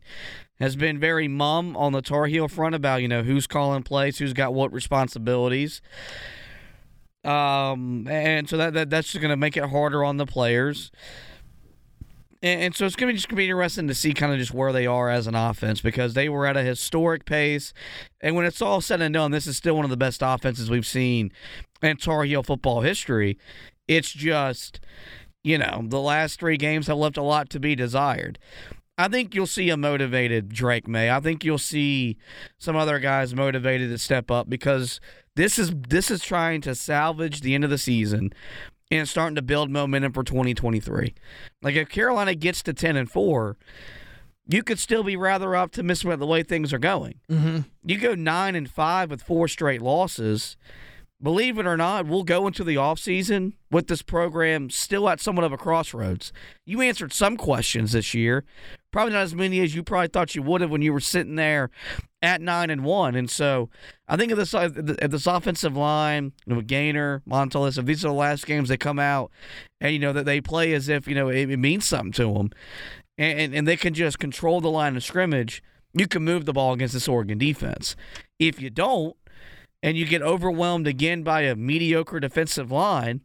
Has 0.60 0.76
been 0.76 1.00
very 1.00 1.26
mum 1.26 1.76
on 1.76 1.92
the 1.92 2.02
Tar 2.02 2.26
Heel 2.26 2.46
front 2.48 2.74
about, 2.74 3.02
you 3.02 3.08
know, 3.08 3.22
who's 3.22 3.46
calling 3.46 3.82
plays, 3.82 4.18
who's 4.18 4.32
got 4.32 4.54
what 4.54 4.72
responsibilities. 4.72 5.80
Um, 7.24 8.06
and 8.06 8.48
so 8.48 8.56
that, 8.58 8.74
that 8.74 8.90
that's 8.90 9.10
just 9.10 9.20
going 9.20 9.30
to 9.30 9.36
make 9.36 9.56
it 9.56 9.64
harder 9.64 10.04
on 10.04 10.18
the 10.18 10.26
players. 10.26 10.92
And, 12.42 12.76
so 12.76 12.84
it's 12.84 12.94
going 12.94 13.08
to 13.08 13.14
be 13.14 13.16
just 13.16 13.28
going 13.28 13.36
to 13.36 13.40
be 13.40 13.46
interesting 13.46 13.88
to 13.88 13.94
see 13.94 14.12
kind 14.12 14.30
of 14.30 14.38
just 14.38 14.52
where 14.52 14.70
they 14.70 14.86
are 14.86 15.08
as 15.08 15.26
an 15.26 15.34
offense 15.34 15.80
because 15.80 16.12
they 16.12 16.28
were 16.28 16.44
at 16.46 16.58
a 16.58 16.62
historic 16.62 17.24
pace. 17.24 17.72
And 18.20 18.36
when 18.36 18.44
it's 18.44 18.60
all 18.60 18.82
said 18.82 19.00
and 19.00 19.14
done, 19.14 19.30
this 19.30 19.46
is 19.46 19.56
still 19.56 19.76
one 19.76 19.84
of 19.84 19.90
the 19.90 19.96
best 19.96 20.20
offenses 20.22 20.68
we've 20.68 20.86
seen 20.86 21.32
in 21.82 21.96
Tar 21.96 22.24
Heel 22.24 22.42
football 22.42 22.82
history. 22.82 23.38
It's 23.88 24.12
just, 24.12 24.78
you 25.44 25.58
know, 25.58 25.84
the 25.84 26.00
last 26.00 26.40
three 26.40 26.56
games 26.56 26.88
have 26.88 26.96
left 26.96 27.16
a 27.16 27.22
lot 27.22 27.50
to 27.50 27.60
be 27.60 27.76
desired. 27.76 28.38
I 28.96 29.08
think 29.08 29.34
you'll 29.34 29.46
see 29.46 29.70
a 29.70 29.76
motivated 29.76 30.48
Drake 30.48 30.88
Maye. 30.88 31.10
I 31.10 31.20
think 31.20 31.44
you'll 31.44 31.58
see 31.58 32.16
some 32.58 32.76
other 32.76 32.98
guys 32.98 33.34
motivated 33.34 33.90
to 33.90 33.98
step 33.98 34.30
up 34.30 34.48
because 34.48 35.00
this 35.36 35.58
is 35.58 35.72
this 35.88 36.10
is 36.10 36.22
trying 36.22 36.60
to 36.62 36.74
salvage 36.74 37.40
the 37.40 37.54
end 37.54 37.64
of 37.64 37.70
the 37.70 37.78
season 37.78 38.32
and 38.90 39.08
starting 39.08 39.34
to 39.34 39.42
build 39.42 39.70
momentum 39.70 40.12
for 40.12 40.22
2023. 40.22 41.14
Like 41.62 41.74
if 41.74 41.88
Carolina 41.88 42.34
gets 42.34 42.62
to 42.62 42.72
10 42.72 42.96
and 42.96 43.10
4, 43.10 43.56
you 44.46 44.62
could 44.62 44.78
still 44.78 45.02
be 45.02 45.16
rather 45.16 45.56
optimistic 45.56 46.06
about 46.06 46.18
the 46.20 46.26
way 46.26 46.42
things 46.42 46.72
are 46.72 46.78
going. 46.78 47.20
Mm-hmm. 47.30 47.60
You 47.84 47.98
go 47.98 48.14
9 48.14 48.54
and 48.54 48.70
5 48.70 49.10
with 49.10 49.22
four 49.22 49.48
straight 49.48 49.82
losses. 49.82 50.56
Believe 51.24 51.58
it 51.58 51.66
or 51.66 51.78
not, 51.78 52.06
we'll 52.06 52.22
go 52.22 52.46
into 52.46 52.62
the 52.62 52.74
offseason 52.74 53.54
with 53.70 53.86
this 53.86 54.02
program 54.02 54.68
still 54.68 55.08
at 55.08 55.20
somewhat 55.20 55.46
of 55.46 55.54
a 55.54 55.56
crossroads. 55.56 56.34
You 56.66 56.82
answered 56.82 57.14
some 57.14 57.38
questions 57.38 57.92
this 57.92 58.12
year, 58.12 58.44
probably 58.90 59.14
not 59.14 59.22
as 59.22 59.34
many 59.34 59.60
as 59.60 59.74
you 59.74 59.82
probably 59.82 60.08
thought 60.08 60.34
you 60.34 60.42
would 60.42 60.60
have 60.60 60.70
when 60.70 60.82
you 60.82 60.92
were 60.92 61.00
sitting 61.00 61.36
there 61.36 61.70
at 62.20 62.42
nine 62.42 62.68
and 62.68 62.84
one. 62.84 63.14
And 63.14 63.30
so 63.30 63.70
I 64.06 64.18
think 64.18 64.32
of 64.32 64.36
this 64.36 64.52
uh, 64.52 64.68
if 64.76 65.10
this 65.10 65.26
offensive 65.26 65.74
line, 65.74 66.32
you 66.44 66.56
know, 66.56 66.60
Gaynor, 66.60 67.22
Montilus, 67.24 67.78
if 67.78 67.86
these 67.86 68.04
are 68.04 68.08
the 68.08 68.14
last 68.14 68.44
games 68.44 68.68
they 68.68 68.76
come 68.76 68.98
out 68.98 69.30
and 69.80 69.94
you 69.94 69.98
know 69.98 70.12
that 70.12 70.26
they 70.26 70.42
play 70.42 70.74
as 70.74 70.90
if 70.90 71.08
you 71.08 71.14
know 71.14 71.30
it, 71.30 71.48
it 71.48 71.56
means 71.56 71.86
something 71.86 72.12
to 72.12 72.34
them, 72.34 72.50
and, 73.16 73.40
and 73.40 73.54
and 73.54 73.66
they 73.66 73.78
can 73.78 73.94
just 73.94 74.18
control 74.18 74.60
the 74.60 74.70
line 74.70 74.94
of 74.94 75.02
scrimmage, 75.02 75.62
you 75.94 76.06
can 76.06 76.22
move 76.22 76.44
the 76.44 76.52
ball 76.52 76.74
against 76.74 76.92
this 76.92 77.08
Oregon 77.08 77.38
defense. 77.38 77.96
If 78.38 78.60
you 78.60 78.68
don't, 78.68 79.16
and 79.84 79.98
you 79.98 80.06
get 80.06 80.22
overwhelmed 80.22 80.86
again 80.86 81.22
by 81.22 81.42
a 81.42 81.54
mediocre 81.54 82.18
defensive 82.18 82.72
line 82.72 83.20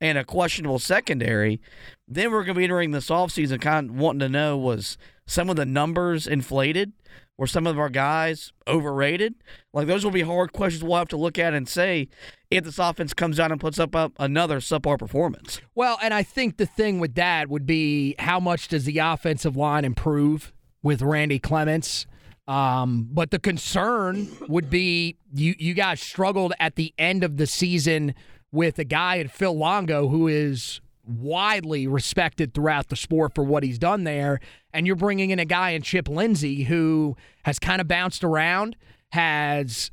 and 0.00 0.16
a 0.16 0.24
questionable 0.24 0.78
secondary, 0.78 1.60
then 2.06 2.30
we're 2.30 2.44
going 2.44 2.54
to 2.54 2.58
be 2.58 2.64
entering 2.64 2.92
this 2.92 3.10
offseason 3.10 3.60
kind 3.60 3.90
of 3.90 3.96
wanting 3.96 4.20
to 4.20 4.28
know 4.28 4.56
was 4.56 4.96
some 5.26 5.50
of 5.50 5.56
the 5.56 5.66
numbers 5.66 6.28
inflated? 6.28 6.92
Were 7.36 7.48
some 7.48 7.66
of 7.66 7.80
our 7.80 7.88
guys 7.88 8.52
overrated? 8.68 9.34
Like, 9.72 9.88
those 9.88 10.04
will 10.04 10.12
be 10.12 10.22
hard 10.22 10.52
questions 10.52 10.84
we'll 10.84 10.98
have 10.98 11.08
to 11.08 11.16
look 11.16 11.36
at 11.36 11.52
and 11.52 11.68
say 11.68 12.06
if 12.48 12.62
this 12.62 12.78
offense 12.78 13.12
comes 13.12 13.40
out 13.40 13.50
and 13.50 13.60
puts 13.60 13.80
up 13.80 14.12
another 14.20 14.60
subpar 14.60 15.00
performance. 15.00 15.60
Well, 15.74 15.98
and 16.00 16.14
I 16.14 16.22
think 16.22 16.58
the 16.58 16.66
thing 16.66 17.00
with 17.00 17.16
that 17.16 17.48
would 17.48 17.66
be 17.66 18.14
how 18.20 18.38
much 18.38 18.68
does 18.68 18.84
the 18.84 18.98
offensive 18.98 19.56
line 19.56 19.84
improve 19.84 20.52
with 20.80 21.02
Randy 21.02 21.40
Clements? 21.40 22.06
Um, 22.46 23.08
but 23.10 23.30
the 23.30 23.38
concern 23.38 24.28
would 24.48 24.68
be 24.68 25.16
you 25.32 25.54
you 25.58 25.72
guys 25.72 26.00
struggled 26.00 26.52
at 26.60 26.76
the 26.76 26.92
end 26.98 27.24
of 27.24 27.38
the 27.38 27.46
season 27.46 28.14
with 28.52 28.78
a 28.78 28.84
guy 28.84 29.18
at 29.18 29.30
Phil 29.30 29.56
Longo 29.56 30.08
who 30.08 30.28
is 30.28 30.80
widely 31.06 31.86
respected 31.86 32.54
throughout 32.54 32.88
the 32.88 32.96
sport 32.96 33.34
for 33.34 33.44
what 33.44 33.62
he's 33.62 33.78
done 33.78 34.04
there, 34.04 34.40
and 34.72 34.86
you're 34.86 34.96
bringing 34.96 35.30
in 35.30 35.38
a 35.38 35.44
guy 35.44 35.70
in 35.70 35.82
Chip 35.82 36.08
Lindsey 36.08 36.64
who 36.64 37.16
has 37.44 37.58
kind 37.58 37.80
of 37.80 37.88
bounced 37.88 38.22
around, 38.22 38.76
has 39.12 39.90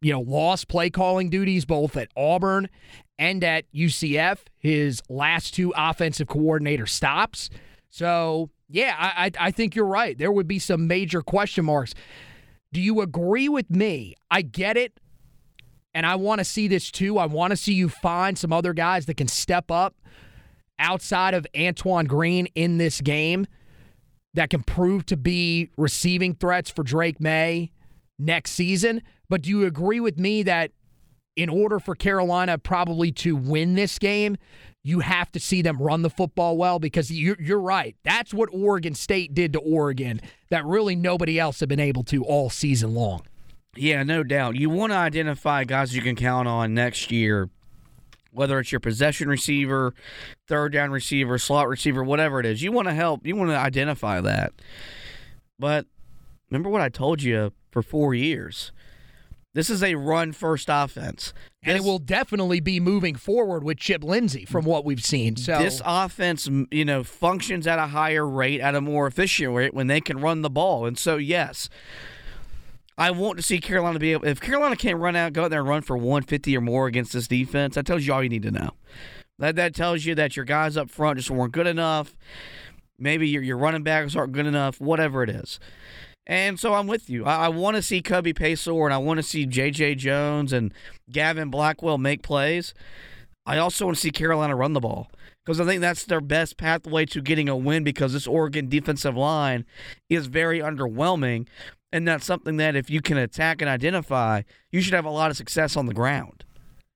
you 0.00 0.12
know 0.12 0.20
lost 0.20 0.68
play 0.68 0.90
calling 0.90 1.28
duties 1.28 1.64
both 1.64 1.96
at 1.96 2.08
Auburn 2.16 2.68
and 3.18 3.42
at 3.42 3.64
UCF. 3.72 4.38
His 4.58 5.02
last 5.08 5.54
two 5.54 5.72
offensive 5.76 6.28
coordinator 6.28 6.86
stops, 6.86 7.50
so 7.88 8.50
yeah, 8.70 8.94
I, 8.98 9.30
I 9.38 9.50
think 9.50 9.74
you're 9.74 9.84
right. 9.84 10.16
There 10.16 10.32
would 10.32 10.46
be 10.46 10.58
some 10.58 10.86
major 10.86 11.22
question 11.22 11.64
marks. 11.64 11.94
Do 12.72 12.80
you 12.80 13.00
agree 13.00 13.48
with 13.48 13.70
me? 13.70 14.14
I 14.30 14.42
get 14.42 14.76
it. 14.76 14.98
And 15.92 16.06
I 16.06 16.14
want 16.14 16.38
to 16.38 16.44
see 16.44 16.68
this 16.68 16.90
too. 16.90 17.18
I 17.18 17.26
want 17.26 17.50
to 17.50 17.56
see 17.56 17.74
you 17.74 17.88
find 17.88 18.38
some 18.38 18.52
other 18.52 18.72
guys 18.72 19.06
that 19.06 19.16
can 19.16 19.26
step 19.26 19.70
up 19.70 19.96
outside 20.78 21.34
of 21.34 21.46
Antoine 21.58 22.06
Green 22.06 22.46
in 22.54 22.78
this 22.78 23.00
game 23.00 23.46
that 24.34 24.50
can 24.50 24.62
prove 24.62 25.04
to 25.06 25.16
be 25.16 25.70
receiving 25.76 26.34
threats 26.34 26.70
for 26.70 26.84
Drake 26.84 27.20
Maye 27.20 27.72
next 28.20 28.52
season. 28.52 29.02
But 29.28 29.42
do 29.42 29.50
you 29.50 29.66
agree 29.66 29.98
with 29.98 30.18
me 30.18 30.44
that 30.44 30.70
in 31.36 31.48
order 31.48 31.80
for 31.80 31.94
Carolina 31.94 32.58
probably 32.58 33.10
to 33.12 33.34
win 33.34 33.74
this 33.74 33.98
game, 33.98 34.36
you 34.82 35.00
have 35.00 35.30
to 35.32 35.40
see 35.40 35.62
them 35.62 35.78
run 35.78 36.02
the 36.02 36.10
football 36.10 36.56
well 36.56 36.78
because 36.78 37.10
you're, 37.10 37.36
you're 37.38 37.60
right. 37.60 37.96
That's 38.02 38.32
what 38.32 38.48
Oregon 38.52 38.94
State 38.94 39.34
did 39.34 39.52
to 39.52 39.58
Oregon 39.58 40.20
that 40.48 40.64
really 40.64 40.96
nobody 40.96 41.38
else 41.38 41.60
had 41.60 41.68
been 41.68 41.80
able 41.80 42.02
to 42.04 42.24
all 42.24 42.48
season 42.50 42.94
long. 42.94 43.22
Yeah, 43.76 44.02
no 44.02 44.22
doubt. 44.22 44.56
You 44.56 44.70
want 44.70 44.92
to 44.92 44.96
identify 44.96 45.64
guys 45.64 45.94
you 45.94 46.02
can 46.02 46.16
count 46.16 46.48
on 46.48 46.74
next 46.74 47.12
year, 47.12 47.50
whether 48.32 48.58
it's 48.58 48.72
your 48.72 48.80
possession 48.80 49.28
receiver, 49.28 49.94
third 50.48 50.72
down 50.72 50.90
receiver, 50.90 51.38
slot 51.38 51.68
receiver, 51.68 52.02
whatever 52.02 52.40
it 52.40 52.46
is. 52.46 52.62
You 52.62 52.72
want 52.72 52.88
to 52.88 52.94
help, 52.94 53.26
you 53.26 53.36
want 53.36 53.50
to 53.50 53.56
identify 53.56 54.20
that. 54.22 54.52
But 55.58 55.86
remember 56.50 56.70
what 56.70 56.80
I 56.80 56.88
told 56.88 57.22
you 57.22 57.52
for 57.70 57.82
four 57.82 58.14
years? 58.14 58.72
This 59.52 59.68
is 59.68 59.82
a 59.82 59.96
run 59.96 60.32
first 60.32 60.68
offense. 60.70 61.32
And 61.62 61.76
it 61.76 61.82
will 61.82 61.98
definitely 61.98 62.60
be 62.60 62.78
moving 62.78 63.16
forward 63.16 63.64
with 63.64 63.78
Chip 63.78 64.04
Lindsey 64.04 64.44
from 64.44 64.64
what 64.64 64.84
we've 64.84 65.04
seen. 65.04 65.36
So 65.36 65.58
this 65.58 65.82
offense, 65.84 66.48
you 66.70 66.84
know, 66.84 67.02
functions 67.02 67.66
at 67.66 67.78
a 67.78 67.88
higher 67.88 68.26
rate, 68.26 68.60
at 68.60 68.74
a 68.74 68.80
more 68.80 69.06
efficient 69.06 69.54
rate 69.54 69.74
when 69.74 69.88
they 69.88 70.00
can 70.00 70.20
run 70.20 70.42
the 70.42 70.50
ball. 70.50 70.86
And 70.86 70.96
so, 70.96 71.16
yes, 71.16 71.68
I 72.96 73.10
want 73.10 73.38
to 73.38 73.42
see 73.42 73.58
Carolina 73.58 73.98
be 73.98 74.12
able. 74.12 74.26
If 74.26 74.40
Carolina 74.40 74.76
can't 74.76 74.98
run 74.98 75.16
out, 75.16 75.32
go 75.32 75.44
out 75.44 75.50
there 75.50 75.60
and 75.60 75.68
run 75.68 75.82
for 75.82 75.96
150 75.96 76.56
or 76.56 76.60
more 76.60 76.86
against 76.86 77.12
this 77.12 77.26
defense, 77.26 77.74
that 77.74 77.86
tells 77.86 78.06
you 78.06 78.12
all 78.12 78.22
you 78.22 78.28
need 78.28 78.42
to 78.44 78.50
know. 78.50 78.70
That 79.38 79.56
that 79.56 79.74
tells 79.74 80.04
you 80.04 80.14
that 80.14 80.36
your 80.36 80.44
guys 80.44 80.76
up 80.76 80.90
front 80.90 81.16
just 81.18 81.30
weren't 81.30 81.52
good 81.52 81.66
enough. 81.66 82.14
Maybe 82.98 83.26
your 83.28 83.42
your 83.42 83.56
running 83.56 83.82
backs 83.82 84.14
aren't 84.14 84.32
good 84.32 84.46
enough. 84.46 84.80
Whatever 84.80 85.22
it 85.22 85.30
is. 85.30 85.58
And 86.30 86.60
so 86.60 86.74
I'm 86.74 86.86
with 86.86 87.10
you. 87.10 87.24
I, 87.24 87.46
I 87.46 87.48
want 87.48 87.74
to 87.74 87.82
see 87.82 88.00
Kobe 88.00 88.32
Paysour 88.32 88.84
and 88.84 88.94
I 88.94 88.98
want 88.98 89.18
to 89.18 89.22
see 89.22 89.46
J.J. 89.46 89.96
Jones 89.96 90.52
and 90.52 90.72
Gavin 91.10 91.50
Blackwell 91.50 91.98
make 91.98 92.22
plays. 92.22 92.72
I 93.44 93.58
also 93.58 93.86
want 93.86 93.96
to 93.96 94.00
see 94.00 94.12
Carolina 94.12 94.54
run 94.54 94.72
the 94.72 94.78
ball 94.78 95.10
because 95.44 95.60
I 95.60 95.64
think 95.64 95.80
that's 95.80 96.04
their 96.04 96.20
best 96.20 96.56
pathway 96.56 97.04
to 97.06 97.20
getting 97.20 97.48
a 97.48 97.56
win 97.56 97.82
because 97.82 98.12
this 98.12 98.28
Oregon 98.28 98.68
defensive 98.68 99.16
line 99.16 99.64
is 100.08 100.28
very 100.28 100.60
underwhelming. 100.60 101.48
And 101.90 102.06
that's 102.06 102.26
something 102.26 102.58
that 102.58 102.76
if 102.76 102.88
you 102.88 103.02
can 103.02 103.16
attack 103.16 103.60
and 103.60 103.68
identify, 103.68 104.42
you 104.70 104.82
should 104.82 104.94
have 104.94 105.04
a 105.04 105.10
lot 105.10 105.32
of 105.32 105.36
success 105.36 105.76
on 105.76 105.86
the 105.86 105.94
ground. 105.94 106.44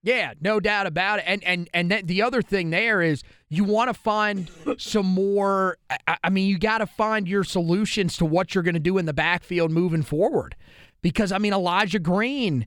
Yeah, 0.05 0.35
no 0.39 0.61
doubt 0.61 0.87
about 0.87 1.21
it. 1.21 1.25
And 1.27 1.43
and 1.45 1.69
and 1.73 1.91
th- 1.91 2.05
the 2.05 2.21
other 2.21 2.43
thing 2.43 2.69
there 2.69 3.01
is 3.01 3.23
you 3.49 3.65
want 3.65 3.89
to 3.89 3.95
find 3.95 4.51
some 4.77 5.07
more. 5.07 5.79
I, 6.07 6.19
I 6.25 6.29
mean, 6.29 6.47
you 6.47 6.59
got 6.59 6.79
to 6.79 6.87
find 6.87 7.27
your 7.27 7.43
solutions 7.43 8.19
to 8.19 8.27
what 8.27 8.55
you're 8.55 8.63
going 8.63 8.75
to 8.75 8.81
do 8.81 8.99
in 8.99 9.07
the 9.07 9.15
backfield 9.15 9.71
moving 9.71 10.03
forward. 10.03 10.57
Because 11.01 11.33
I 11.33 11.39
mean, 11.39 11.55
Elijah 11.55 11.99
Green, 11.99 12.67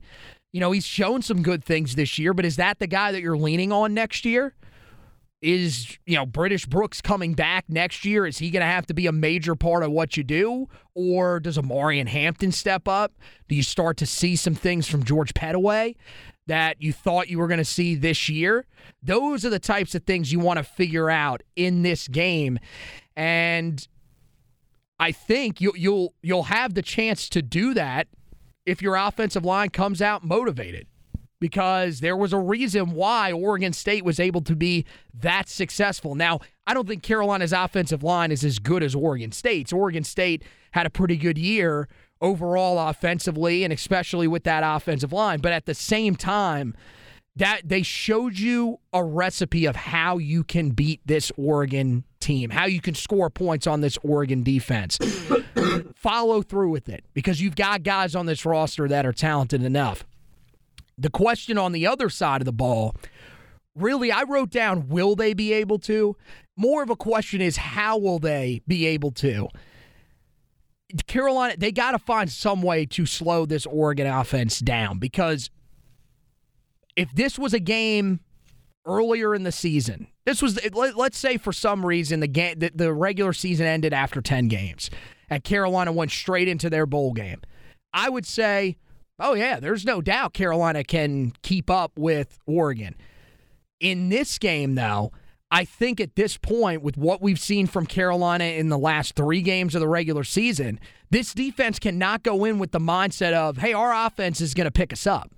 you 0.52 0.58
know, 0.58 0.72
he's 0.72 0.84
shown 0.84 1.22
some 1.22 1.42
good 1.44 1.64
things 1.64 1.94
this 1.94 2.18
year, 2.18 2.34
but 2.34 2.44
is 2.44 2.56
that 2.56 2.80
the 2.80 2.88
guy 2.88 3.12
that 3.12 3.22
you're 3.22 3.38
leaning 3.38 3.70
on 3.70 3.94
next 3.94 4.24
year? 4.24 4.54
Is 5.40 5.96
you 6.04 6.16
know 6.16 6.26
British 6.26 6.66
Brooks 6.66 7.00
coming 7.00 7.34
back 7.34 7.66
next 7.68 8.04
year? 8.04 8.26
Is 8.26 8.38
he 8.38 8.50
going 8.50 8.62
to 8.62 8.66
have 8.66 8.86
to 8.86 8.94
be 8.94 9.06
a 9.06 9.12
major 9.12 9.54
part 9.54 9.84
of 9.84 9.92
what 9.92 10.16
you 10.16 10.24
do, 10.24 10.66
or 10.96 11.38
does 11.38 11.56
Omarion 11.56 12.08
Hampton 12.08 12.50
step 12.50 12.88
up? 12.88 13.12
Do 13.48 13.54
you 13.54 13.62
start 13.62 13.96
to 13.98 14.06
see 14.06 14.34
some 14.34 14.56
things 14.56 14.88
from 14.88 15.04
George 15.04 15.34
Pettaway? 15.34 15.94
That 16.48 16.82
you 16.82 16.92
thought 16.92 17.28
you 17.28 17.38
were 17.38 17.46
going 17.46 17.58
to 17.58 17.64
see 17.64 17.94
this 17.94 18.28
year. 18.28 18.66
Those 19.02 19.44
are 19.44 19.50
the 19.50 19.58
types 19.58 19.94
of 19.94 20.02
things 20.04 20.32
you 20.32 20.40
want 20.40 20.56
to 20.58 20.64
figure 20.64 21.08
out 21.08 21.42
in 21.54 21.82
this 21.82 22.08
game. 22.08 22.58
And 23.16 23.86
I 24.98 25.12
think 25.12 25.60
you, 25.60 25.72
you'll 25.76 26.14
you'll 26.22 26.44
have 26.44 26.74
the 26.74 26.82
chance 26.82 27.28
to 27.30 27.42
do 27.42 27.74
that 27.74 28.08
if 28.66 28.82
your 28.82 28.96
offensive 28.96 29.44
line 29.44 29.70
comes 29.70 30.02
out 30.02 30.24
motivated. 30.24 30.86
Because 31.40 32.00
there 32.00 32.16
was 32.16 32.32
a 32.32 32.38
reason 32.38 32.94
why 32.94 33.30
Oregon 33.30 33.72
State 33.72 34.04
was 34.04 34.18
able 34.18 34.40
to 34.40 34.56
be 34.56 34.84
that 35.14 35.48
successful. 35.48 36.16
Now, 36.16 36.40
I 36.66 36.74
don't 36.74 36.88
think 36.88 37.04
Carolina's 37.04 37.52
offensive 37.52 38.02
line 38.02 38.32
is 38.32 38.42
as 38.42 38.58
good 38.58 38.82
as 38.82 38.92
Oregon 38.92 39.30
State's. 39.30 39.72
Oregon 39.72 40.02
State 40.02 40.42
had 40.72 40.84
a 40.84 40.90
pretty 40.90 41.16
good 41.16 41.38
year 41.38 41.88
overall 42.20 42.88
offensively 42.88 43.64
and 43.64 43.72
especially 43.72 44.26
with 44.26 44.44
that 44.44 44.62
offensive 44.64 45.12
line. 45.12 45.40
But 45.40 45.52
at 45.52 45.66
the 45.66 45.74
same 45.74 46.16
time, 46.16 46.74
that 47.38 47.60
they 47.64 47.82
showed 47.82 48.36
you 48.36 48.80
a 48.92 49.02
recipe 49.02 49.64
of 49.64 49.76
how 49.76 50.18
you 50.18 50.42
can 50.42 50.70
beat 50.70 51.00
this 51.06 51.30
Oregon 51.36 52.02
team, 52.18 52.50
how 52.50 52.66
you 52.66 52.80
can 52.80 52.94
score 52.94 53.30
points 53.30 53.66
on 53.66 53.80
this 53.80 53.96
Oregon 54.02 54.42
defense. 54.42 54.98
Follow 55.94 56.42
through 56.42 56.70
with 56.70 56.88
it 56.88 57.04
because 57.14 57.40
you've 57.40 57.54
got 57.54 57.84
guys 57.84 58.16
on 58.16 58.26
this 58.26 58.44
roster 58.44 58.88
that 58.88 59.06
are 59.06 59.12
talented 59.12 59.62
enough. 59.62 60.04
The 60.96 61.10
question 61.10 61.58
on 61.58 61.70
the 61.70 61.86
other 61.86 62.10
side 62.10 62.40
of 62.40 62.44
the 62.44 62.52
ball, 62.52 62.96
really, 63.76 64.10
I 64.10 64.24
wrote 64.24 64.50
down 64.50 64.88
will 64.88 65.14
they 65.14 65.32
be 65.32 65.52
able 65.52 65.78
to? 65.80 66.16
More 66.56 66.82
of 66.82 66.90
a 66.90 66.96
question 66.96 67.40
is 67.40 67.56
how 67.56 67.98
will 67.98 68.18
they 68.18 68.62
be 68.66 68.86
able 68.86 69.12
to? 69.12 69.48
Carolina, 71.06 71.54
they 71.56 71.72
got 71.72 71.92
to 71.92 71.98
find 71.98 72.30
some 72.30 72.62
way 72.62 72.86
to 72.86 73.04
slow 73.04 73.44
this 73.44 73.66
Oregon 73.66 74.06
offense 74.06 74.58
down 74.58 74.98
because 74.98 75.50
if 76.96 77.12
this 77.14 77.38
was 77.38 77.52
a 77.52 77.60
game 77.60 78.20
earlier 78.86 79.34
in 79.34 79.42
the 79.42 79.52
season, 79.52 80.08
this 80.24 80.40
was 80.40 80.58
let's 80.74 81.18
say 81.18 81.36
for 81.36 81.52
some 81.52 81.84
reason 81.84 82.20
the 82.20 82.26
game 82.26 82.58
the, 82.58 82.70
the 82.74 82.92
regular 82.92 83.32
season 83.32 83.66
ended 83.66 83.92
after 83.92 84.20
10 84.22 84.48
games 84.48 84.90
and 85.30 85.44
Carolina 85.44 85.92
went 85.92 86.10
straight 86.10 86.48
into 86.48 86.70
their 86.70 86.86
bowl 86.86 87.12
game. 87.12 87.40
I 87.92 88.08
would 88.08 88.26
say, 88.26 88.76
"Oh 89.18 89.34
yeah, 89.34 89.60
there's 89.60 89.84
no 89.84 90.00
doubt 90.00 90.32
Carolina 90.32 90.84
can 90.84 91.32
keep 91.42 91.70
up 91.70 91.92
with 91.98 92.38
Oregon." 92.46 92.94
In 93.80 94.08
this 94.08 94.38
game 94.38 94.74
though, 94.74 95.12
I 95.50 95.64
think 95.64 96.00
at 96.00 96.14
this 96.14 96.36
point, 96.36 96.82
with 96.82 96.98
what 96.98 97.22
we've 97.22 97.40
seen 97.40 97.66
from 97.66 97.86
Carolina 97.86 98.44
in 98.44 98.68
the 98.68 98.78
last 98.78 99.14
three 99.14 99.40
games 99.40 99.74
of 99.74 99.80
the 99.80 99.88
regular 99.88 100.24
season, 100.24 100.78
this 101.10 101.32
defense 101.32 101.78
cannot 101.78 102.22
go 102.22 102.44
in 102.44 102.58
with 102.58 102.72
the 102.72 102.78
mindset 102.78 103.32
of, 103.32 103.56
hey, 103.58 103.72
our 103.72 104.06
offense 104.06 104.40
is 104.40 104.52
going 104.52 104.66
to 104.66 104.70
pick 104.70 104.92
us 104.92 105.06
up 105.06 105.34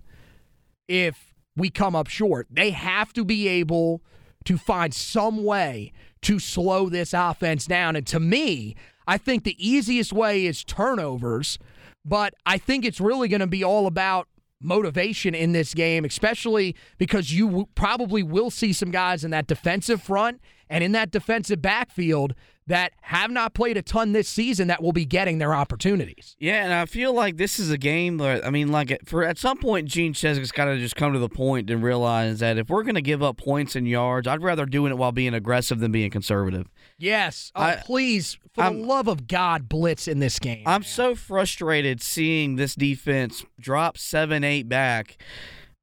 if 0.88 1.34
we 1.56 1.70
come 1.70 1.94
up 1.94 2.08
short. 2.08 2.48
They 2.50 2.70
have 2.70 3.12
to 3.12 3.24
be 3.24 3.46
able 3.46 4.02
to 4.46 4.58
find 4.58 4.92
some 4.92 5.44
way 5.44 5.92
to 6.22 6.38
slow 6.38 6.88
this 6.88 7.14
offense 7.14 7.66
down. 7.66 7.94
And 7.94 8.06
to 8.08 8.18
me, 8.18 8.74
I 9.06 9.16
think 9.16 9.44
the 9.44 9.56
easiest 9.64 10.12
way 10.12 10.44
is 10.44 10.64
turnovers, 10.64 11.58
but 12.04 12.34
I 12.44 12.58
think 12.58 12.84
it's 12.84 13.00
really 13.00 13.28
going 13.28 13.40
to 13.40 13.46
be 13.46 13.62
all 13.62 13.86
about 13.86 14.26
motivation 14.60 15.34
in 15.34 15.52
this 15.52 15.74
game, 15.74 16.04
especially 16.04 16.76
because 16.98 17.32
you 17.32 17.46
w- 17.46 17.66
probably 17.74 18.22
will 18.22 18.50
see 18.50 18.72
some 18.72 18.90
guys 18.90 19.24
in 19.24 19.30
that 19.30 19.46
defensive 19.46 20.02
front 20.02 20.40
and 20.68 20.84
in 20.84 20.92
that 20.92 21.10
defensive 21.10 21.62
backfield 21.62 22.34
that 22.70 22.92
have 23.02 23.32
not 23.32 23.52
played 23.52 23.76
a 23.76 23.82
ton 23.82 24.12
this 24.12 24.28
season 24.28 24.68
that 24.68 24.80
will 24.80 24.92
be 24.92 25.04
getting 25.04 25.38
their 25.38 25.52
opportunities. 25.52 26.36
Yeah, 26.38 26.62
and 26.62 26.72
I 26.72 26.86
feel 26.86 27.12
like 27.12 27.36
this 27.36 27.58
is 27.58 27.68
a 27.70 27.76
game 27.76 28.16
where 28.18 28.44
I 28.44 28.50
mean, 28.50 28.70
like 28.70 28.96
for 29.04 29.24
at 29.24 29.38
some 29.38 29.58
point, 29.58 29.88
Gene 29.88 30.14
Chizik's 30.14 30.52
got 30.52 30.66
to 30.66 30.78
just 30.78 30.94
come 30.94 31.12
to 31.12 31.18
the 31.18 31.28
point 31.28 31.68
and 31.68 31.82
realize 31.82 32.38
that 32.38 32.58
if 32.58 32.70
we're 32.70 32.84
going 32.84 32.94
to 32.94 33.02
give 33.02 33.24
up 33.24 33.36
points 33.36 33.74
and 33.74 33.88
yards, 33.88 34.28
I'd 34.28 34.42
rather 34.42 34.66
doing 34.66 34.92
it 34.92 34.98
while 34.98 35.10
being 35.10 35.34
aggressive 35.34 35.80
than 35.80 35.90
being 35.90 36.10
conservative. 36.10 36.68
Yes, 36.96 37.50
oh, 37.56 37.62
I, 37.62 37.76
please, 37.84 38.38
for 38.54 38.62
I'm, 38.62 38.82
the 38.82 38.86
love 38.86 39.08
of 39.08 39.26
God, 39.26 39.68
blitz 39.68 40.06
in 40.06 40.20
this 40.20 40.38
game. 40.38 40.62
I'm 40.64 40.82
man. 40.82 40.88
so 40.88 41.16
frustrated 41.16 42.00
seeing 42.00 42.54
this 42.54 42.76
defense 42.76 43.44
drop 43.58 43.98
seven, 43.98 44.44
eight 44.44 44.68
back 44.68 45.18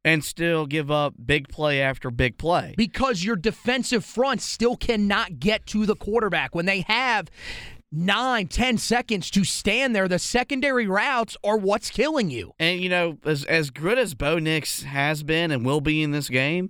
and 0.07 0.23
still 0.23 0.65
give 0.65 0.89
up 0.89 1.13
big 1.25 1.49
play 1.49 1.81
after 1.81 2.09
big 2.09 2.37
play. 2.37 2.73
Because 2.77 3.25
your 3.25 3.35
defensive 3.35 4.05
front 4.05 4.41
still 4.41 4.77
cannot 4.77 5.37
get 5.37 5.65
to 5.67 5.85
the 5.85 5.97
quarterback. 5.97 6.55
When 6.55 6.65
they 6.65 6.81
have 6.87 7.29
nine, 7.91 8.47
ten 8.47 8.77
seconds 8.77 9.29
to 9.31 9.43
stand 9.43 9.93
there, 9.93 10.07
the 10.07 10.17
secondary 10.17 10.87
routes 10.87 11.35
are 11.43 11.57
what's 11.57 11.89
killing 11.89 12.29
you. 12.29 12.53
And, 12.57 12.79
you 12.79 12.87
know, 12.87 13.17
as, 13.25 13.43
as 13.43 13.69
good 13.69 13.99
as 13.99 14.13
Bo 14.13 14.39
Nix 14.39 14.83
has 14.83 15.23
been 15.23 15.51
and 15.51 15.65
will 15.65 15.81
be 15.81 16.01
in 16.01 16.11
this 16.11 16.29
game, 16.29 16.69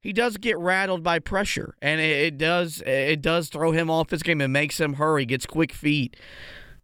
he 0.00 0.12
does 0.12 0.36
get 0.36 0.58
rattled 0.58 1.04
by 1.04 1.20
pressure, 1.20 1.76
and 1.80 2.00
it, 2.00 2.34
it, 2.34 2.38
does 2.38 2.82
it 2.84 3.22
does 3.22 3.48
throw 3.48 3.70
him 3.70 3.88
off 3.88 4.10
his 4.10 4.24
game 4.24 4.40
and 4.40 4.52
makes 4.52 4.80
him 4.80 4.94
hurry, 4.94 5.24
gets 5.24 5.46
quick 5.46 5.72
feet, 5.72 6.16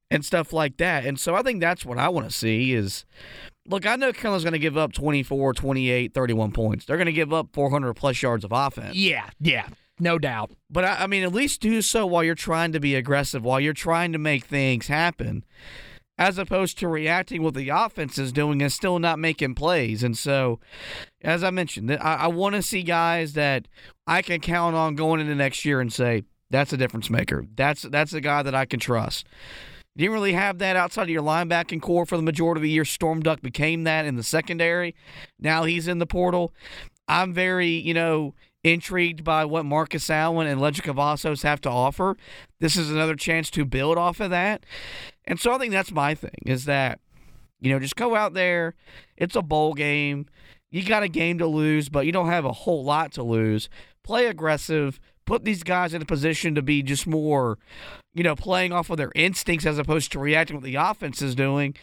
and 0.09 0.25
stuff 0.25 0.53
like 0.53 0.77
that. 0.77 1.05
And 1.05 1.19
so 1.19 1.35
I 1.35 1.43
think 1.43 1.61
that's 1.61 1.85
what 1.85 1.99
I 1.99 2.09
want 2.09 2.31
to 2.31 2.33
see 2.33 2.73
is 2.73 3.05
look, 3.69 3.87
I 3.87 3.97
know 3.97 4.12
Carolina's 4.12 4.45
going 4.45 4.53
to 4.53 4.59
give 4.59 4.77
up 4.77 4.93
24, 4.93 5.55
28, 5.55 6.14
31 6.14 6.53
points. 6.53 6.85
They're 6.85 6.97
going 6.97 7.07
to 7.07 7.12
give 7.12 7.33
up 7.33 7.49
400 7.53 7.95
plus 7.95 8.21
yards 8.23 8.45
of 8.45 8.53
offense. 8.53 8.97
Yeah, 8.97 9.31
yeah, 9.41 9.69
no 10.01 10.19
doubt. 10.19 10.51
But 10.71 10.85
I, 10.85 11.05
I, 11.05 11.07
mean, 11.07 11.23
at 11.23 11.33
least 11.33 11.61
do 11.61 11.83
so 11.83 12.07
while 12.07 12.25
you're 12.25 12.35
trying 12.35 12.73
to 12.73 12.81
be 12.81 12.95
aggressive, 12.95 13.45
while 13.45 13.61
you're 13.61 13.73
trying 13.73 14.12
to 14.12 14.19
make 14.19 14.45
things 14.45 14.89
happen, 14.89 15.45
as 16.19 16.37
opposed 16.37 16.79
to 16.79 16.89
reacting 16.89 17.43
what 17.43 17.55
the 17.55 17.69
offense 17.69 18.19
is 18.19 18.33
doing 18.33 18.61
and 18.61 18.73
still 18.73 18.99
not 18.99 19.19
making 19.19 19.55
plays. 19.55 20.03
And 20.03 20.19
so, 20.19 20.59
as 21.23 21.45
I 21.45 21.51
mentioned, 21.51 21.93
I, 21.93 22.14
I 22.14 22.27
want 22.27 22.57
to 22.57 22.62
see 22.62 22.83
guys 22.83 23.35
that 23.35 23.69
I 24.07 24.23
can 24.23 24.41
count 24.41 24.75
on 24.75 24.97
going 24.97 25.21
into 25.21 25.37
next 25.37 25.64
year 25.64 25.81
and 25.81 25.93
say, 25.93 26.25
that's 26.51 26.73
a 26.73 26.77
difference 26.77 27.11
maker. 27.11 27.45
That's 27.55 27.83
that's 27.83 28.12
a 28.14 28.21
guy 28.21 28.43
that 28.43 28.55
I 28.55 28.64
can 28.64 28.81
trust. 28.81 29.27
You 29.99 30.05
didn't 30.05 30.14
really 30.14 30.34
have 30.34 30.59
that 30.59 30.76
outside 30.76 31.03
of 31.03 31.09
your 31.09 31.24
linebacking 31.24 31.82
corps 31.82 32.07
for 32.07 32.16
the 32.16 32.22
majority 32.22 32.61
of 32.61 32.62
the 32.62 32.70
year. 32.70 32.84
Storm 32.84 33.20
Duck 33.20 33.42
became 33.42 33.82
that 33.82 34.07
in 34.07 34.14
the 34.14 34.22
secondary. 34.22 34.94
Now 35.40 35.64
he's 35.64 35.88
in 35.88 35.99
the 35.99 36.07
portal. 36.07 36.55
I'm 37.09 37.34
very, 37.34 37.70
you 37.70 37.94
know, 37.94 38.36
intrigued 38.62 39.24
by 39.24 39.44
what 39.44 39.64
Marcus 39.64 40.09
Allen 40.09 40.46
and 40.46 40.61
Ledger 40.61 40.82
Cavazos 40.82 41.42
have 41.42 41.61
to 41.62 41.68
offer. 41.68 42.16
This 42.61 42.76
is 42.76 42.92
another 42.92 43.16
chance 43.16 43.51
to 43.51 43.64
build 43.64 43.99
off 43.99 44.20
of 44.20 44.30
that. 44.30 44.64
And 45.24 45.40
so 45.40 45.53
I 45.53 45.59
think 45.59 45.72
that's 45.72 45.90
my 45.90 46.14
thing 46.14 46.42
is 46.46 46.64
that, 46.66 47.01
you 47.61 47.72
know, 47.72 47.80
just 47.80 47.96
go 47.96 48.14
out 48.14 48.34
there. 48.34 48.76
It's 49.16 49.34
a 49.34 49.42
bowl 49.42 49.74
game. 49.74 50.26
You 50.70 50.84
got 50.84 51.03
a 51.03 51.09
game 51.09 51.38
to 51.38 51.46
lose, 51.49 51.88
but 51.88 52.07
you 52.07 52.12
don't 52.12 52.28
have 52.28 52.44
a 52.44 52.53
whole 52.53 52.84
lot 52.84 53.11
to 53.14 53.24
lose. 53.24 53.68
Play 54.05 54.26
aggressive, 54.26 55.01
put 55.29 55.45
these 55.45 55.62
guys 55.62 55.93
in 55.93 56.01
a 56.01 56.07
position 56.07 56.55
to 56.55 56.62
be 56.62 56.83
just 56.83 57.07
more, 57.07 57.59
you 58.14 58.24
know, 58.24 58.35
playing 58.35 58.72
off 58.72 58.89
of 58.89 58.97
their 58.97 59.12
instincts 59.14 59.66
as 59.66 59.79
opposed 59.79 60.11
to 60.12 60.18
reacting 60.18 60.57
what 60.57 60.64
the 60.64 60.74
offense 60.74 61.20
is 61.20 61.35
doing 61.35 61.76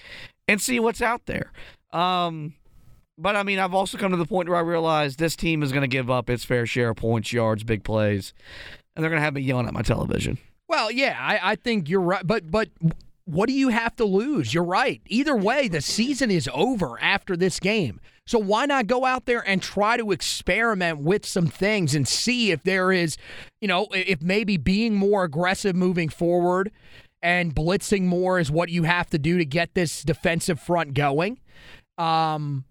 and 0.47 0.59
see 0.59 0.79
what's 0.79 1.01
out 1.01 1.27
there. 1.27 1.51
Um, 1.93 2.55
but 3.19 3.35
I 3.35 3.43
mean, 3.43 3.59
I've 3.59 3.75
also 3.75 3.99
come 3.99 4.11
to 4.11 4.17
the 4.17 4.25
point 4.25 4.49
where 4.49 4.57
I 4.57 4.61
realize 4.61 5.15
this 5.15 5.35
team 5.35 5.61
is 5.61 5.71
going 5.71 5.83
to 5.83 5.87
give 5.87 6.09
up 6.09 6.27
its 6.27 6.43
fair 6.43 6.65
share 6.65 6.89
of 6.89 6.97
points, 6.97 7.31
yards, 7.31 7.63
big 7.63 7.83
plays, 7.83 8.33
and 8.95 9.03
they're 9.03 9.11
going 9.11 9.19
to 9.19 9.23
have 9.23 9.35
me 9.35 9.41
yelling 9.41 9.67
at 9.67 9.73
my 9.73 9.83
television. 9.83 10.39
Well, 10.67 10.89
yeah, 10.89 11.15
I, 11.19 11.51
I 11.51 11.55
think 11.55 11.87
you're 11.87 12.01
right, 12.01 12.25
but 12.25 12.49
but 12.49 12.69
what 13.25 13.47
do 13.47 13.53
you 13.53 13.69
have 13.69 13.95
to 13.97 14.05
lose? 14.05 14.53
You're 14.53 14.63
right. 14.63 15.01
Either 15.07 15.35
way, 15.35 15.67
the 15.67 15.81
season 15.81 16.29
is 16.31 16.49
over 16.53 16.99
after 17.01 17.35
this 17.35 17.59
game. 17.59 17.99
So 18.27 18.39
why 18.39 18.65
not 18.65 18.87
go 18.87 19.05
out 19.05 19.25
there 19.25 19.47
and 19.47 19.61
try 19.61 19.97
to 19.97 20.11
experiment 20.11 20.99
with 20.99 21.25
some 21.25 21.47
things 21.47 21.93
and 21.93 22.07
see 22.07 22.51
if 22.51 22.63
there 22.63 22.91
is, 22.91 23.17
you 23.61 23.67
know, 23.67 23.87
if 23.91 24.21
maybe 24.21 24.57
being 24.57 24.95
more 24.95 25.23
aggressive 25.23 25.75
moving 25.75 26.09
forward 26.09 26.71
and 27.21 27.55
blitzing 27.55 28.03
more 28.03 28.39
is 28.39 28.51
what 28.51 28.69
you 28.69 28.83
have 28.83 29.09
to 29.11 29.19
do 29.19 29.37
to 29.37 29.45
get 29.45 29.73
this 29.73 30.03
defensive 30.03 30.59
front 30.59 30.93
going. 30.93 31.39
Um, 31.97 32.65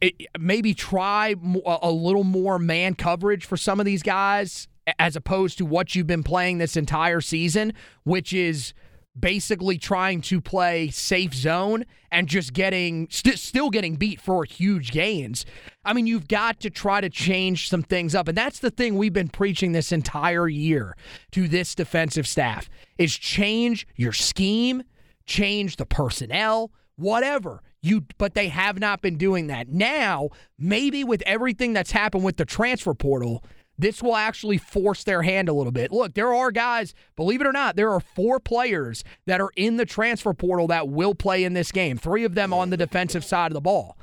it, 0.00 0.26
maybe 0.38 0.74
try 0.74 1.34
a 1.64 1.90
little 1.90 2.24
more 2.24 2.58
man 2.58 2.94
coverage 2.94 3.44
for 3.44 3.56
some 3.56 3.80
of 3.80 3.86
these 3.86 4.02
guys 4.02 4.66
as 4.98 5.16
opposed 5.16 5.58
to 5.58 5.64
what 5.64 5.94
you've 5.94 6.06
been 6.06 6.22
playing 6.22 6.58
this 6.58 6.76
entire 6.76 7.20
season, 7.20 7.72
which 8.04 8.32
is 8.32 8.72
basically 9.18 9.78
trying 9.78 10.20
to 10.20 10.40
play 10.40 10.88
safe 10.88 11.34
zone 11.34 11.84
and 12.10 12.28
just 12.28 12.52
getting 12.52 13.08
st- 13.10 13.38
still 13.38 13.70
getting 13.70 13.96
beat 13.96 14.20
for 14.20 14.44
huge 14.44 14.92
gains. 14.92 15.44
I 15.84 15.92
mean, 15.92 16.06
you've 16.06 16.28
got 16.28 16.60
to 16.60 16.70
try 16.70 17.00
to 17.00 17.08
change 17.08 17.68
some 17.68 17.82
things 17.82 18.14
up. 18.14 18.28
And 18.28 18.36
that's 18.36 18.58
the 18.58 18.70
thing 18.70 18.96
we've 18.96 19.12
been 19.12 19.28
preaching 19.28 19.72
this 19.72 19.92
entire 19.92 20.48
year 20.48 20.96
to 21.32 21.48
this 21.48 21.74
defensive 21.74 22.26
staff 22.26 22.68
is 22.98 23.16
change 23.16 23.86
your 23.96 24.12
scheme, 24.12 24.82
change 25.24 25.76
the 25.76 25.86
personnel, 25.86 26.72
whatever. 26.96 27.62
You 27.82 28.04
but 28.18 28.34
they 28.34 28.48
have 28.48 28.80
not 28.80 29.00
been 29.00 29.16
doing 29.16 29.46
that. 29.46 29.68
Now, 29.68 30.30
maybe 30.58 31.04
with 31.04 31.22
everything 31.24 31.72
that's 31.72 31.92
happened 31.92 32.24
with 32.24 32.36
the 32.36 32.44
transfer 32.44 32.94
portal, 32.94 33.44
this 33.78 34.02
will 34.02 34.16
actually 34.16 34.58
force 34.58 35.04
their 35.04 35.22
hand 35.22 35.48
a 35.48 35.52
little 35.52 35.72
bit. 35.72 35.92
Look, 35.92 36.14
there 36.14 36.34
are 36.34 36.50
guys, 36.50 36.94
believe 37.14 37.40
it 37.40 37.46
or 37.46 37.52
not, 37.52 37.76
there 37.76 37.90
are 37.90 38.00
four 38.00 38.40
players 38.40 39.04
that 39.26 39.40
are 39.40 39.50
in 39.56 39.76
the 39.76 39.86
transfer 39.86 40.32
portal 40.32 40.66
that 40.68 40.88
will 40.88 41.14
play 41.14 41.44
in 41.44 41.52
this 41.52 41.72
game, 41.72 41.98
three 41.98 42.24
of 42.24 42.34
them 42.34 42.52
on 42.52 42.70
the 42.70 42.76
defensive 42.76 43.24
side 43.24 43.50
of 43.50 43.54
the 43.54 43.60
ball. 43.60 43.98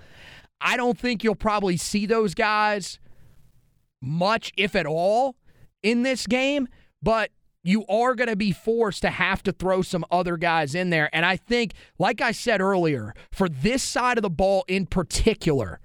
I 0.61 0.77
don't 0.77 0.97
think 0.97 1.23
you'll 1.23 1.35
probably 1.35 1.77
see 1.77 2.05
those 2.05 2.33
guys 2.33 2.99
much, 4.01 4.51
if 4.57 4.75
at 4.75 4.85
all, 4.85 5.35
in 5.81 6.03
this 6.03 6.27
game, 6.27 6.67
but 7.01 7.31
you 7.63 7.85
are 7.87 8.13
going 8.13 8.29
to 8.29 8.35
be 8.35 8.51
forced 8.51 9.01
to 9.01 9.09
have 9.09 9.41
to 9.43 9.51
throw 9.51 9.81
some 9.81 10.05
other 10.11 10.37
guys 10.37 10.75
in 10.75 10.89
there. 10.89 11.09
And 11.13 11.25
I 11.25 11.37
think, 11.37 11.73
like 11.97 12.21
I 12.21 12.31
said 12.31 12.61
earlier, 12.61 13.13
for 13.31 13.47
this 13.47 13.81
side 13.81 14.17
of 14.17 14.21
the 14.21 14.29
ball 14.29 14.65
in 14.67 14.85
particular, 14.85 15.79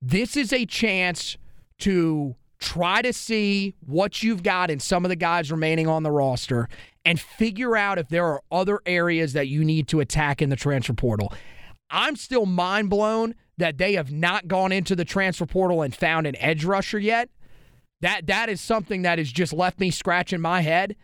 this 0.00 0.36
is 0.36 0.52
a 0.52 0.66
chance 0.66 1.36
to 1.80 2.36
try 2.64 3.02
to 3.02 3.12
see 3.12 3.74
what 3.86 4.22
you've 4.22 4.42
got 4.42 4.70
in 4.70 4.80
some 4.80 5.04
of 5.04 5.10
the 5.10 5.16
guys 5.16 5.52
remaining 5.52 5.86
on 5.86 6.02
the 6.02 6.10
roster 6.10 6.68
and 7.04 7.20
figure 7.20 7.76
out 7.76 7.98
if 7.98 8.08
there 8.08 8.24
are 8.24 8.42
other 8.50 8.80
areas 8.86 9.34
that 9.34 9.48
you 9.48 9.62
need 9.62 9.86
to 9.88 10.00
attack 10.00 10.40
in 10.40 10.48
the 10.48 10.56
transfer 10.56 10.94
portal. 10.94 11.32
I'm 11.90 12.16
still 12.16 12.46
mind 12.46 12.88
blown 12.88 13.34
that 13.58 13.76
they 13.76 13.92
have 13.94 14.10
not 14.10 14.48
gone 14.48 14.72
into 14.72 14.96
the 14.96 15.04
transfer 15.04 15.46
portal 15.46 15.82
and 15.82 15.94
found 15.94 16.26
an 16.26 16.36
edge 16.36 16.64
rusher 16.64 16.98
yet. 16.98 17.28
That 18.00 18.26
that 18.26 18.48
is 18.48 18.60
something 18.60 19.02
that 19.02 19.18
has 19.18 19.30
just 19.30 19.52
left 19.52 19.78
me 19.78 19.90
scratching 19.90 20.40
my 20.40 20.62
head. 20.62 20.96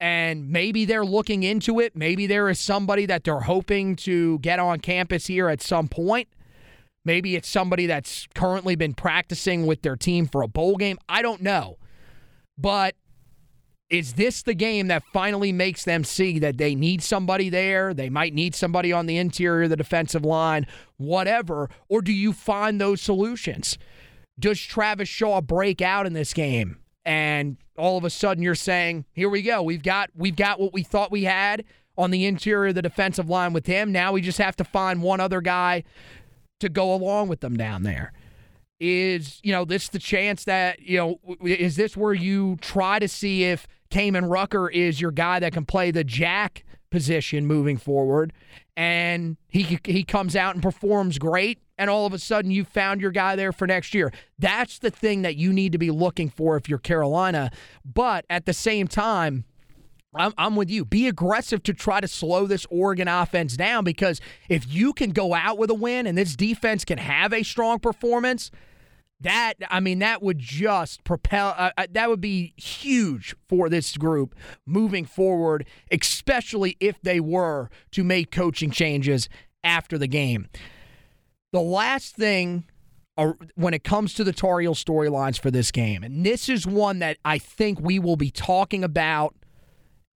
And 0.00 0.48
maybe 0.50 0.84
they're 0.84 1.04
looking 1.04 1.44
into 1.44 1.78
it. 1.78 1.94
Maybe 1.94 2.26
there 2.26 2.48
is 2.48 2.58
somebody 2.58 3.06
that 3.06 3.22
they're 3.22 3.40
hoping 3.40 3.94
to 3.96 4.38
get 4.40 4.58
on 4.58 4.80
campus 4.80 5.26
here 5.26 5.48
at 5.48 5.62
some 5.62 5.86
point. 5.86 6.28
Maybe 7.04 7.34
it's 7.34 7.48
somebody 7.48 7.86
that's 7.86 8.28
currently 8.34 8.76
been 8.76 8.94
practicing 8.94 9.66
with 9.66 9.82
their 9.82 9.96
team 9.96 10.26
for 10.26 10.42
a 10.42 10.48
bowl 10.48 10.76
game. 10.76 10.98
I 11.08 11.22
don't 11.22 11.42
know. 11.42 11.78
But 12.56 12.94
is 13.90 14.14
this 14.14 14.42
the 14.42 14.54
game 14.54 14.88
that 14.88 15.02
finally 15.12 15.52
makes 15.52 15.84
them 15.84 16.04
see 16.04 16.38
that 16.38 16.56
they 16.56 16.74
need 16.74 17.02
somebody 17.02 17.50
there? 17.50 17.92
They 17.92 18.08
might 18.08 18.32
need 18.32 18.54
somebody 18.54 18.92
on 18.92 19.06
the 19.06 19.18
interior 19.18 19.68
the 19.68 19.76
defensive 19.76 20.24
line, 20.24 20.66
whatever. 20.96 21.68
Or 21.88 22.00
do 22.00 22.12
you 22.12 22.32
find 22.32 22.80
those 22.80 23.02
solutions? 23.02 23.76
Does 24.38 24.60
Travis 24.60 25.08
Shaw 25.08 25.40
break 25.40 25.82
out 25.82 26.06
in 26.06 26.14
this 26.14 26.32
game? 26.32 26.78
And 27.04 27.58
all 27.76 27.98
of 27.98 28.04
a 28.04 28.10
sudden 28.10 28.42
you're 28.42 28.54
saying, 28.54 29.04
here 29.12 29.28
we 29.28 29.42
go. 29.42 29.62
We've 29.62 29.82
got 29.82 30.10
we've 30.14 30.36
got 30.36 30.60
what 30.60 30.72
we 30.72 30.82
thought 30.82 31.10
we 31.10 31.24
had 31.24 31.64
on 31.98 32.10
the 32.10 32.24
interior 32.24 32.68
of 32.68 32.76
the 32.76 32.82
defensive 32.82 33.28
line 33.28 33.52
with 33.52 33.66
him. 33.66 33.92
Now 33.92 34.12
we 34.12 34.22
just 34.22 34.38
have 34.38 34.56
to 34.56 34.64
find 34.64 35.02
one 35.02 35.20
other 35.20 35.40
guy 35.40 35.84
to 36.62 36.68
go 36.68 36.94
along 36.94 37.28
with 37.28 37.40
them 37.40 37.56
down 37.56 37.82
there. 37.82 38.12
Is, 38.80 39.38
you 39.44 39.52
know, 39.52 39.64
this 39.64 39.88
the 39.88 40.00
chance 40.00 40.44
that, 40.44 40.80
you 40.80 40.98
know, 40.98 41.36
is 41.44 41.76
this 41.76 41.96
where 41.96 42.14
you 42.14 42.56
try 42.60 42.98
to 42.98 43.06
see 43.06 43.44
if 43.44 43.68
Kaimon 43.90 44.28
Rucker 44.28 44.68
is 44.68 45.00
your 45.00 45.12
guy 45.12 45.38
that 45.38 45.52
can 45.52 45.64
play 45.64 45.92
the 45.92 46.02
jack 46.02 46.64
position 46.90 47.46
moving 47.46 47.76
forward 47.78 48.32
and 48.76 49.36
he 49.48 49.78
he 49.84 50.02
comes 50.02 50.36
out 50.36 50.54
and 50.54 50.62
performs 50.62 51.18
great 51.18 51.58
and 51.78 51.88
all 51.90 52.06
of 52.06 52.12
a 52.12 52.18
sudden 52.18 52.50
you 52.50 52.64
found 52.64 53.00
your 53.00 53.10
guy 53.10 53.34
there 53.34 53.52
for 53.52 53.66
next 53.66 53.94
year. 53.94 54.12
That's 54.38 54.78
the 54.78 54.90
thing 54.90 55.22
that 55.22 55.36
you 55.36 55.52
need 55.52 55.72
to 55.72 55.78
be 55.78 55.90
looking 55.90 56.28
for 56.28 56.56
if 56.56 56.68
you're 56.68 56.78
Carolina. 56.78 57.50
But 57.84 58.24
at 58.30 58.46
the 58.46 58.52
same 58.52 58.88
time, 58.88 59.44
I'm, 60.14 60.32
I'm 60.36 60.56
with 60.56 60.70
you. 60.70 60.84
Be 60.84 61.08
aggressive 61.08 61.62
to 61.64 61.72
try 61.72 62.00
to 62.00 62.08
slow 62.08 62.46
this 62.46 62.66
Oregon 62.70 63.08
offense 63.08 63.56
down 63.56 63.84
because 63.84 64.20
if 64.48 64.70
you 64.70 64.92
can 64.92 65.10
go 65.10 65.34
out 65.34 65.58
with 65.58 65.70
a 65.70 65.74
win 65.74 66.06
and 66.06 66.16
this 66.16 66.36
defense 66.36 66.84
can 66.84 66.98
have 66.98 67.32
a 67.32 67.42
strong 67.42 67.78
performance, 67.78 68.50
that 69.20 69.54
I 69.70 69.80
mean 69.80 70.00
that 70.00 70.22
would 70.22 70.38
just 70.38 71.04
propel. 71.04 71.54
Uh, 71.56 71.70
uh 71.76 71.86
that 71.92 72.08
would 72.08 72.20
be 72.20 72.54
huge 72.56 73.34
for 73.48 73.68
this 73.68 73.96
group 73.96 74.34
moving 74.66 75.04
forward, 75.04 75.66
especially 75.90 76.76
if 76.80 77.00
they 77.02 77.20
were 77.20 77.70
to 77.92 78.04
make 78.04 78.30
coaching 78.30 78.70
changes 78.70 79.28
after 79.64 79.96
the 79.96 80.08
game. 80.08 80.48
The 81.52 81.60
last 81.60 82.16
thing 82.16 82.64
when 83.54 83.74
it 83.74 83.84
comes 83.84 84.14
to 84.14 84.24
the 84.24 84.32
Tar 84.32 84.60
Heel 84.60 84.74
storylines 84.74 85.38
for 85.38 85.50
this 85.50 85.70
game, 85.70 86.02
and 86.02 86.26
this 86.26 86.48
is 86.48 86.66
one 86.66 86.98
that 86.98 87.18
I 87.24 87.38
think 87.38 87.80
we 87.80 87.98
will 87.98 88.16
be 88.16 88.30
talking 88.30 88.82
about 88.82 89.36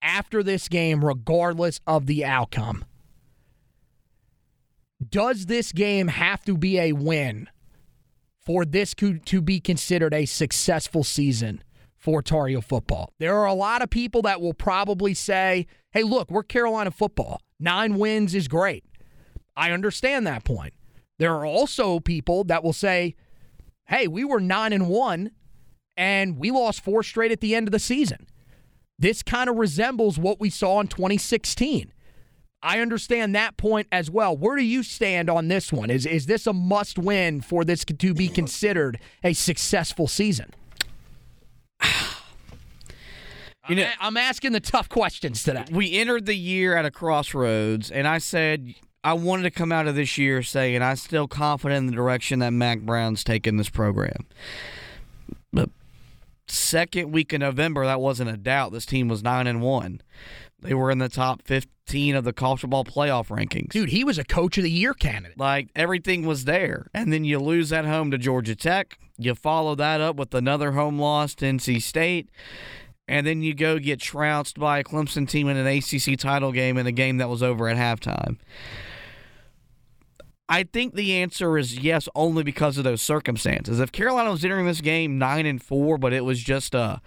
after 0.04 0.42
this 0.42 0.68
game, 0.68 1.04
regardless 1.04 1.80
of 1.86 2.06
the 2.06 2.24
outcome. 2.24 2.84
Does 5.08 5.46
this 5.46 5.72
game 5.72 6.08
have 6.08 6.44
to 6.44 6.56
be 6.56 6.78
a 6.78 6.92
win 6.92 7.48
for 8.44 8.64
this 8.64 8.94
to 8.94 9.42
be 9.42 9.58
considered 9.58 10.14
a 10.14 10.26
successful 10.26 11.02
season 11.02 11.62
for 11.96 12.22
Tar 12.22 12.46
Heel 12.46 12.60
football? 12.60 13.10
There 13.18 13.36
are 13.36 13.46
a 13.46 13.54
lot 13.54 13.82
of 13.82 13.90
people 13.90 14.22
that 14.22 14.40
will 14.40 14.54
probably 14.54 15.14
say, 15.14 15.66
hey, 15.92 16.02
look, 16.02 16.30
we're 16.30 16.42
Carolina 16.42 16.90
football. 16.90 17.40
Nine 17.58 17.98
wins 17.98 18.34
is 18.34 18.46
great. 18.46 18.84
I 19.56 19.70
understand 19.70 20.26
that 20.26 20.44
point. 20.44 20.74
There 21.18 21.34
are 21.34 21.46
also 21.46 22.00
people 22.00 22.44
that 22.44 22.62
will 22.62 22.72
say, 22.72 23.14
hey, 23.86 24.06
we 24.06 24.24
were 24.24 24.40
9 24.40 24.72
and 24.72 24.88
1 24.88 25.30
and 25.96 26.38
we 26.38 26.50
lost 26.50 26.82
four 26.82 27.02
straight 27.02 27.30
at 27.30 27.40
the 27.40 27.54
end 27.54 27.68
of 27.68 27.72
the 27.72 27.78
season. 27.78 28.26
This 28.98 29.22
kind 29.22 29.50
of 29.50 29.56
resembles 29.56 30.18
what 30.18 30.40
we 30.40 30.50
saw 30.50 30.80
in 30.80 30.86
2016. 30.86 31.92
I 32.62 32.80
understand 32.80 33.34
that 33.34 33.58
point 33.58 33.88
as 33.92 34.10
well. 34.10 34.34
Where 34.34 34.56
do 34.56 34.64
you 34.64 34.82
stand 34.82 35.28
on 35.28 35.48
this 35.48 35.70
one? 35.70 35.90
Is 35.90 36.06
is 36.06 36.24
this 36.26 36.46
a 36.46 36.52
must 36.54 36.98
win 36.98 37.42
for 37.42 37.62
this 37.62 37.84
to 37.84 38.14
be 38.14 38.28
considered 38.28 38.98
a 39.22 39.34
successful 39.34 40.08
season? 40.08 40.52
You 43.66 43.76
know, 43.76 43.88
I'm 43.98 44.18
asking 44.18 44.52
the 44.52 44.60
tough 44.60 44.90
questions 44.90 45.42
today. 45.42 45.64
We 45.70 45.94
entered 45.94 46.26
the 46.26 46.36
year 46.36 46.76
at 46.76 46.84
a 46.84 46.90
crossroads, 46.90 47.90
and 47.90 48.06
I 48.06 48.18
said 48.18 48.74
I 49.02 49.14
wanted 49.14 49.44
to 49.44 49.50
come 49.50 49.72
out 49.72 49.86
of 49.86 49.94
this 49.94 50.18
year 50.18 50.42
saying 50.42 50.82
I'm 50.82 50.96
still 50.96 51.26
confident 51.26 51.78
in 51.78 51.86
the 51.86 51.92
direction 51.92 52.40
that 52.40 52.52
Mack 52.52 52.80
Brown's 52.80 53.24
taken 53.24 53.56
this 53.56 53.70
program. 53.70 54.26
But 55.50 55.70
second 56.46 57.12
week 57.12 57.32
in 57.32 57.40
November, 57.40 57.84
that 57.86 58.00
wasn't 58.00 58.30
a 58.30 58.36
doubt. 58.36 58.72
This 58.72 58.86
team 58.86 59.08
was 59.08 59.22
nine 59.22 59.46
and 59.46 59.60
one. 59.60 60.00
They 60.60 60.74
were 60.74 60.90
in 60.90 60.98
the 60.98 61.08
top 61.08 61.42
fifteen 61.42 62.14
of 62.14 62.24
the 62.24 62.32
college 62.32 62.60
football 62.60 62.84
playoff 62.84 63.28
rankings. 63.28 63.70
Dude, 63.70 63.90
he 63.90 64.04
was 64.04 64.18
a 64.18 64.24
coach 64.24 64.56
of 64.56 64.64
the 64.64 64.70
year 64.70 64.94
candidate. 64.94 65.38
Like 65.38 65.68
everything 65.76 66.24
was 66.26 66.44
there, 66.44 66.86
and 66.94 67.12
then 67.12 67.24
you 67.24 67.38
lose 67.38 67.72
at 67.72 67.84
home 67.84 68.10
to 68.10 68.18
Georgia 68.18 68.56
Tech. 68.56 68.98
You 69.18 69.34
follow 69.34 69.74
that 69.74 70.00
up 70.00 70.16
with 70.16 70.34
another 70.34 70.72
home 70.72 70.98
loss 70.98 71.34
to 71.36 71.44
NC 71.44 71.82
State. 71.82 72.30
And 73.06 73.26
then 73.26 73.42
you 73.42 73.54
go 73.54 73.78
get 73.78 74.00
trounced 74.00 74.58
by 74.58 74.78
a 74.78 74.84
Clemson 74.84 75.28
team 75.28 75.48
in 75.48 75.58
an 75.58 75.66
ACC 75.66 76.18
title 76.18 76.52
game 76.52 76.78
in 76.78 76.86
a 76.86 76.92
game 76.92 77.18
that 77.18 77.28
was 77.28 77.42
over 77.42 77.68
at 77.68 77.76
halftime. 77.76 78.38
I 80.48 80.64
think 80.64 80.94
the 80.94 81.14
answer 81.14 81.56
is 81.56 81.78
yes, 81.78 82.08
only 82.14 82.42
because 82.42 82.76
of 82.76 82.84
those 82.84 83.00
circumstances. 83.00 83.80
If 83.80 83.92
Carolina 83.92 84.30
was 84.30 84.44
entering 84.44 84.66
this 84.66 84.80
game 84.80 85.18
nine 85.18 85.46
and 85.46 85.62
four, 85.62 85.96
but 85.96 86.12
it 86.12 86.24
was 86.24 86.42
just 86.42 86.74
a 86.74 87.00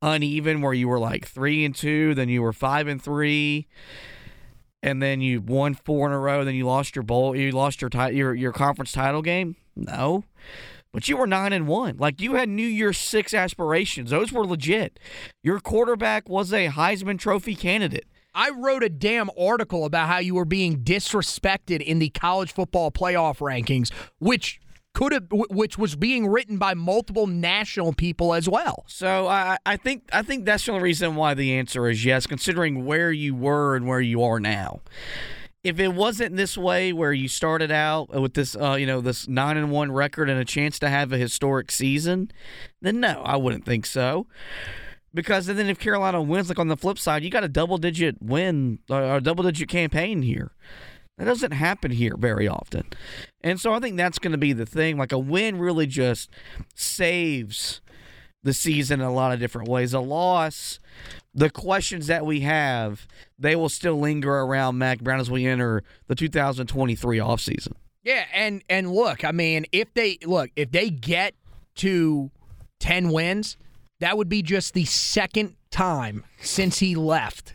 uneven 0.00 0.60
where 0.60 0.72
you 0.72 0.88
were 0.88 0.98
like 0.98 1.26
three 1.26 1.64
and 1.64 1.74
two, 1.74 2.14
then 2.14 2.28
you 2.28 2.40
were 2.40 2.52
five 2.52 2.86
and 2.86 3.02
three, 3.02 3.66
and 4.82 5.02
then 5.02 5.20
you 5.20 5.40
won 5.40 5.74
four 5.74 6.06
in 6.06 6.12
a 6.12 6.18
row, 6.18 6.44
then 6.44 6.54
you 6.54 6.66
lost 6.66 6.94
your 6.94 7.02
bowl, 7.02 7.34
you 7.34 7.50
lost 7.50 7.82
your 7.82 7.90
your 8.10 8.34
your 8.34 8.52
conference 8.52 8.92
title 8.92 9.22
game. 9.22 9.56
No, 9.74 10.22
but 10.92 11.08
you 11.08 11.16
were 11.16 11.26
nine 11.26 11.52
and 11.52 11.66
one. 11.66 11.96
Like 11.96 12.20
you 12.20 12.34
had 12.34 12.48
New 12.48 12.66
Year's 12.66 12.98
Six 12.98 13.34
aspirations; 13.34 14.10
those 14.10 14.32
were 14.32 14.46
legit. 14.46 15.00
Your 15.42 15.58
quarterback 15.58 16.28
was 16.28 16.52
a 16.52 16.68
Heisman 16.68 17.18
Trophy 17.18 17.56
candidate. 17.56 18.06
I 18.38 18.50
wrote 18.50 18.84
a 18.84 18.88
damn 18.88 19.30
article 19.36 19.84
about 19.84 20.06
how 20.06 20.18
you 20.18 20.36
were 20.36 20.44
being 20.44 20.84
disrespected 20.84 21.80
in 21.80 21.98
the 21.98 22.08
college 22.10 22.52
football 22.52 22.92
playoff 22.92 23.38
rankings, 23.38 23.92
which 24.20 24.60
could 24.94 25.10
have, 25.10 25.26
which 25.30 25.76
was 25.76 25.96
being 25.96 26.28
written 26.28 26.56
by 26.56 26.74
multiple 26.74 27.26
national 27.26 27.94
people 27.94 28.32
as 28.32 28.48
well. 28.48 28.84
So 28.86 29.26
I, 29.26 29.58
I 29.66 29.76
think 29.76 30.08
I 30.12 30.22
think 30.22 30.44
that's 30.44 30.64
the 30.64 30.70
only 30.70 30.84
reason 30.84 31.16
why 31.16 31.34
the 31.34 31.52
answer 31.54 31.88
is 31.88 32.04
yes, 32.04 32.28
considering 32.28 32.84
where 32.86 33.10
you 33.10 33.34
were 33.34 33.74
and 33.74 33.88
where 33.88 34.00
you 34.00 34.22
are 34.22 34.38
now. 34.38 34.82
If 35.64 35.80
it 35.80 35.88
wasn't 35.88 36.36
this 36.36 36.56
way, 36.56 36.92
where 36.92 37.12
you 37.12 37.26
started 37.26 37.72
out 37.72 38.10
with 38.10 38.34
this, 38.34 38.54
uh, 38.54 38.74
you 38.74 38.86
know, 38.86 39.00
this 39.00 39.26
nine 39.26 39.56
and 39.56 39.72
one 39.72 39.90
record 39.90 40.30
and 40.30 40.40
a 40.40 40.44
chance 40.44 40.78
to 40.78 40.88
have 40.88 41.12
a 41.12 41.18
historic 41.18 41.72
season, 41.72 42.30
then 42.80 43.00
no, 43.00 43.20
I 43.24 43.34
wouldn't 43.34 43.64
think 43.64 43.84
so 43.84 44.28
Because 45.18 45.46
then 45.46 45.58
if 45.68 45.80
Carolina 45.80 46.22
wins, 46.22 46.48
like 46.48 46.60
on 46.60 46.68
the 46.68 46.76
flip 46.76 46.96
side, 46.96 47.24
you 47.24 47.28
got 47.28 47.42
a 47.42 47.48
double 47.48 47.76
digit 47.76 48.22
win 48.22 48.78
or 48.88 49.16
a 49.16 49.20
double 49.20 49.42
digit 49.42 49.68
campaign 49.68 50.22
here. 50.22 50.52
That 51.16 51.24
doesn't 51.24 51.50
happen 51.50 51.90
here 51.90 52.14
very 52.16 52.46
often. 52.46 52.84
And 53.40 53.58
so 53.58 53.72
I 53.72 53.80
think 53.80 53.96
that's 53.96 54.20
going 54.20 54.30
to 54.30 54.38
be 54.38 54.52
the 54.52 54.64
thing. 54.64 54.96
Like 54.96 55.10
a 55.10 55.18
win 55.18 55.58
really 55.58 55.88
just 55.88 56.30
saves 56.76 57.80
the 58.44 58.54
season 58.54 59.00
in 59.00 59.06
a 59.06 59.12
lot 59.12 59.32
of 59.32 59.40
different 59.40 59.68
ways. 59.68 59.92
A 59.92 59.98
loss, 59.98 60.78
the 61.34 61.50
questions 61.50 62.06
that 62.06 62.24
we 62.24 62.42
have, 62.42 63.08
they 63.36 63.56
will 63.56 63.68
still 63.68 63.98
linger 63.98 64.32
around 64.32 64.78
Mack 64.78 65.00
Brown 65.00 65.18
as 65.18 65.28
we 65.28 65.46
enter 65.46 65.82
the 66.06 66.14
2023 66.14 67.18
offseason. 67.18 67.72
Yeah, 68.04 68.24
and 68.32 68.62
and 68.68 68.92
look, 68.92 69.24
I 69.24 69.32
mean, 69.32 69.66
if 69.72 69.92
they 69.94 70.18
look, 70.24 70.50
if 70.54 70.70
they 70.70 70.90
get 70.90 71.34
to 71.74 72.30
10 72.78 73.10
wins, 73.10 73.56
that 74.00 74.16
would 74.16 74.28
be 74.28 74.42
just 74.42 74.74
the 74.74 74.84
second 74.84 75.56
time 75.70 76.24
since 76.40 76.78
he 76.78 76.94
left 76.94 77.54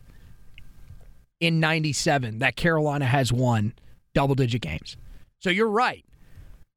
in 1.40 1.60
97 1.60 2.40
that 2.40 2.56
Carolina 2.56 3.06
has 3.06 3.32
won 3.32 3.74
double 4.14 4.36
digit 4.36 4.62
games. 4.62 4.98
So 5.40 5.50
you're 5.50 5.70
right. 5.70 6.06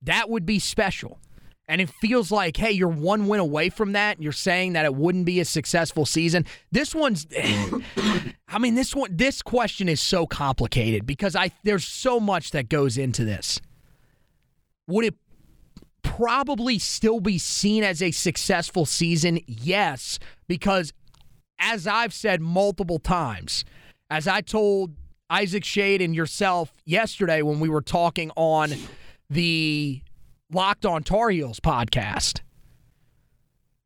That 0.03 0.29
would 0.29 0.47
be 0.47 0.59
special. 0.59 1.19
And 1.69 1.81
it 1.81 1.91
feels 2.01 2.31
like, 2.31 2.57
hey, 2.57 2.71
you're 2.71 2.89
one 2.89 3.27
win 3.27 3.41
away 3.41 3.71
from 3.71 3.93
that. 3.93 4.23
You're 4.23 4.33
saying 4.33 4.75
that 4.75 4.85
it 4.85 4.95
wouldn't 4.95 5.27
be 5.27 5.41
a 5.41 5.45
successful 5.45 6.07
season. 6.07 6.47
This 6.71 6.95
one's, 6.95 7.27
I 7.37 8.59
mean, 8.61 8.77
this 8.77 8.95
one, 8.95 9.17
this 9.17 9.43
question 9.43 9.89
is 9.89 10.01
so 10.01 10.27
complicated 10.27 11.07
because 11.07 11.35
I 11.35 11.51
there's 11.65 11.85
so 11.85 12.21
much 12.21 12.53
that 12.53 12.69
goes 12.69 12.97
into 12.97 13.25
this. 13.25 13.61
Would 14.87 15.07
it 15.07 15.15
probably 16.17 16.79
still 16.79 17.21
be 17.21 17.39
seen 17.39 17.83
as 17.83 18.03
a 18.03 18.11
successful 18.11 18.87
season? 18.87 19.41
Yes, 19.47 20.19
because 20.49 20.93
as 21.59 21.87
I've 21.87 22.15
said 22.15 22.41
multiple 22.41 22.99
times, 22.99 23.65
as 24.11 24.27
I 24.29 24.41
told 24.41 24.95
Isaac 25.29 25.65
Shade 25.65 26.01
and 26.01 26.15
yourself 26.15 26.73
yesterday 26.85 27.43
when 27.43 27.61
we 27.61 27.69
were 27.69 27.83
talking 27.83 28.31
on 28.37 28.73
the 29.29 30.03
Locked 30.53 30.87
on 30.87 31.03
Tar 31.03 31.31
Heels 31.31 31.59
podcast, 31.59 32.41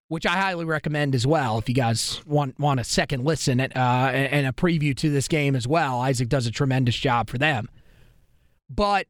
which 0.08 0.26
I 0.26 0.36
highly 0.36 0.66
recommend 0.66 1.14
as 1.14 1.26
well. 1.26 1.56
If 1.58 1.68
you 1.68 1.74
guys 1.74 2.20
want 2.26 2.58
want 2.58 2.80
a 2.80 2.84
second 2.84 3.24
listen 3.24 3.60
at, 3.60 3.74
uh, 3.76 4.10
and 4.12 4.46
a 4.46 4.52
preview 4.52 4.94
to 4.98 5.08
this 5.08 5.26
game 5.26 5.56
as 5.56 5.66
well, 5.66 6.00
Isaac 6.00 6.28
does 6.28 6.46
a 6.46 6.50
tremendous 6.50 6.96
job 6.96 7.30
for 7.30 7.38
them. 7.38 7.68
But 8.68 9.06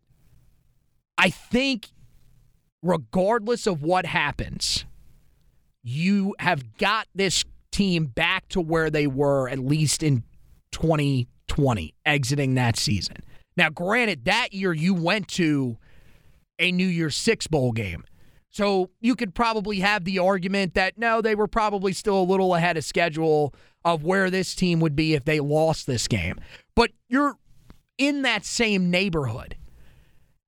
I 1.19 1.31
think, 1.31 1.89
regardless 2.83 3.67
of 3.67 3.83
what 3.83 4.07
happens, 4.07 4.85
you 5.83 6.35
have 6.39 6.77
got 6.77 7.07
this 7.15 7.45
team 7.71 8.07
back 8.07 8.49
to 8.49 8.61
where 8.61 8.91
they 8.91 9.07
were 9.07 9.49
at 9.49 9.59
least 9.59 10.03
in 10.03 10.25
2020, 10.73 11.95
exiting 12.05 12.55
that 12.55 12.77
season. 12.77 13.17
Now, 13.57 13.71
granted, 13.71 14.25
that 14.25 14.53
year 14.53 14.73
you 14.73 14.95
went 14.95 15.29
to 15.29 15.77
a 16.59 16.73
New 16.73 16.87
Year's 16.87 17.17
Six 17.17 17.47
bowl 17.47 17.73
game. 17.73 18.05
So 18.51 18.91
you 19.01 19.15
could 19.15 19.35
probably 19.35 19.81
have 19.81 20.05
the 20.05 20.19
argument 20.19 20.75
that 20.75 20.99
no, 20.99 21.21
they 21.21 21.35
were 21.35 21.47
probably 21.47 21.93
still 21.93 22.21
a 22.21 22.25
little 22.25 22.55
ahead 22.55 22.77
of 22.77 22.85
schedule 22.85 23.55
of 23.85 24.03
where 24.03 24.29
this 24.29 24.55
team 24.55 24.81
would 24.81 24.97
be 24.97 25.15
if 25.15 25.25
they 25.25 25.41
lost 25.41 25.87
this 25.87 26.09
game. 26.09 26.41
But 26.75 26.91
you're 27.09 27.37
in 27.97 28.23
that 28.23 28.45
same 28.45 28.91
neighborhood. 28.91 29.57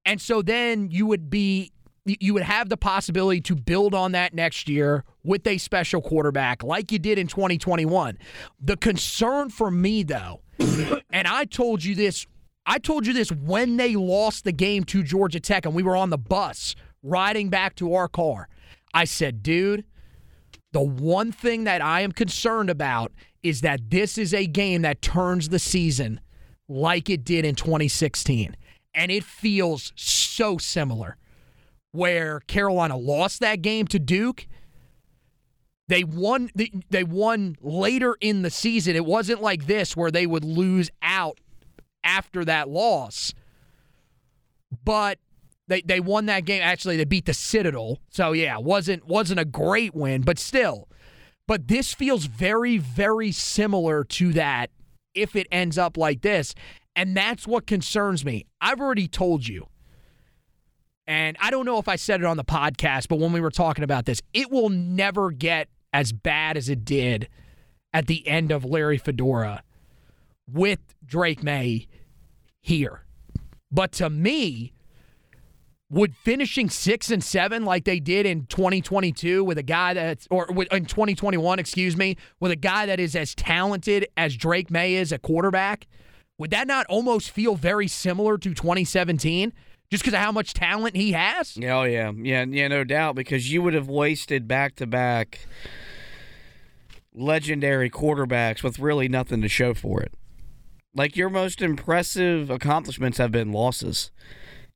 And 0.04 0.20
so 0.20 0.42
then 0.42 0.90
you 0.90 1.06
would 1.06 1.30
be 1.30 1.71
you 2.04 2.34
would 2.34 2.42
have 2.42 2.68
the 2.68 2.76
possibility 2.76 3.40
to 3.40 3.54
build 3.54 3.94
on 3.94 4.12
that 4.12 4.34
next 4.34 4.68
year 4.68 5.04
with 5.22 5.46
a 5.46 5.58
special 5.58 6.02
quarterback 6.02 6.62
like 6.62 6.90
you 6.90 6.98
did 6.98 7.18
in 7.18 7.26
2021. 7.26 8.18
The 8.60 8.76
concern 8.76 9.50
for 9.50 9.70
me 9.70 10.02
though, 10.02 10.40
and 10.58 11.28
I 11.28 11.44
told 11.44 11.84
you 11.84 11.94
this 11.94 12.26
I 12.64 12.78
told 12.78 13.06
you 13.06 13.12
this 13.12 13.32
when 13.32 13.76
they 13.76 13.96
lost 13.96 14.44
the 14.44 14.52
game 14.52 14.84
to 14.84 15.02
Georgia 15.02 15.40
Tech 15.40 15.66
and 15.66 15.74
we 15.74 15.82
were 15.82 15.96
on 15.96 16.10
the 16.10 16.18
bus 16.18 16.74
riding 17.02 17.48
back 17.48 17.74
to 17.76 17.94
our 17.94 18.08
car. 18.08 18.48
I 18.94 19.04
said, 19.04 19.42
dude, 19.42 19.84
the 20.72 20.82
one 20.82 21.32
thing 21.32 21.64
that 21.64 21.82
I 21.82 22.00
am 22.02 22.12
concerned 22.12 22.70
about 22.70 23.12
is 23.42 23.62
that 23.62 23.90
this 23.90 24.16
is 24.16 24.32
a 24.32 24.46
game 24.46 24.82
that 24.82 25.02
turns 25.02 25.48
the 25.48 25.58
season 25.58 26.20
like 26.68 27.10
it 27.10 27.24
did 27.24 27.44
in 27.44 27.54
2016. 27.54 28.56
And 28.94 29.10
it 29.10 29.24
feels 29.24 29.92
so 29.96 30.58
similar. 30.58 31.16
Where 31.92 32.40
Carolina 32.40 32.96
lost 32.96 33.40
that 33.40 33.62
game 33.62 33.86
to 33.88 33.98
Duke. 33.98 34.46
They 35.88 36.04
won 36.04 36.50
they 36.90 37.04
won 37.04 37.56
later 37.60 38.16
in 38.20 38.42
the 38.42 38.50
season. 38.50 38.96
It 38.96 39.04
wasn't 39.04 39.42
like 39.42 39.66
this 39.66 39.96
where 39.96 40.10
they 40.10 40.26
would 40.26 40.44
lose 40.44 40.90
out 41.02 41.38
after 42.02 42.44
that 42.44 42.68
loss. 42.68 43.34
But 44.84 45.18
they 45.68 45.82
they 45.82 46.00
won 46.00 46.26
that 46.26 46.44
game. 46.44 46.62
Actually, 46.62 46.96
they 46.96 47.04
beat 47.04 47.26
the 47.26 47.34
Citadel. 47.34 47.98
So 48.10 48.32
yeah, 48.32 48.58
wasn't 48.58 49.06
wasn't 49.06 49.40
a 49.40 49.44
great 49.44 49.94
win, 49.94 50.22
but 50.22 50.38
still. 50.38 50.88
But 51.46 51.68
this 51.68 51.92
feels 51.92 52.24
very 52.26 52.78
very 52.78 53.32
similar 53.32 54.04
to 54.04 54.32
that 54.32 54.70
if 55.14 55.36
it 55.36 55.46
ends 55.52 55.76
up 55.76 55.96
like 55.96 56.22
this, 56.22 56.54
and 56.96 57.16
that's 57.16 57.46
what 57.46 57.66
concerns 57.66 58.24
me. 58.24 58.46
I've 58.60 58.80
already 58.80 59.08
told 59.08 59.46
you. 59.46 59.66
And 61.12 61.36
I 61.40 61.50
don't 61.50 61.66
know 61.66 61.76
if 61.76 61.88
I 61.88 61.96
said 61.96 62.20
it 62.20 62.24
on 62.24 62.38
the 62.38 62.44
podcast, 62.44 63.08
but 63.08 63.18
when 63.18 63.32
we 63.32 63.40
were 63.42 63.50
talking 63.50 63.84
about 63.84 64.06
this, 64.06 64.22
it 64.32 64.50
will 64.50 64.70
never 64.70 65.30
get 65.30 65.68
as 65.92 66.10
bad 66.10 66.56
as 66.56 66.70
it 66.70 66.86
did 66.86 67.28
at 67.92 68.06
the 68.06 68.26
end 68.26 68.50
of 68.50 68.64
Larry 68.64 68.96
Fedora 68.96 69.62
with 70.50 70.78
Drake 71.04 71.42
Maye 71.42 71.86
here. 72.62 73.04
But 73.70 73.92
to 73.92 74.08
me, 74.08 74.72
would 75.90 76.16
finishing 76.16 76.70
six 76.70 77.10
and 77.10 77.22
seven 77.22 77.66
like 77.66 77.84
they 77.84 78.00
did 78.00 78.24
in 78.24 78.46
2022 78.46 79.44
with 79.44 79.58
a 79.58 79.62
guy 79.62 79.92
that's, 79.92 80.26
or 80.30 80.48
in 80.70 80.86
2021, 80.86 81.58
excuse 81.58 81.94
me, 81.94 82.16
with 82.40 82.52
a 82.52 82.56
guy 82.56 82.86
that 82.86 82.98
is 82.98 83.14
as 83.14 83.34
talented 83.34 84.08
as 84.16 84.34
Drake 84.34 84.70
Maye 84.70 84.94
is 84.94 85.12
a 85.12 85.18
quarterback, 85.18 85.86
would 86.38 86.52
that 86.52 86.66
not 86.66 86.86
almost 86.86 87.30
feel 87.30 87.54
very 87.54 87.86
similar 87.86 88.38
to 88.38 88.54
2017? 88.54 89.52
Just 89.92 90.04
because 90.04 90.14
of 90.14 90.20
how 90.20 90.32
much 90.32 90.54
talent 90.54 90.96
he 90.96 91.12
has? 91.12 91.58
Oh 91.58 91.82
yeah, 91.82 92.12
yeah, 92.16 92.46
yeah, 92.48 92.66
no 92.66 92.82
doubt. 92.82 93.14
Because 93.14 93.52
you 93.52 93.60
would 93.60 93.74
have 93.74 93.88
wasted 93.88 94.48
back 94.48 94.74
to 94.76 94.86
back 94.86 95.40
legendary 97.14 97.90
quarterbacks 97.90 98.62
with 98.62 98.78
really 98.78 99.06
nothing 99.06 99.42
to 99.42 99.48
show 99.48 99.74
for 99.74 100.00
it. 100.00 100.14
Like 100.94 101.14
your 101.14 101.28
most 101.28 101.60
impressive 101.60 102.48
accomplishments 102.48 103.18
have 103.18 103.32
been 103.32 103.52
losses. 103.52 104.10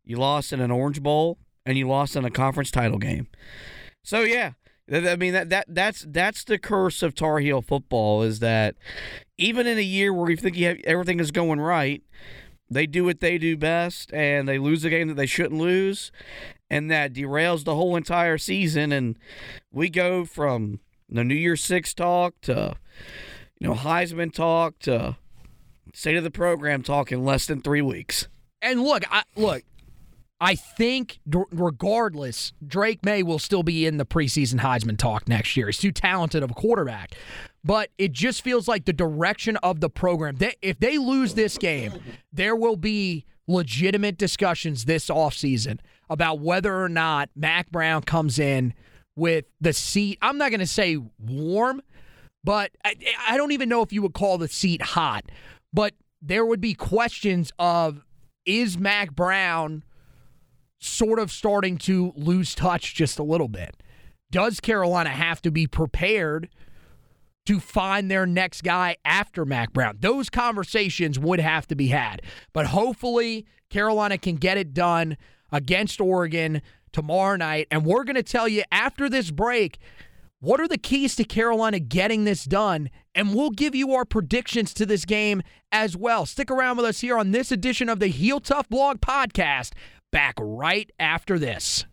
You 0.04 0.18
lost 0.18 0.52
in 0.52 0.60
an 0.60 0.70
Orange 0.70 1.02
Bowl 1.02 1.38
and 1.64 1.78
you 1.78 1.88
lost 1.88 2.14
in 2.14 2.26
a 2.26 2.30
conference 2.30 2.70
title 2.70 2.98
game. 2.98 3.28
So 4.04 4.20
yeah, 4.20 4.52
I 4.92 5.16
mean 5.16 5.32
that 5.32 5.48
that 5.48 5.64
that's 5.66 6.04
that's 6.06 6.44
the 6.44 6.58
curse 6.58 7.02
of 7.02 7.14
Tar 7.14 7.38
Heel 7.38 7.62
football 7.62 8.22
is 8.22 8.40
that 8.40 8.74
even 9.38 9.66
in 9.66 9.78
a 9.78 9.82
year 9.82 10.12
where 10.12 10.30
you 10.30 10.36
think 10.36 10.58
you 10.58 10.66
have, 10.66 10.78
everything 10.84 11.20
is 11.20 11.30
going 11.30 11.58
right, 11.58 12.02
they 12.70 12.86
do 12.86 13.04
what 13.04 13.20
they 13.20 13.38
do 13.38 13.56
best 13.56 14.12
and 14.12 14.48
they 14.48 14.58
lose 14.58 14.84
a 14.84 14.90
game 14.90 15.08
that 15.08 15.14
they 15.14 15.26
shouldn't 15.26 15.60
lose, 15.60 16.10
and 16.70 16.90
that 16.90 17.12
derails 17.12 17.64
the 17.64 17.74
whole 17.74 17.96
entire 17.96 18.38
season. 18.38 18.92
And 18.92 19.18
we 19.70 19.88
go 19.88 20.24
from 20.24 20.80
the 21.08 21.24
New 21.24 21.34
Year 21.34 21.56
Six 21.56 21.94
talk 21.94 22.40
to 22.42 22.74
you 23.58 23.68
know 23.68 23.74
Heisman 23.74 24.32
talk 24.32 24.78
to 24.80 25.16
State 25.96 26.16
of 26.16 26.24
the 26.24 26.30
program 26.30 26.82
talk 26.82 27.10
in 27.10 27.24
less 27.24 27.46
than 27.46 27.62
three 27.62 27.80
weeks. 27.80 28.28
And 28.60 28.82
look, 28.82 29.04
I, 29.10 29.22
look, 29.34 29.62
I 30.38 30.54
think 30.54 31.18
regardless, 31.24 32.52
Drake 32.66 33.02
Maye 33.02 33.22
will 33.22 33.38
still 33.38 33.62
be 33.62 33.86
in 33.86 33.96
the 33.96 34.04
preseason 34.04 34.60
Heisman 34.60 34.98
talk 34.98 35.26
next 35.26 35.56
year. 35.56 35.66
He's 35.68 35.78
too 35.78 35.92
talented 35.92 36.42
of 36.42 36.50
a 36.50 36.54
quarterback. 36.54 37.14
But 37.66 37.90
it 37.98 38.12
just 38.12 38.42
feels 38.42 38.68
like 38.68 38.84
the 38.84 38.92
direction 38.92 39.56
of 39.56 39.80
the 39.80 39.90
program. 39.90 40.36
They, 40.36 40.54
if 40.62 40.78
they 40.78 40.98
lose 40.98 41.34
this 41.34 41.58
game, 41.58 41.94
there 42.32 42.54
will 42.54 42.76
be 42.76 43.26
legitimate 43.48 44.16
discussions 44.16 44.84
this 44.84 45.08
offseason 45.08 45.80
about 46.08 46.38
whether 46.38 46.80
or 46.80 46.88
not 46.88 47.28
Mack 47.34 47.72
Brown 47.72 48.02
comes 48.02 48.38
in 48.38 48.72
with 49.16 49.46
the 49.60 49.72
seat. 49.72 50.16
I'm 50.22 50.38
not 50.38 50.50
going 50.50 50.60
to 50.60 50.66
say 50.66 50.98
warm, 51.18 51.82
but 52.44 52.70
I, 52.84 52.94
I 53.28 53.36
don't 53.36 53.50
even 53.50 53.68
know 53.68 53.82
if 53.82 53.92
you 53.92 54.00
would 54.02 54.14
call 54.14 54.38
the 54.38 54.46
seat 54.46 54.80
hot. 54.80 55.24
But 55.72 55.94
there 56.22 56.46
would 56.46 56.60
be 56.60 56.72
questions 56.72 57.50
of 57.58 58.04
is 58.44 58.78
Mack 58.78 59.12
Brown 59.16 59.82
sort 60.78 61.18
of 61.18 61.32
starting 61.32 61.78
to 61.78 62.12
lose 62.14 62.54
touch 62.54 62.94
just 62.94 63.18
a 63.18 63.24
little 63.24 63.48
bit? 63.48 63.74
Does 64.30 64.60
Carolina 64.60 65.10
have 65.10 65.42
to 65.42 65.50
be 65.50 65.66
prepared 65.66 66.48
to 67.46 67.58
find 67.60 68.10
their 68.10 68.26
next 68.26 68.62
guy 68.62 68.96
after 69.04 69.44
Mack 69.44 69.72
Brown? 69.72 69.96
Those 70.00 70.28
conversations 70.30 71.18
would 71.18 71.40
have 71.40 71.66
to 71.68 71.74
be 71.74 71.88
had. 71.88 72.22
But 72.52 72.66
hopefully, 72.66 73.46
Carolina 73.70 74.18
can 74.18 74.36
get 74.36 74.58
it 74.58 74.74
done 74.74 75.16
against 75.50 76.00
Oregon 76.00 76.62
tomorrow 76.92 77.36
night. 77.36 77.66
And 77.70 77.84
we're 77.84 78.04
going 78.04 78.16
to 78.16 78.22
tell 78.22 78.48
you 78.48 78.62
after 78.70 79.08
this 79.08 79.30
break 79.30 79.78
What 80.40 80.60
are 80.60 80.68
the 80.68 80.78
keys 80.78 81.16
to 81.16 81.24
Carolina 81.24 81.78
getting 81.78 82.24
this 82.24 82.44
done? 82.44 82.90
And 83.14 83.34
we'll 83.34 83.50
give 83.50 83.74
you 83.74 83.94
our 83.94 84.04
predictions 84.04 84.74
to 84.74 84.86
this 84.86 85.04
game 85.04 85.42
as 85.72 85.96
well. 85.96 86.26
Stick 86.26 86.50
around 86.50 86.76
with 86.76 86.86
us 86.86 87.00
here 87.00 87.16
on 87.16 87.30
this 87.30 87.50
edition 87.50 87.88
of 87.88 88.00
the 88.00 88.08
Heel 88.08 88.40
Tough 88.40 88.68
Blog 88.68 89.00
podcast. 89.00 89.72
Back 90.12 90.34
right 90.38 90.90
after 91.00 91.38
this. 91.38 91.84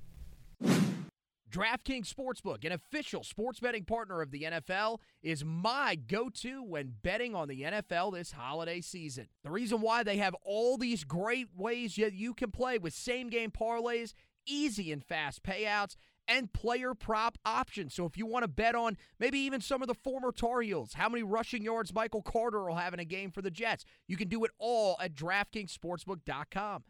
DraftKings 1.53 2.11
Sportsbook, 2.11 2.65
an 2.65 2.71
official 2.71 3.23
sports 3.23 3.59
betting 3.59 3.85
partner 3.85 4.21
of 4.21 4.31
the 4.31 4.41
NFL, 4.41 4.97
is 5.21 5.45
my 5.45 5.93
go 5.95 6.29
to 6.29 6.63
when 6.63 6.95
betting 7.03 7.35
on 7.35 7.47
the 7.47 7.61
NFL 7.61 8.13
this 8.13 8.31
holiday 8.31 8.81
season. 8.81 9.27
The 9.43 9.51
reason 9.51 9.79
why 9.79 10.01
they 10.01 10.17
have 10.17 10.35
all 10.43 10.77
these 10.77 11.03
great 11.03 11.49
ways 11.55 11.95
that 11.97 12.13
you 12.13 12.33
can 12.33 12.49
play 12.49 12.79
with 12.79 12.95
same 12.95 13.29
game 13.29 13.51
parlays, 13.51 14.13
easy 14.47 14.91
and 14.91 15.03
fast 15.03 15.43
payouts 15.43 15.95
and 16.27 16.51
player 16.53 16.95
prop 16.95 17.37
options. 17.45 17.93
So 17.93 18.05
if 18.05 18.17
you 18.17 18.25
want 18.25 18.43
to 18.43 18.47
bet 18.47 18.73
on 18.73 18.97
maybe 19.19 19.37
even 19.39 19.61
some 19.61 19.83
of 19.83 19.87
the 19.87 19.93
former 19.93 20.31
Tar 20.31 20.61
Heels, 20.61 20.93
how 20.93 21.07
many 21.07 21.21
rushing 21.21 21.63
yards 21.63 21.93
Michael 21.93 22.23
Carter 22.23 22.63
will 22.63 22.75
have 22.75 22.95
in 22.95 22.99
a 22.99 23.05
game 23.05 23.29
for 23.29 23.43
the 23.43 23.51
Jets, 23.51 23.85
you 24.07 24.17
can 24.17 24.27
do 24.27 24.43
it 24.43 24.51
all 24.57 24.97
at 24.99 25.13
DraftKingsSportsbook.com. 25.13 26.83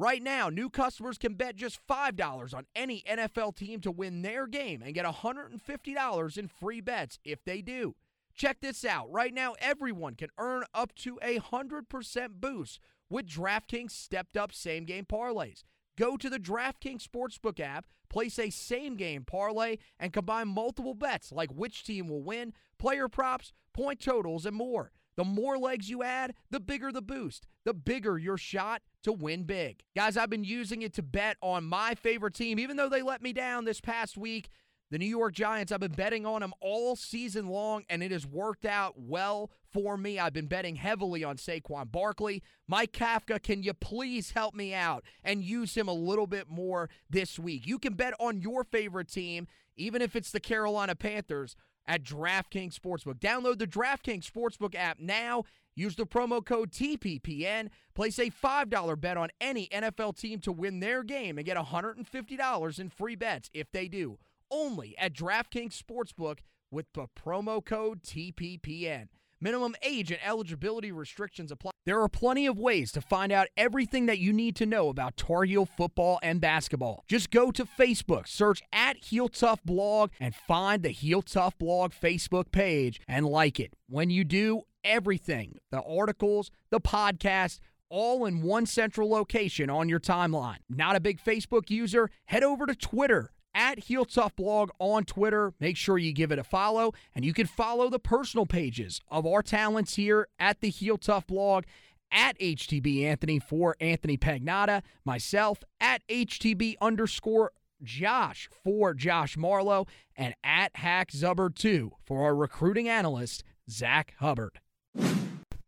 Right 0.00 0.22
now, 0.22 0.48
new 0.48 0.70
customers 0.70 1.18
can 1.18 1.34
bet 1.34 1.56
just 1.56 1.86
$5 1.86 2.54
on 2.54 2.64
any 2.74 3.02
NFL 3.06 3.54
team 3.54 3.82
to 3.82 3.90
win 3.90 4.22
their 4.22 4.46
game 4.46 4.80
and 4.82 4.94
get 4.94 5.04
$150 5.04 6.38
in 6.38 6.48
free 6.48 6.80
bets 6.80 7.18
if 7.22 7.44
they 7.44 7.60
do. 7.60 7.96
Check 8.34 8.62
this 8.62 8.82
out. 8.82 9.12
Right 9.12 9.34
now, 9.34 9.56
everyone 9.60 10.14
can 10.14 10.30
earn 10.38 10.64
up 10.72 10.94
to 11.00 11.18
a 11.20 11.38
100% 11.38 12.28
boost 12.40 12.80
with 13.10 13.28
DraftKings 13.28 13.90
stepped 13.90 14.38
up 14.38 14.54
same 14.54 14.86
game 14.86 15.04
parlays. 15.04 15.64
Go 15.98 16.16
to 16.16 16.30
the 16.30 16.40
DraftKings 16.40 17.06
Sportsbook 17.06 17.60
app, 17.60 17.84
place 18.08 18.38
a 18.38 18.48
same 18.48 18.96
game 18.96 19.24
parlay, 19.26 19.76
and 19.98 20.14
combine 20.14 20.48
multiple 20.48 20.94
bets 20.94 21.30
like 21.30 21.50
which 21.50 21.84
team 21.84 22.08
will 22.08 22.22
win, 22.22 22.54
player 22.78 23.06
props, 23.06 23.52
point 23.74 24.00
totals, 24.00 24.46
and 24.46 24.56
more. 24.56 24.92
The 25.20 25.24
more 25.24 25.58
legs 25.58 25.90
you 25.90 26.02
add, 26.02 26.32
the 26.50 26.60
bigger 26.60 26.90
the 26.90 27.02
boost, 27.02 27.46
the 27.66 27.74
bigger 27.74 28.16
your 28.16 28.38
shot 28.38 28.80
to 29.02 29.12
win 29.12 29.42
big. 29.42 29.82
Guys, 29.94 30.16
I've 30.16 30.30
been 30.30 30.44
using 30.44 30.80
it 30.80 30.94
to 30.94 31.02
bet 31.02 31.36
on 31.42 31.64
my 31.64 31.94
favorite 31.94 32.32
team, 32.32 32.58
even 32.58 32.78
though 32.78 32.88
they 32.88 33.02
let 33.02 33.20
me 33.20 33.34
down 33.34 33.66
this 33.66 33.82
past 33.82 34.16
week. 34.16 34.48
The 34.90 34.96
New 34.96 35.04
York 35.04 35.34
Giants, 35.34 35.72
I've 35.72 35.80
been 35.80 35.92
betting 35.92 36.24
on 36.24 36.40
them 36.40 36.54
all 36.62 36.96
season 36.96 37.48
long, 37.48 37.84
and 37.90 38.02
it 38.02 38.12
has 38.12 38.26
worked 38.26 38.64
out 38.64 38.94
well 38.96 39.50
for 39.70 39.98
me. 39.98 40.18
I've 40.18 40.32
been 40.32 40.46
betting 40.46 40.76
heavily 40.76 41.22
on 41.22 41.36
Saquon 41.36 41.92
Barkley. 41.92 42.42
Mike 42.66 42.92
Kafka, 42.92 43.42
can 43.42 43.62
you 43.62 43.74
please 43.74 44.30
help 44.30 44.54
me 44.54 44.72
out 44.72 45.04
and 45.22 45.44
use 45.44 45.76
him 45.76 45.86
a 45.86 45.92
little 45.92 46.26
bit 46.26 46.48
more 46.48 46.88
this 47.10 47.38
week? 47.38 47.66
You 47.66 47.78
can 47.78 47.92
bet 47.92 48.14
on 48.18 48.40
your 48.40 48.64
favorite 48.64 49.10
team, 49.10 49.48
even 49.76 50.00
if 50.00 50.16
it's 50.16 50.30
the 50.30 50.40
Carolina 50.40 50.94
Panthers, 50.94 51.56
at 51.90 52.04
DraftKings 52.04 52.78
Sportsbook. 52.78 53.18
Download 53.18 53.58
the 53.58 53.66
DraftKings 53.66 54.30
Sportsbook 54.30 54.76
app 54.76 55.00
now. 55.00 55.42
Use 55.74 55.96
the 55.96 56.06
promo 56.06 56.44
code 56.44 56.70
TPPN. 56.70 57.68
Place 57.96 58.20
a 58.20 58.30
$5 58.30 59.00
bet 59.00 59.16
on 59.16 59.30
any 59.40 59.66
NFL 59.68 60.16
team 60.16 60.38
to 60.40 60.52
win 60.52 60.78
their 60.78 61.02
game 61.02 61.36
and 61.36 61.44
get 61.44 61.56
$150 61.56 62.78
in 62.78 62.88
free 62.90 63.16
bets 63.16 63.50
if 63.52 63.72
they 63.72 63.88
do 63.88 64.18
only 64.52 64.96
at 64.98 65.14
DraftKings 65.14 65.76
Sportsbook 65.76 66.38
with 66.70 66.86
the 66.94 67.06
promo 67.18 67.64
code 67.64 68.02
TPPN. 68.04 69.08
Minimum 69.42 69.74
age 69.82 70.10
and 70.10 70.20
eligibility 70.22 70.92
restrictions 70.92 71.50
apply. 71.50 71.70
There 71.86 72.02
are 72.02 72.10
plenty 72.10 72.46
of 72.46 72.58
ways 72.58 72.92
to 72.92 73.00
find 73.00 73.32
out 73.32 73.48
everything 73.56 74.04
that 74.04 74.18
you 74.18 74.34
need 74.34 74.54
to 74.56 74.66
know 74.66 74.90
about 74.90 75.16
Tar 75.16 75.44
Heel 75.44 75.64
football 75.64 76.18
and 76.22 76.42
basketball. 76.42 77.04
Just 77.08 77.30
go 77.30 77.50
to 77.50 77.64
Facebook, 77.64 78.28
search 78.28 78.62
at 78.70 78.98
Heel 78.98 79.28
Tough 79.28 79.64
Blog, 79.64 80.10
and 80.20 80.34
find 80.34 80.82
the 80.82 80.90
Heel 80.90 81.22
Tough 81.22 81.56
Blog 81.58 81.92
Facebook 81.92 82.52
page 82.52 83.00
and 83.08 83.24
like 83.24 83.58
it. 83.58 83.72
When 83.88 84.10
you 84.10 84.24
do, 84.24 84.62
everything 84.84 85.56
the 85.70 85.82
articles, 85.82 86.50
the 86.68 86.80
podcast, 86.80 87.60
all 87.88 88.26
in 88.26 88.42
one 88.42 88.66
central 88.66 89.08
location 89.08 89.70
on 89.70 89.88
your 89.88 90.00
timeline. 90.00 90.58
Not 90.68 90.96
a 90.96 91.00
big 91.00 91.22
Facebook 91.22 91.70
user? 91.70 92.10
Head 92.26 92.44
over 92.44 92.66
to 92.66 92.74
Twitter 92.74 93.32
at 93.54 93.80
Heel 93.80 94.04
Tough 94.04 94.36
Blog 94.36 94.70
on 94.78 95.04
Twitter. 95.04 95.52
Make 95.60 95.76
sure 95.76 95.98
you 95.98 96.12
give 96.12 96.32
it 96.32 96.38
a 96.38 96.44
follow, 96.44 96.92
and 97.14 97.24
you 97.24 97.32
can 97.32 97.46
follow 97.46 97.88
the 97.88 97.98
personal 97.98 98.46
pages 98.46 99.00
of 99.08 99.26
our 99.26 99.42
talents 99.42 99.96
here 99.96 100.28
at 100.38 100.60
the 100.60 100.70
Heel 100.70 100.98
Tough 100.98 101.26
Blog 101.26 101.64
at 102.12 102.38
HTB 102.38 103.04
Anthony 103.04 103.38
for 103.38 103.76
Anthony 103.80 104.16
Pagnotta, 104.16 104.82
myself 105.04 105.62
at 105.80 106.06
HTB 106.08 106.74
underscore 106.80 107.52
Josh 107.82 108.48
for 108.62 108.94
Josh 108.94 109.36
Marlowe, 109.36 109.86
and 110.16 110.34
at 110.44 110.76
Hack 110.76 111.12
Zubbard 111.12 111.54
2 111.54 111.92
for 112.04 112.24
our 112.24 112.34
recruiting 112.34 112.88
analyst, 112.88 113.44
Zach 113.70 114.14
Hubbard. 114.18 114.60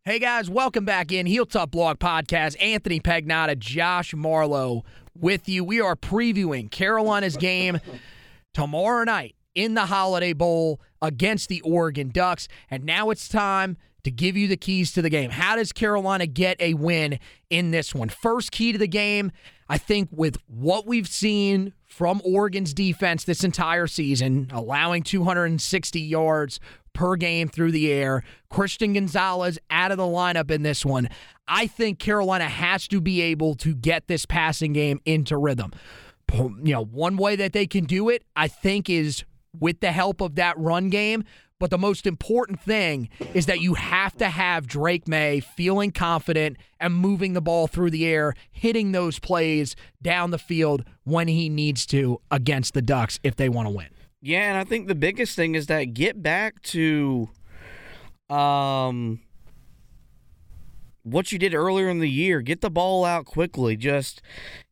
Hey 0.05 0.19
guys, 0.19 0.51
welcome 0.51 0.85
back 0.85 1.13
in 1.13 1.27
Heel 1.27 1.47
Tough 1.47 1.71
Blog 1.71 2.01
Podcast. 2.01 2.61
Anthony 2.61 2.99
Pagnotta, 2.99 3.57
Josh 3.57 4.13
Marlowe 4.13 4.83
with 5.19 5.49
you. 5.49 5.65
We 5.65 5.81
are 5.81 5.97
previewing 5.97 6.71
Carolina's 6.71 7.37
game 7.37 7.81
tomorrow 8.55 9.05
night 9.05 9.35
in 9.55 9.75
the 9.75 9.87
Holiday 9.87 10.33
Bowl 10.33 10.81
against 11.01 11.49
the 11.49 11.61
Oregon 11.63 12.11
Ducks. 12.11 12.49
And 12.71 12.85
now 12.85 13.11
it's 13.11 13.29
time 13.29 13.77
to 14.05 14.11
give 14.11 14.37
you 14.37 14.49
the 14.49 14.57
keys 14.57 14.93
to 14.93 15.03
the 15.03 15.11
game. 15.11 15.31
How 15.31 15.57
does 15.57 15.73
Carolina 15.73 16.27
get 16.27 16.61
a 16.61 16.75
win 16.75 17.19
in 17.51 17.71
this 17.71 17.95
one? 17.95 18.09
First 18.09 18.51
key 18.53 18.73
to 18.73 18.79
the 18.79 18.89
game, 18.89 19.31
I 19.69 19.79
think, 19.79 20.09
with 20.11 20.37
what 20.47 20.87
we've 20.87 21.09
seen 21.09 21.73
from 21.87 22.21
Oregon's 22.25 22.75
defense 22.75 23.25
this 23.25 23.45
entire 23.45 23.87
season, 23.87 24.49
allowing 24.53 25.03
260 25.03 26.01
yards 26.01 26.59
per 26.93 27.17
game 27.17 27.49
through 27.49 27.73
the 27.73 27.91
air, 27.91 28.23
Christian 28.51 28.93
Gonzalez 28.93 29.59
out 29.71 29.91
of 29.91 29.99
the 29.99 30.05
lineup 30.05 30.51
in 30.51 30.63
this 30.63 30.85
one. 30.85 31.09
I 31.49 31.67
think 31.67 31.99
Carolina 31.99 32.49
has 32.49 32.89
to 32.89 33.01
be 33.01 33.21
able 33.21 33.55
to 33.57 33.75
get 33.75 34.09
this 34.09 34.27
passing 34.27 34.73
game 34.73 35.01
into 35.05 35.37
rhythm. 35.37 35.73
You 36.33 36.73
know, 36.73 36.85
one 36.85 37.17
way 37.17 37.37
that 37.37 37.53
they 37.53 37.67
can 37.67 37.85
do 37.85 38.09
it, 38.09 38.25
I 38.37 38.49
think, 38.49 38.89
is 38.89 39.25
with 39.59 39.81
the 39.81 39.93
help 39.93 40.21
of 40.21 40.37
that 40.37 40.59
run 40.59 40.89
game. 40.89 41.25
But 41.59 41.71
the 41.71 41.79
most 41.79 42.09
important 42.09 42.61
thing 42.61 43.09
is 43.35 43.47
that 43.47 43.61
you 43.61 43.75
have 43.75 44.17
to 44.17 44.29
have 44.29 44.67
Drake 44.67 45.07
Maye 45.07 45.39
feeling 45.39 45.93
confident 45.93 46.57
and 46.81 46.93
moving 46.93 47.35
the 47.35 47.41
ball 47.41 47.69
through 47.69 47.91
the 47.91 48.05
air, 48.05 48.35
hitting 48.51 48.91
those 48.91 49.21
plays 49.21 49.77
down 50.03 50.33
the 50.33 50.39
field 50.39 50.85
when 51.05 51.29
he 51.29 51.49
needs 51.49 51.87
to 51.87 52.21
against 52.33 52.75
the 52.75 52.83
Ducks 52.83 53.21
if 53.23 53.37
they 53.37 53.49
want 53.49 53.69
to 53.69 53.75
win. 53.75 53.87
Yeah, 54.23 54.49
and 54.51 54.57
I 54.57 54.63
think 54.63 54.87
the 54.87 54.95
biggest 54.95 55.35
thing 55.35 55.57
is 55.57 55.67
that 55.67 55.95
get 55.95 56.23
back 56.23 56.63
to 56.63 57.29
um 58.31 59.21
what 61.03 61.33
you 61.33 61.39
did 61.39 61.55
earlier 61.55 61.89
in 61.89 61.99
the 61.99 62.11
year. 62.11 62.41
Get 62.41 62.61
the 62.61 62.71
ball 62.71 63.05
out 63.05 63.27
quickly. 63.27 63.77
Just 63.77 64.23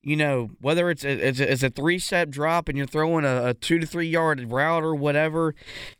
you 0.03 0.17
know, 0.17 0.51
whether 0.61 0.89
it's 0.89 1.05
a, 1.05 1.11
it's 1.11 1.41
a, 1.41 1.53
it's 1.53 1.63
a 1.63 1.69
three 1.69 1.99
step 1.99 2.31
drop 2.31 2.69
and 2.69 2.79
you're 2.79 2.87
throwing 2.87 3.25
a, 3.25 3.49
a, 3.49 3.55
two 3.55 3.79
to 3.79 3.87
three 3.87 4.09
yard 4.09 4.51
route 4.51 4.83
or 4.83 4.95
whatever, 4.95 5.55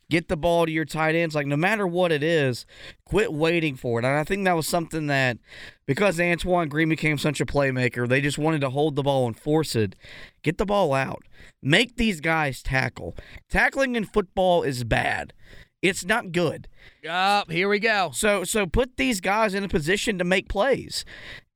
get 0.09 0.29
the 0.29 0.39
ball 0.39 0.65
to 0.65 0.73
your 0.73 0.87
tight 0.87 1.15
ends. 1.15 1.35
Like 1.35 1.47
no 1.47 1.57
matter 1.57 1.87
what 1.87 2.11
it 2.11 2.23
is, 2.23 2.65
quit 3.05 3.33
waiting 3.33 3.77
for 3.77 3.99
it. 3.99 4.07
And 4.07 4.17
I 4.17 4.25
think 4.25 4.45
that 4.45 4.57
was 4.57 4.67
something 4.67 5.07
that 5.09 5.37
because 5.85 6.19
Antoine 6.19 6.69
Green 6.69 6.89
became 6.89 7.19
such 7.19 7.41
a 7.41 7.47
playmaker, 7.47 8.09
they 8.09 8.23
just 8.23 8.39
wanted 8.39 8.63
to 8.63 8.71
hold 8.71 8.97
the 8.97 9.03
ball 9.03 9.27
and 9.27 9.39
force 9.39 9.77
it. 9.77 9.97
Get 10.43 10.57
the 10.57 10.67
ball 10.67 10.95
out. 10.95 11.25
Make 11.63 11.97
these 11.97 12.21
guys 12.23 12.63
tackle. 12.63 13.15
Tackling 13.51 13.97
in 13.97 14.07
football 14.07 14.63
is 14.63 14.83
bad. 14.85 15.35
It's 15.83 16.05
not 16.05 16.33
good. 16.33 16.69
Up, 17.09 17.47
oh, 17.49 17.53
here 17.53 17.69
we 17.69 17.79
go. 17.79 18.11
So 18.13 18.45
so 18.45 18.67
put 18.67 18.97
these 18.97 19.21
guys 19.21 19.55
in 19.55 19.65
a 19.65 19.69
position 19.69 20.19
to 20.19 20.25
make 20.25 20.49
plays. 20.49 21.05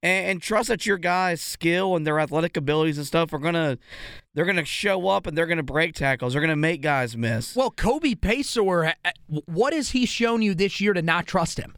And, 0.03 0.27
and 0.27 0.43
trust 0.43 0.69
that 0.69 0.85
your 0.85 0.99
guys' 0.99 1.41
skill 1.41 1.97
and 1.97 2.07
their 2.07 2.21
athletic 2.21 2.59
abilities 2.59 2.99
and 2.99 3.07
stuff 3.07 3.33
are 3.33 3.39
gonna 3.39 3.79
they're 4.35 4.45
gonna 4.45 4.65
show 4.65 5.09
up 5.09 5.27
and 5.27 5.37
they're 5.37 5.47
gonna 5.47 5.63
break 5.63 5.95
tackles. 5.95 6.33
They're 6.33 6.43
gonna 6.43 6.57
make 6.57 6.81
guys 6.81 7.17
miss. 7.17 7.55
Well, 7.55 7.71
Kobe 7.71 8.15
Paysour, 8.15 8.95
uh, 9.05 9.11
what 9.47 9.73
has 9.73 9.91
he 9.91 10.07
shown 10.07 10.43
you 10.43 10.55
this 10.55 10.81
year 10.81 10.93
to 10.93 11.03
not 11.03 11.27
trust 11.27 11.59
him? 11.59 11.75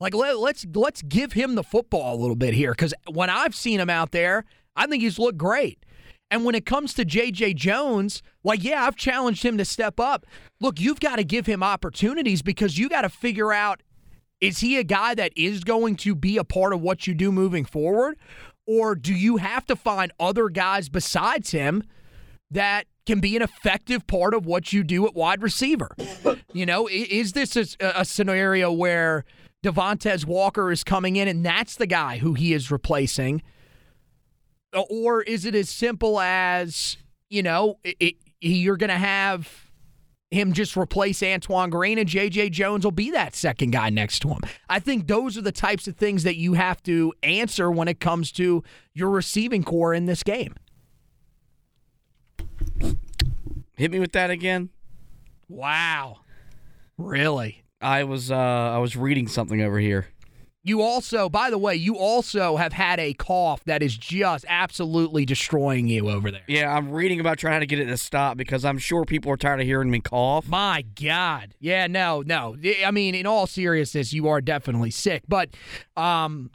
Like 0.00 0.14
let, 0.14 0.38
let's 0.38 0.66
let's 0.74 1.02
give 1.02 1.32
him 1.32 1.54
the 1.54 1.62
football 1.62 2.14
a 2.14 2.18
little 2.20 2.36
bit 2.36 2.54
here 2.54 2.72
because 2.72 2.94
when 3.10 3.30
I've 3.30 3.54
seen 3.54 3.80
him 3.80 3.90
out 3.90 4.12
there, 4.12 4.44
I 4.74 4.86
think 4.86 5.02
he's 5.02 5.18
looked 5.18 5.38
great. 5.38 5.78
And 6.30 6.44
when 6.44 6.54
it 6.54 6.66
comes 6.66 6.92
to 6.94 7.04
J.J. 7.04 7.54
Jones, 7.54 8.22
like, 8.42 8.64
yeah, 8.64 8.84
I've 8.84 8.96
challenged 8.96 9.44
him 9.44 9.56
to 9.58 9.64
step 9.64 10.00
up. 10.00 10.26
Look, 10.60 10.80
you've 10.80 11.00
got 11.00 11.16
to 11.16 11.24
give 11.24 11.46
him 11.46 11.62
opportunities 11.62 12.42
because 12.42 12.78
you 12.78 12.88
got 12.88 13.02
to 13.02 13.08
figure 13.08 13.52
out 13.52 13.82
is 14.40 14.58
he 14.58 14.76
a 14.76 14.84
guy 14.84 15.14
that 15.14 15.32
is 15.36 15.64
going 15.64 15.96
to 15.96 16.14
be 16.14 16.36
a 16.36 16.44
part 16.44 16.72
of 16.72 16.80
what 16.80 17.06
you 17.06 17.14
do 17.14 17.32
moving 17.32 17.64
forward? 17.64 18.18
Or 18.66 18.94
do 18.94 19.14
you 19.14 19.36
have 19.36 19.64
to 19.66 19.76
find 19.76 20.12
other 20.18 20.48
guys 20.48 20.88
besides 20.88 21.52
him 21.52 21.84
that 22.50 22.86
can 23.06 23.20
be 23.20 23.36
an 23.36 23.42
effective 23.42 24.06
part 24.06 24.34
of 24.34 24.44
what 24.44 24.72
you 24.72 24.82
do 24.82 25.06
at 25.06 25.14
wide 25.14 25.42
receiver? 25.42 25.94
You 26.52 26.66
know, 26.66 26.88
is 26.88 27.32
this 27.32 27.56
a, 27.56 27.66
a 27.80 28.04
scenario 28.04 28.72
where 28.72 29.24
Devontez 29.64 30.26
Walker 30.26 30.70
is 30.70 30.84
coming 30.84 31.16
in 31.16 31.28
and 31.28 31.44
that's 31.44 31.76
the 31.76 31.86
guy 31.86 32.18
who 32.18 32.34
he 32.34 32.52
is 32.52 32.70
replacing? 32.70 33.42
Or 34.76 35.22
is 35.22 35.44
it 35.44 35.54
as 35.54 35.68
simple 35.68 36.20
as, 36.20 36.96
you 37.28 37.42
know, 37.42 37.78
it, 37.84 37.96
it, 38.00 38.14
you're 38.40 38.76
going 38.76 38.90
to 38.90 38.96
have 38.96 39.66
him 40.30 40.52
just 40.52 40.76
replace 40.76 41.22
Antoine 41.22 41.70
Green 41.70 41.98
and 41.98 42.08
J.J. 42.08 42.50
Jones 42.50 42.84
will 42.84 42.90
be 42.90 43.10
that 43.12 43.34
second 43.34 43.70
guy 43.70 43.90
next 43.90 44.20
to 44.20 44.28
him. 44.28 44.40
I 44.68 44.80
think 44.80 45.06
those 45.06 45.38
are 45.38 45.42
the 45.42 45.52
types 45.52 45.86
of 45.86 45.96
things 45.96 46.24
that 46.24 46.36
you 46.36 46.54
have 46.54 46.82
to 46.84 47.12
answer 47.22 47.70
when 47.70 47.88
it 47.88 48.00
comes 48.00 48.32
to 48.32 48.62
your 48.92 49.10
receiving 49.10 49.62
corps 49.62 49.94
in 49.94 50.06
this 50.06 50.22
game. 50.22 50.54
Hit 53.76 53.90
me 53.90 53.98
with 53.98 54.12
that 54.12 54.30
again. 54.30 54.70
Wow. 55.48 56.20
Really? 56.98 57.62
I 57.80 58.04
was 58.04 58.30
uh 58.30 58.34
I 58.36 58.78
was 58.78 58.96
reading 58.96 59.28
something 59.28 59.60
over 59.60 59.78
here. 59.78 60.08
You 60.66 60.82
also, 60.82 61.28
by 61.28 61.50
the 61.50 61.58
way, 61.58 61.76
you 61.76 61.96
also 61.96 62.56
have 62.56 62.72
had 62.72 62.98
a 62.98 63.14
cough 63.14 63.62
that 63.66 63.84
is 63.84 63.96
just 63.96 64.44
absolutely 64.48 65.24
destroying 65.24 65.86
you 65.86 66.10
over 66.10 66.32
there. 66.32 66.42
Yeah, 66.48 66.74
I'm 66.74 66.90
reading 66.90 67.20
about 67.20 67.38
trying 67.38 67.60
to 67.60 67.66
get 67.66 67.78
it 67.78 67.84
to 67.84 67.96
stop 67.96 68.36
because 68.36 68.64
I'm 68.64 68.78
sure 68.78 69.04
people 69.04 69.30
are 69.30 69.36
tired 69.36 69.60
of 69.60 69.66
hearing 69.66 69.92
me 69.92 70.00
cough. 70.00 70.48
My 70.48 70.84
God. 71.00 71.54
Yeah, 71.60 71.86
no, 71.86 72.22
no. 72.22 72.56
I 72.84 72.90
mean, 72.90 73.14
in 73.14 73.26
all 73.26 73.46
seriousness, 73.46 74.12
you 74.12 74.26
are 74.26 74.40
definitely 74.40 74.90
sick. 74.90 75.22
But 75.28 75.50
um 75.96 76.50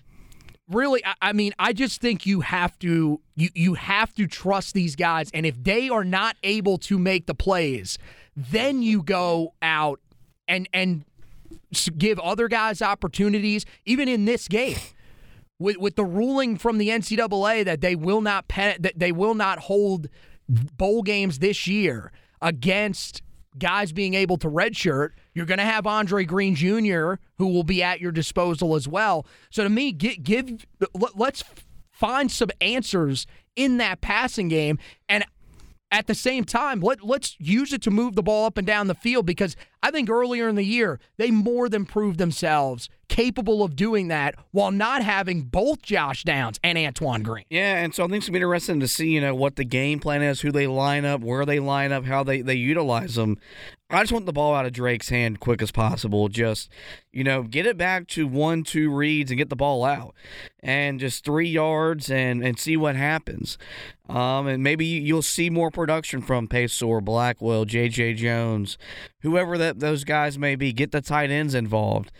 really 0.67 1.05
I, 1.05 1.13
I 1.21 1.31
mean, 1.31 1.53
I 1.57 1.71
just 1.71 2.01
think 2.01 2.25
you 2.25 2.41
have 2.41 2.77
to 2.79 3.21
you 3.37 3.49
you 3.55 3.75
have 3.75 4.13
to 4.15 4.27
trust 4.27 4.73
these 4.73 4.97
guys 4.97 5.31
and 5.33 5.45
if 5.45 5.63
they 5.63 5.87
are 5.87 6.03
not 6.03 6.35
able 6.43 6.77
to 6.79 6.99
make 6.99 7.27
the 7.27 7.33
plays, 7.33 7.97
then 8.35 8.81
you 8.81 9.03
go 9.03 9.53
out 9.61 10.01
and 10.49 10.67
and 10.73 11.05
give 11.97 12.19
other 12.19 12.47
guys 12.47 12.81
opportunities 12.81 13.65
even 13.85 14.07
in 14.07 14.25
this 14.25 14.47
game 14.47 14.77
with 15.59 15.77
with 15.77 15.95
the 15.95 16.05
ruling 16.05 16.57
from 16.57 16.77
the 16.77 16.89
NCAA 16.89 17.63
that 17.65 17.81
they 17.81 17.95
will 17.95 18.21
not 18.21 18.47
pe- 18.47 18.77
that 18.79 18.97
they 18.97 19.11
will 19.11 19.35
not 19.35 19.59
hold 19.59 20.07
bowl 20.49 21.01
games 21.01 21.39
this 21.39 21.67
year 21.67 22.11
against 22.41 23.21
guys 23.57 23.91
being 23.91 24.13
able 24.13 24.37
to 24.37 24.49
redshirt. 24.49 25.09
You're 25.33 25.45
going 25.45 25.59
to 25.59 25.65
have 25.65 25.85
Andre 25.85 26.23
Greene 26.25 26.55
Jr. 26.55 27.15
who 27.37 27.47
will 27.47 27.63
be 27.63 27.83
at 27.83 27.99
your 27.99 28.11
disposal 28.11 28.75
as 28.75 28.87
well. 28.87 29.25
So 29.49 29.63
to 29.63 29.69
me, 29.69 29.91
give, 29.91 30.23
give 30.23 30.65
let- 30.93 31.17
let's 31.17 31.43
find 31.91 32.31
some 32.31 32.49
answers 32.59 33.27
in 33.55 33.77
that 33.77 34.01
passing 34.01 34.47
game 34.47 34.79
and 35.09 35.23
at 35.91 36.07
the 36.07 36.15
same 36.15 36.45
time, 36.45 36.79
let, 36.79 37.03
let's 37.03 37.35
use 37.39 37.73
it 37.73 37.81
to 37.83 37.91
move 37.91 38.15
the 38.15 38.23
ball 38.23 38.45
up 38.45 38.57
and 38.57 38.65
down 38.65 38.87
the 38.87 38.95
field 38.95 39.25
because 39.25 39.55
I 39.83 39.91
think 39.91 40.09
earlier 40.09 40.47
in 40.47 40.55
the 40.55 40.63
year, 40.63 40.99
they 41.17 41.31
more 41.31 41.67
than 41.67 41.85
proved 41.85 42.17
themselves 42.17 42.89
capable 43.09 43.61
of 43.61 43.75
doing 43.75 44.07
that 44.07 44.35
while 44.51 44.71
not 44.71 45.03
having 45.03 45.41
both 45.41 45.81
Josh 45.81 46.23
Downs 46.23 46.59
and 46.63 46.77
Antoine 46.77 47.23
Green. 47.23 47.43
Yeah, 47.49 47.75
and 47.75 47.93
so 47.93 48.05
I 48.05 48.07
think 48.07 48.17
it's 48.17 48.27
gonna 48.27 48.39
be 48.39 48.43
interesting 48.43 48.79
to 48.79 48.87
see, 48.87 49.09
you 49.09 49.19
know, 49.19 49.35
what 49.35 49.57
the 49.57 49.65
game 49.65 49.99
plan 49.99 50.21
is, 50.21 50.39
who 50.41 50.51
they 50.51 50.65
line 50.65 51.03
up, 51.03 51.19
where 51.19 51.45
they 51.45 51.59
line 51.59 51.91
up, 51.91 52.05
how 52.05 52.23
they, 52.23 52.41
they 52.41 52.55
utilize 52.55 53.15
them. 53.15 53.37
I 53.91 54.01
just 54.01 54.13
want 54.13 54.25
the 54.25 54.33
ball 54.33 54.55
out 54.55 54.65
of 54.65 54.71
Drake's 54.71 55.09
hand 55.09 55.39
quick 55.41 55.61
as 55.61 55.71
possible. 55.71 56.29
Just, 56.29 56.69
you 57.11 57.23
know, 57.23 57.43
get 57.43 57.65
it 57.65 57.77
back 57.77 58.07
to 58.09 58.25
one, 58.25 58.63
two 58.63 58.89
reads 58.89 59.31
and 59.31 59.37
get 59.37 59.49
the 59.49 59.55
ball 59.55 59.83
out. 59.83 60.15
And 60.63 60.99
just 60.99 61.25
three 61.25 61.49
yards 61.49 62.09
and, 62.09 62.43
and 62.43 62.57
see 62.57 62.77
what 62.77 62.95
happens. 62.95 63.57
Um, 64.07 64.47
and 64.47 64.63
maybe 64.63 64.85
you'll 64.85 65.21
see 65.21 65.49
more 65.49 65.71
production 65.71 66.21
from 66.21 66.47
Paysour, 66.47 67.03
Blackwell, 67.03 67.65
J.J. 67.65 68.13
Jones, 68.13 68.77
whoever 69.21 69.57
that 69.57 69.79
those 69.79 70.03
guys 70.03 70.37
may 70.37 70.55
be. 70.55 70.71
Get 70.71 70.91
the 70.91 71.01
tight 71.01 71.29
ends 71.29 71.53
involved. 71.53 72.11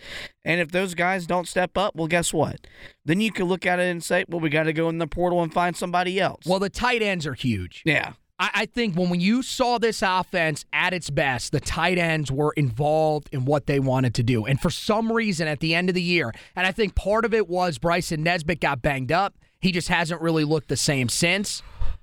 And 0.44 0.60
if 0.60 0.72
those 0.72 0.94
guys 0.94 1.26
don't 1.26 1.48
step 1.48 1.78
up, 1.78 1.96
well, 1.96 2.06
guess 2.06 2.32
what? 2.34 2.66
Then 3.04 3.20
you 3.20 3.32
can 3.32 3.46
look 3.46 3.64
at 3.64 3.78
it 3.78 3.90
and 3.90 4.04
say, 4.04 4.24
well, 4.28 4.40
we 4.40 4.50
got 4.50 4.64
to 4.64 4.72
go 4.72 4.88
in 4.88 4.98
the 4.98 5.06
portal 5.06 5.42
and 5.42 5.52
find 5.52 5.74
somebody 5.76 6.20
else. 6.20 6.44
Well, 6.46 6.58
the 6.58 6.70
tight 6.70 7.02
ends 7.02 7.26
are 7.26 7.34
huge. 7.34 7.82
yeah. 7.86 8.12
I, 8.42 8.50
I 8.54 8.66
think 8.66 8.96
when, 8.96 9.08
when 9.08 9.20
you 9.20 9.42
saw 9.42 9.78
this 9.78 10.02
offense 10.02 10.64
at 10.72 10.92
its 10.92 11.10
best, 11.10 11.52
the 11.52 11.60
tight 11.60 11.96
ends 11.96 12.30
were 12.30 12.52
involved 12.56 13.28
in 13.30 13.44
what 13.44 13.66
they 13.66 13.78
wanted 13.78 14.14
to 14.16 14.24
do. 14.24 14.44
And 14.46 14.60
for 14.60 14.68
some 14.68 15.12
reason 15.12 15.46
at 15.46 15.60
the 15.60 15.76
end 15.76 15.88
of 15.88 15.94
the 15.94 16.02
year, 16.02 16.32
and 16.56 16.66
I 16.66 16.72
think 16.72 16.96
part 16.96 17.24
of 17.24 17.32
it 17.32 17.48
was 17.48 17.78
Bryson 17.78 18.24
Nesbit 18.24 18.60
got 18.60 18.82
banged 18.82 19.12
up. 19.12 19.36
He 19.60 19.70
just 19.70 19.86
hasn't 19.86 20.20
really 20.20 20.42
looked 20.42 20.68
the 20.68 20.76
same 20.76 21.08
since. 21.08 21.62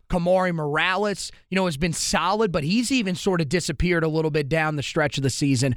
Kamari 0.10 0.54
Morales, 0.56 1.30
you 1.50 1.58
know, 1.58 1.66
has 1.66 1.76
been 1.76 1.94
solid, 1.94 2.54
but 2.54 2.64
he's 2.64 2.90
even 2.90 3.16
sort 3.16 3.42
of 3.42 3.50
disappeared 3.50 4.06
a 4.06 4.08
little 4.08 4.32
bit 4.32 4.48
down 4.48 4.78
the 4.78 4.82
stretch 4.82 5.18
of 5.18 5.24
the 5.24 5.30
season. 5.30 5.76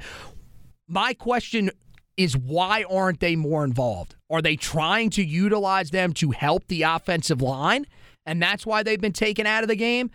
My 0.87 1.13
question 1.13 1.71
is 2.15 2.37
why 2.37 2.85
aren't 2.89 3.19
they 3.19 3.35
more 3.35 3.65
involved? 3.65 4.15
Are 4.29 4.41
they 4.41 4.55
trying 4.55 5.09
to 5.11 5.23
utilize 5.23 5.91
them 5.91 6.13
to 6.13 6.31
help 6.31 6.67
the 6.67 6.83
offensive 6.83 7.41
line? 7.41 7.85
And 8.25 8.41
that's 8.41 8.65
why 8.65 8.81
they've 8.81 9.01
been 9.01 9.11
taken 9.11 9.45
out 9.45 9.63
of 9.63 9.67
the 9.67 9.75
game? 9.75 10.09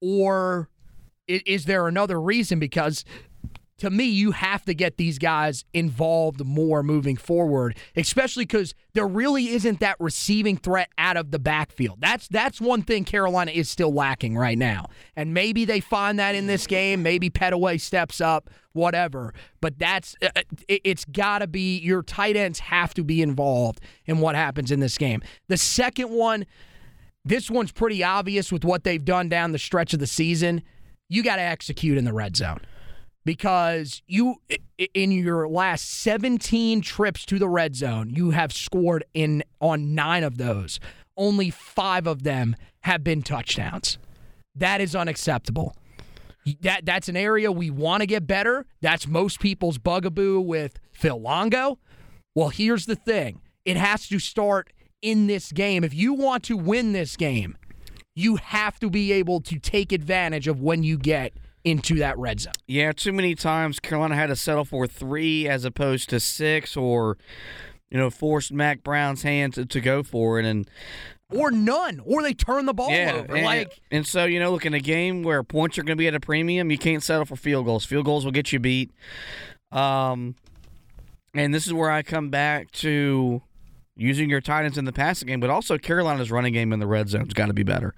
Or 0.00 0.68
is 1.26 1.64
there 1.64 1.88
another 1.88 2.20
reason? 2.20 2.58
Because 2.58 3.04
to 3.78 3.90
me, 3.90 4.04
you 4.04 4.30
have 4.30 4.64
to 4.64 4.74
get 4.74 4.96
these 4.96 5.18
guys 5.18 5.64
involved 5.74 6.44
more 6.44 6.82
moving 6.82 7.16
forward, 7.16 7.76
especially 7.94 8.44
because 8.44 8.74
there 8.94 9.06
really 9.06 9.50
isn't 9.50 9.80
that 9.80 9.96
receiving 10.00 10.56
threat 10.56 10.88
out 10.96 11.16
of 11.18 11.30
the 11.30 11.38
backfield. 11.38 12.00
That's 12.00 12.26
that's 12.28 12.60
one 12.60 12.82
thing 12.82 13.04
Carolina 13.04 13.50
is 13.50 13.68
still 13.68 13.92
lacking 13.92 14.36
right 14.36 14.56
now, 14.56 14.86
and 15.14 15.34
maybe 15.34 15.66
they 15.66 15.80
find 15.80 16.18
that 16.18 16.34
in 16.34 16.46
this 16.46 16.66
game. 16.66 17.02
Maybe 17.02 17.28
Pettaway 17.28 17.78
steps 17.78 18.20
up, 18.20 18.48
whatever. 18.72 19.34
But 19.60 19.78
that's 19.78 20.16
uh, 20.22 20.42
it's 20.68 21.04
got 21.04 21.40
to 21.40 21.46
be 21.46 21.78
your 21.78 22.02
tight 22.02 22.36
ends 22.36 22.60
have 22.60 22.94
to 22.94 23.04
be 23.04 23.20
involved 23.20 23.80
in 24.06 24.20
what 24.20 24.36
happens 24.36 24.70
in 24.70 24.80
this 24.80 24.96
game. 24.96 25.22
The 25.48 25.58
second 25.58 26.10
one. 26.10 26.46
This 27.26 27.50
one's 27.50 27.72
pretty 27.72 28.04
obvious 28.04 28.52
with 28.52 28.64
what 28.64 28.84
they've 28.84 29.04
done 29.04 29.28
down 29.28 29.50
the 29.50 29.58
stretch 29.58 29.92
of 29.92 29.98
the 29.98 30.06
season. 30.06 30.62
You 31.08 31.24
got 31.24 31.36
to 31.36 31.42
execute 31.42 31.98
in 31.98 32.04
the 32.04 32.12
red 32.12 32.36
zone 32.36 32.60
because 33.24 34.00
you 34.06 34.36
in 34.94 35.10
your 35.10 35.48
last 35.48 35.90
17 35.90 36.80
trips 36.82 37.26
to 37.26 37.40
the 37.40 37.48
red 37.48 37.74
zone, 37.74 38.10
you 38.10 38.30
have 38.30 38.52
scored 38.52 39.04
in 39.12 39.42
on 39.60 39.92
9 39.96 40.22
of 40.22 40.38
those. 40.38 40.78
Only 41.16 41.50
5 41.50 42.06
of 42.06 42.22
them 42.22 42.54
have 42.82 43.02
been 43.02 43.22
touchdowns. 43.22 43.98
That 44.54 44.80
is 44.80 44.94
unacceptable. 44.94 45.74
That 46.60 46.86
that's 46.86 47.08
an 47.08 47.16
area 47.16 47.50
we 47.50 47.70
want 47.70 48.02
to 48.02 48.06
get 48.06 48.28
better. 48.28 48.66
That's 48.80 49.08
most 49.08 49.40
people's 49.40 49.78
bugaboo 49.78 50.40
with 50.40 50.78
Phil 50.92 51.20
Longo. 51.20 51.80
Well, 52.36 52.50
here's 52.50 52.86
the 52.86 52.94
thing. 52.94 53.40
It 53.64 53.76
has 53.76 54.06
to 54.08 54.20
start 54.20 54.72
in 55.02 55.26
this 55.26 55.52
game. 55.52 55.84
If 55.84 55.94
you 55.94 56.14
want 56.14 56.42
to 56.44 56.56
win 56.56 56.92
this 56.92 57.16
game, 57.16 57.56
you 58.14 58.36
have 58.36 58.78
to 58.80 58.90
be 58.90 59.12
able 59.12 59.40
to 59.42 59.58
take 59.58 59.92
advantage 59.92 60.48
of 60.48 60.60
when 60.60 60.82
you 60.82 60.96
get 60.96 61.32
into 61.64 61.96
that 61.96 62.16
red 62.18 62.40
zone. 62.40 62.54
Yeah, 62.66 62.92
too 62.92 63.12
many 63.12 63.34
times 63.34 63.80
Carolina 63.80 64.14
had 64.14 64.28
to 64.28 64.36
settle 64.36 64.64
for 64.64 64.86
three 64.86 65.48
as 65.48 65.64
opposed 65.64 66.08
to 66.10 66.20
six 66.20 66.76
or, 66.76 67.18
you 67.90 67.98
know, 67.98 68.08
forced 68.08 68.52
Mack 68.52 68.82
Brown's 68.82 69.22
hand 69.22 69.54
to, 69.54 69.66
to 69.66 69.80
go 69.80 70.02
for 70.02 70.38
it. 70.38 70.46
And 70.46 70.68
Or 71.32 71.50
none. 71.50 72.00
Or 72.04 72.22
they 72.22 72.34
turn 72.34 72.66
the 72.66 72.72
ball 72.72 72.90
yeah, 72.90 73.14
over. 73.16 73.34
and, 73.34 73.44
like 73.44 73.80
and 73.90 74.06
so, 74.06 74.24
you 74.24 74.38
know, 74.38 74.52
look, 74.52 74.64
in 74.64 74.74
a 74.74 74.80
game 74.80 75.24
where 75.24 75.42
points 75.42 75.76
are 75.76 75.82
going 75.82 75.96
to 75.96 76.00
be 76.00 76.06
at 76.06 76.14
a 76.14 76.20
premium, 76.20 76.70
you 76.70 76.78
can't 76.78 77.02
settle 77.02 77.24
for 77.24 77.36
field 77.36 77.66
goals. 77.66 77.84
Field 77.84 78.04
goals 78.04 78.24
will 78.24 78.32
get 78.32 78.52
you 78.52 78.60
beat. 78.60 78.92
Um, 79.72 80.36
and 81.34 81.52
this 81.52 81.66
is 81.66 81.74
where 81.74 81.90
I 81.90 82.02
come 82.02 82.30
back 82.30 82.70
to 82.72 83.42
using 83.96 84.28
your 84.28 84.40
tight 84.40 84.64
ends 84.64 84.78
in 84.78 84.84
the 84.84 84.92
passing 84.92 85.26
game, 85.26 85.40
but 85.40 85.50
also 85.50 85.78
Carolina's 85.78 86.30
running 86.30 86.52
game 86.52 86.72
in 86.72 86.78
the 86.78 86.86
red 86.86 87.08
zone's 87.08 87.32
got 87.32 87.46
to 87.46 87.54
be 87.54 87.62
better. 87.62 87.94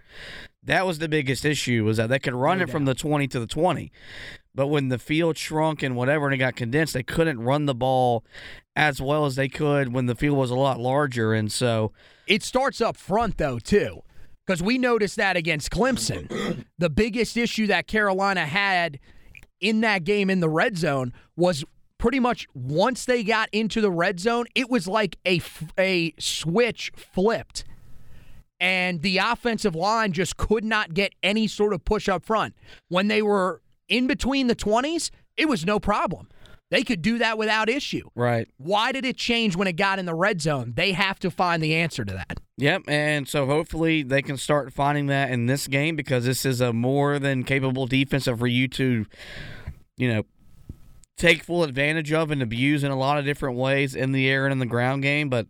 That 0.63 0.87
was 0.87 0.99
the 0.99 1.09
biggest 1.09 1.45
issue 1.45 1.85
was 1.85 1.97
that 1.97 2.09
they 2.09 2.19
could 2.19 2.35
run 2.35 2.59
No 2.59 2.65
it 2.65 2.71
from 2.71 2.85
the 2.85 2.95
20 2.95 3.27
to 3.29 3.41
the 3.41 3.47
20. 3.47 3.91
But 4.55 4.69
when 4.69 4.89
the 4.89 4.99
field 4.99 5.37
shrunk 5.37 5.83
and 5.83 5.97
whatever 5.97 6.27
and 6.27 6.35
it 6.35 6.39
got 6.39 6.57
condensed, 6.57 6.95
they 6.95 7.03
couldn't 7.03 7.41
run 7.41 7.67
the 7.67 7.75
ball 7.75 8.25
as 8.77 9.01
well 9.01 9.25
as 9.25 9.37
they 9.37 9.49
could 9.49 9.93
when 9.93 10.07
the 10.07 10.15
field 10.15 10.37
was 10.37 10.51
a 10.51 10.57
lot 10.57 10.81
larger. 10.81 11.33
And 11.33 11.51
so, 11.51 11.93
it 12.27 12.43
starts 12.43 12.81
up 12.81 12.97
front 12.97 13.39
though 13.39 13.59
too. 13.59 14.03
Because 14.47 14.63
we 14.63 14.79
noticed 14.79 15.17
that 15.17 15.37
against 15.37 15.71
Clemson. 15.71 16.65
the 16.79 16.91
biggest 16.91 17.37
issue 17.37 17.67
that 17.67 17.87
Carolina 17.87 18.47
had 18.47 18.99
in 19.61 19.81
that 19.83 20.05
game 20.05 20.31
in 20.31 20.41
the 20.41 20.49
red 20.49 20.79
zone 20.79 21.13
was 21.37 21.65
pretty 21.99 22.21
much 22.21 22.47
once 22.55 23.05
they 23.05 23.23
got 23.23 23.49
into 23.53 23.81
the 23.81 23.91
red 23.91 24.21
zone, 24.21 24.47
it 24.55 24.71
was 24.71 24.87
like 24.87 25.19
a, 25.27 25.41
a 25.79 26.15
switch 26.19 26.93
flipped. 26.97 27.65
And 28.61 29.03
the 29.03 29.19
offensive 29.19 29.75
line 29.75 30.13
just 30.13 30.37
could 30.37 30.65
not 30.65 30.95
get 30.95 31.13
any 31.23 31.47
sort 31.47 31.73
of 31.73 31.85
push 31.85 32.09
up 32.09 32.25
front. 32.25 32.55
When 32.89 33.09
they 33.09 33.23
were 33.23 33.63
in 33.89 34.07
between 34.07 34.49
the 34.49 34.57
20s, 34.57 35.11
it 35.37 35.49
was 35.49 35.65
no 35.65 35.79
problem. 35.79 36.29
They 36.71 36.83
could 36.83 37.01
do 37.01 37.19
that 37.19 37.39
without 37.39 37.71
issue. 37.71 38.11
right. 38.15 38.47
Why 38.59 38.93
did 38.93 39.07
it 39.07 39.17
change 39.17 39.57
when 39.57 39.67
it 39.67 39.77
got 39.77 39.99
in 39.99 40.05
the 40.05 40.15
red 40.15 40.43
zone? 40.43 40.75
They 40.77 40.93
have 40.93 41.19
to 41.21 41.31
find 41.31 41.63
the 41.63 41.75
answer 41.75 42.05
to 42.05 42.13
that. 42.13 42.41
Yep, 42.59 42.83
and 42.89 43.27
so 43.27 43.47
hopefully 43.47 44.03
they 44.03 44.21
can 44.21 44.37
start 44.37 44.73
finding 44.73 45.07
that 45.07 45.31
in 45.31 45.47
this 45.47 45.67
game 45.67 45.97
because 45.97 46.27
this 46.27 46.45
is 46.45 46.61
a 46.61 46.73
more 46.75 47.19
than 47.19 47.45
capable 47.45 47.87
defense 47.87 48.25
for 48.25 48.47
you 48.47 48.69
to, 48.69 49.07
you 49.97 50.13
know, 50.13 50.25
take 51.19 51.43
full 51.43 51.65
advantage 51.65 52.13
of 52.13 52.31
and 52.31 52.41
abuse 52.41 52.85
in 52.85 52.91
a 52.91 52.97
lot 52.97 53.19
of 53.19 53.25
different 53.25 53.59
ways 53.59 53.95
in 53.95 54.13
the 54.13 54.29
air 54.29 54.47
and 54.47 54.53
in 54.53 54.59
the 54.59 54.67
ground 54.67 55.03
game. 55.03 55.29
But 55.29 55.49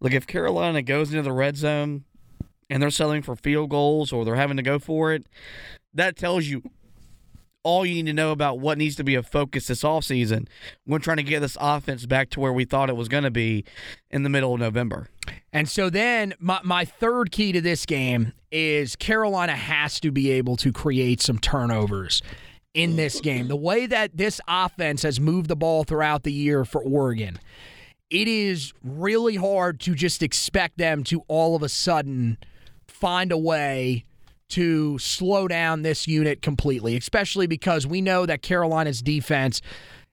look, 0.00 0.12
if 0.12 0.26
Carolina 0.26 0.82
goes 0.82 1.10
into 1.10 1.22
the 1.22 1.32
red 1.32 1.56
zone 1.56 2.04
and 2.68 2.82
they're 2.82 2.90
selling 2.90 3.22
for 3.22 3.36
field 3.36 3.70
goals 3.70 4.12
or 4.12 4.24
they're 4.24 4.34
having 4.34 4.56
to 4.56 4.62
go 4.62 4.78
for 4.78 5.12
it, 5.12 5.26
that 5.94 6.16
tells 6.16 6.46
you 6.46 6.62
all 7.62 7.86
you 7.86 7.94
need 7.94 8.06
to 8.06 8.12
know 8.12 8.30
about 8.30 8.58
what 8.58 8.76
needs 8.76 8.94
to 8.96 9.04
be 9.04 9.14
a 9.14 9.22
focus 9.22 9.68
this 9.68 9.82
offseason 9.82 10.46
when 10.84 11.00
trying 11.00 11.16
to 11.16 11.22
get 11.22 11.40
this 11.40 11.56
offense 11.58 12.04
back 12.04 12.28
to 12.30 12.38
where 12.38 12.52
we 12.52 12.64
thought 12.64 12.90
it 12.90 12.96
was 12.96 13.08
going 13.08 13.24
to 13.24 13.30
be 13.30 13.64
in 14.10 14.22
the 14.22 14.28
middle 14.28 14.52
of 14.52 14.60
November. 14.60 15.08
And 15.52 15.68
so 15.68 15.88
then 15.88 16.34
my, 16.38 16.60
my 16.62 16.84
third 16.84 17.32
key 17.32 17.52
to 17.52 17.62
this 17.62 17.86
game 17.86 18.32
is 18.52 18.96
Carolina 18.96 19.56
has 19.56 19.98
to 20.00 20.12
be 20.12 20.30
able 20.32 20.56
to 20.58 20.72
create 20.72 21.22
some 21.22 21.38
turnovers 21.38 22.22
in 22.74 22.92
mm. 22.92 22.96
this 22.96 23.20
game. 23.20 23.48
The 23.48 23.56
way 23.56 23.86
that 23.86 24.16
this 24.16 24.40
offense 24.46 25.02
has 25.02 25.18
moved 25.20 25.48
the 25.48 25.56
ball 25.56 25.84
throughout 25.84 26.24
the 26.24 26.32
year 26.32 26.64
for 26.64 26.82
Oregon, 26.82 27.38
it 28.10 28.28
is 28.28 28.72
really 28.82 29.36
hard 29.36 29.80
to 29.80 29.94
just 29.94 30.22
expect 30.22 30.76
them 30.76 31.02
to 31.04 31.22
all 31.28 31.56
of 31.56 31.62
a 31.62 31.68
sudden 31.68 32.36
find 32.86 33.32
a 33.32 33.38
way 33.38 34.04
to 34.50 34.98
slow 34.98 35.48
down 35.48 35.82
this 35.82 36.06
unit 36.06 36.42
completely, 36.42 36.96
especially 36.96 37.46
because 37.46 37.86
we 37.86 38.00
know 38.00 38.26
that 38.26 38.42
Carolina's 38.42 39.02
defense 39.02 39.60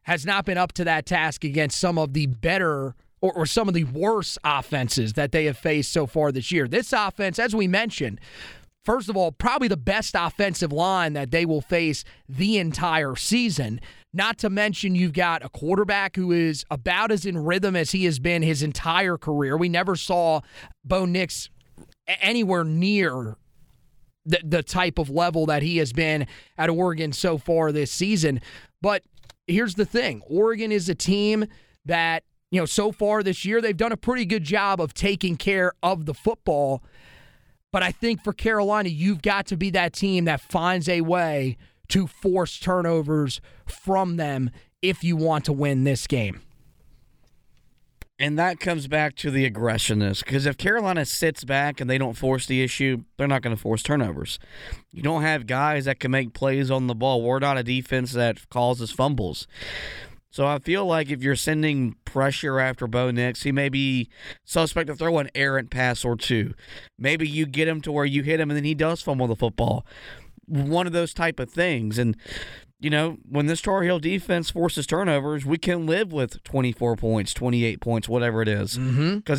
has 0.04 0.26
not 0.26 0.46
been 0.46 0.58
up 0.58 0.72
to 0.74 0.84
that 0.84 1.06
task 1.06 1.44
against 1.44 1.80
some 1.80 1.98
of 1.98 2.14
the 2.14 2.26
better 2.26 2.96
or, 3.24 3.32
or, 3.34 3.46
some 3.46 3.68
of 3.68 3.76
the 3.76 3.84
worst 3.84 4.40
offenses 4.44 5.14
that 5.14 5.32
they 5.32 5.46
have 5.46 5.56
faced 5.56 5.94
so 5.94 6.08
far 6.08 6.32
this 6.32 6.52
year. 6.52 6.68
This 6.68 6.92
offense, 6.92 7.38
as 7.38 7.56
we 7.56 7.68
mentioned, 7.68 8.20
first 8.84 9.10
of 9.10 9.18
all, 9.18 9.32
probably 9.32 9.68
the 9.68 9.78
best 9.78 10.16
offensive 10.18 10.72
line 10.72 11.14
that 11.14 11.32
they 11.32 11.46
will 11.46 11.62
face 11.62 12.04
the 12.28 12.58
entire 12.58 13.16
season. 13.16 13.80
Not 14.14 14.38
to 14.40 14.50
mention, 14.50 14.96
you've 14.96 15.14
got 15.14 15.44
a 15.44 15.50
quarterback 15.50 16.16
who 16.16 16.32
is 16.32 16.66
about 16.70 17.12
as 17.12 17.26
in 17.26 17.38
rhythm 17.38 17.76
as 17.76 17.92
he 17.92 18.06
has 18.06 18.20
been 18.20 18.42
his 18.42 18.62
entire 18.62 19.18
career. 19.18 19.56
We 19.56 19.70
never 19.70 19.96
saw 19.96 20.42
Bo 20.84 21.06
Nix 21.06 21.50
anywhere 22.08 22.64
near 22.64 23.38
the, 24.26 24.40
the 24.44 24.64
type 24.64 25.00
of 25.00 25.10
level 25.10 25.46
that 25.48 25.64
he 25.64 25.78
has 25.78 25.94
been 25.94 26.28
at 26.58 26.70
Oregon 26.70 27.12
so 27.14 27.38
far 27.38 27.72
this 27.72 27.92
season. 27.92 28.42
But 28.82 29.04
here's 29.48 29.76
the 29.76 29.86
thing 29.86 30.22
Oregon 30.28 30.72
is 30.72 30.90
a 30.90 30.96
team 30.96 31.46
that, 31.86 32.24
you 32.52 32.60
know, 32.60 32.66
so 32.66 32.92
far 32.92 33.24
this 33.24 33.46
year, 33.46 33.62
they've 33.62 33.76
done 33.76 33.92
a 33.92 33.98
pretty 33.98 34.26
good 34.26 34.44
job 34.44 34.82
of 34.82 34.94
taking 34.94 35.38
care 35.38 35.74
of 35.82 36.06
the 36.06 36.14
football. 36.14 36.84
But 37.72 37.84
I 37.84 37.92
think 37.92 38.24
for 38.24 38.34
Carolina, 38.34 38.90
you've 38.90 39.22
got 39.22 39.46
to 39.48 39.58
be 39.58 39.70
that 39.72 39.94
team 39.94 40.26
that 40.26 40.42
finds 40.42 40.90
a 40.90 41.02
way 41.02 41.58
to 41.90 42.08
force 42.08 42.60
turnovers 42.60 43.42
from 43.66 44.18
them 44.18 44.50
if 44.82 45.04
you 45.04 45.16
want 45.16 45.46
to 45.46 45.54
win 45.54 45.84
this 45.84 46.08
game. 46.08 46.42
And 48.20 48.38
that 48.38 48.60
comes 48.60 48.88
back 48.88 49.16
to 49.16 49.32
the 49.32 49.46
aggressiveness 49.46 50.22
because 50.22 50.46
if 50.46 50.56
Carolina 50.56 51.06
sits 51.06 51.44
back 51.44 51.82
and 51.82 51.90
they 51.90 51.98
don't 51.98 52.14
force 52.14 52.46
the 52.46 52.62
issue, 52.62 53.04
they're 53.18 53.28
not 53.28 53.42
going 53.42 53.56
to 53.56 53.62
force 53.62 53.82
turnovers. 53.82 54.38
You 54.92 55.02
don't 55.02 55.24
have 55.24 55.48
guys 55.48 55.86
that 55.86 56.00
can 56.00 56.12
make 56.12 56.34
plays 56.34 56.70
on 56.70 56.86
the 56.86 56.94
ball. 56.94 57.24
We're 57.24 57.40
not 57.40 57.58
a 57.58 57.64
defense 57.64 58.12
that 58.12 58.48
causes 58.50 58.92
fumbles. 58.92 59.48
So 60.32 60.48
I 60.48 60.60
feel 60.60 60.86
like 60.86 61.12
if 61.12 61.22
you're 61.22 61.36
sending 61.36 61.96
pressure 62.06 62.60
after 62.60 62.88
Bo 62.88 63.12
Nix, 63.12 63.44
he 63.44 63.52
may 63.52 63.68
be 63.68 64.10
suspect 64.46 64.88
to 64.88 64.96
throw 64.96 65.20
an 65.20 65.30
errant 65.36 65.70
pass 65.70 66.06
or 66.06 66.16
two. 66.16 66.54
Maybe 66.98 67.28
you 67.28 67.46
get 67.46 67.68
him 67.68 67.82
to 67.82 67.92
where 67.92 68.06
you 68.06 68.24
hit 68.24 68.40
him 68.40 68.50
and 68.50 68.58
then 68.58 68.64
he 68.64 68.74
does 68.74 69.02
fumble 69.02 69.28
the 69.28 69.36
football. 69.36 69.86
One 70.48 70.88
of 70.88 70.94
those 70.94 71.14
type 71.14 71.40
of 71.40 71.52
things. 71.52 71.98
And 71.98 72.16
you 72.82 72.90
know, 72.90 73.18
when 73.30 73.46
this 73.46 73.62
Tar 73.62 73.84
Heel 73.84 74.00
defense 74.00 74.50
forces 74.50 74.88
turnovers, 74.88 75.46
we 75.46 75.60
can 75.60 75.86
live 75.86 76.12
with 76.12 76.42
24 76.44 76.96
points, 76.96 77.32
28 77.32 77.80
points, 77.80 78.10
whatever 78.10 78.42
it 78.42 78.48
is, 78.48 78.76
because 78.76 78.88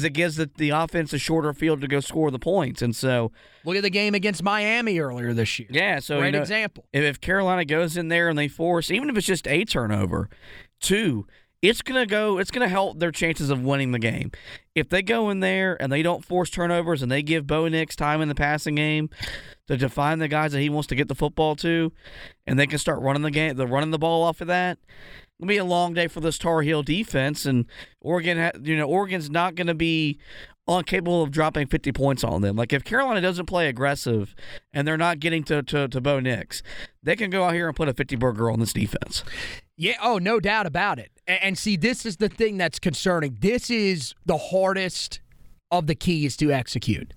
mm-hmm. 0.01 0.07
it 0.07 0.13
gives 0.13 0.37
the, 0.37 0.49
the 0.57 0.71
offense 0.71 1.13
a 1.13 1.19
shorter 1.19 1.53
field 1.53 1.81
to 1.81 1.89
go 1.89 1.99
score 1.99 2.31
the 2.31 2.39
points. 2.39 2.83
And 2.83 2.95
so, 2.95 3.33
look 3.65 3.75
at 3.75 3.83
the 3.83 3.91
game 3.91 4.15
against 4.15 4.45
Miami 4.45 5.01
earlier 5.01 5.35
this 5.35 5.59
year. 5.59 5.67
Yeah, 5.73 5.99
so 5.99 6.21
great 6.21 6.29
you 6.29 6.33
know, 6.33 6.41
example. 6.43 6.85
If, 6.93 7.03
if 7.03 7.21
Carolina 7.21 7.65
goes 7.65 7.97
in 7.97 8.07
there 8.07 8.29
and 8.29 8.39
they 8.39 8.47
force, 8.47 8.93
even 8.93 9.11
if 9.11 9.17
it's 9.17 9.27
just 9.27 9.49
a 9.49 9.65
turnover, 9.65 10.31
two, 10.83 11.27
it's 11.63 11.81
gonna 11.81 12.07
go. 12.07 12.39
It's 12.39 12.51
gonna 12.51 12.69
help 12.69 12.99
their 12.99 13.13
chances 13.13 13.49
of 13.49 13.63
winning 13.63 13.93
the 13.93 13.99
game. 13.99 14.33
If 14.75 14.89
they 14.89 15.01
go 15.01 15.31
in 15.31 15.41
there 15.41 15.81
and 15.81 15.93
they 15.93 16.03
don't 16.03 16.25
force 16.25 16.51
turnovers 16.51 17.03
and 17.03 17.11
they 17.11 17.23
give 17.23 17.47
Bo 17.47 17.69
Nix 17.69 17.95
time 17.95 18.21
in 18.21 18.29
the 18.29 18.35
passing 18.35 18.75
game 18.75 19.09
to 19.69 19.77
define 19.77 20.19
the 20.19 20.29
guys 20.29 20.53
that 20.53 20.61
he 20.61 20.69
wants 20.69 20.89
to 20.89 20.97
get 20.97 21.09
the 21.09 21.15
football 21.15 21.55
to, 21.57 21.93
and 22.47 22.59
they 22.59 22.67
can 22.67 22.79
start 22.79 23.01
running 23.01 23.23
the 23.23 23.31
game, 23.31 23.57
the 23.57 23.67
running 23.67 23.93
the 23.93 23.99
ball 23.99 24.25
off 24.25 24.41
of 24.41 24.49
that. 24.49 24.79
It'll 25.39 25.49
be 25.49 25.57
a 25.57 25.65
long 25.65 25.95
day 25.95 26.09
for 26.09 26.21
this 26.21 26.39
Tar 26.39 26.63
Heel 26.63 26.83
defense, 26.83 27.47
and 27.47 27.67
Oregon. 28.01 28.51
You 28.63 28.77
know, 28.77 28.87
Oregon's 28.87 29.31
not 29.31 29.55
going 29.55 29.67
to 29.69 29.75
be 29.75 30.19
incapable 30.69 31.23
of 31.23 31.31
dropping 31.31 31.67
50 31.67 31.93
points 31.93 32.23
on 32.23 32.43
them. 32.43 32.57
Like 32.57 32.73
if 32.73 32.85
Carolina 32.85 33.21
doesn't 33.21 33.47
play 33.47 33.69
aggressive 33.69 34.35
and 34.73 34.87
they're 34.87 34.97
not 34.97 35.19
getting 35.19 35.43
to, 35.45 35.63
to, 35.65 35.89
to 35.89 36.01
Bo 36.01 36.21
Nix, 36.21 36.63
they 37.03 37.17
can 37.17 37.31
go 37.31 37.45
out 37.45 37.55
here 37.55 37.67
and 37.67 37.77
put 37.77 37.89
a 37.89 37.95
50 37.95 38.17
burger 38.17 38.51
on 38.51 38.61
this 38.61 38.73
defense. 38.73 39.25
Yeah, 39.83 39.97
oh, 40.01 40.19
no 40.19 40.39
doubt 40.39 40.67
about 40.67 41.01
it. 41.01 41.11
And 41.27 41.59
see, 41.59 41.75
this 41.77 42.07
is 42.07 42.19
the 42.19 42.29
thing 42.29 42.57
that's 42.57 42.79
concerning. 42.79 43.39
This 43.41 43.69
is 43.69 44.15
the 44.25 44.37
hardest 44.37 45.21
of 45.73 45.89
the 45.89 45.97
keys 45.97 46.37
to 46.37 46.53
execute. 46.53 47.13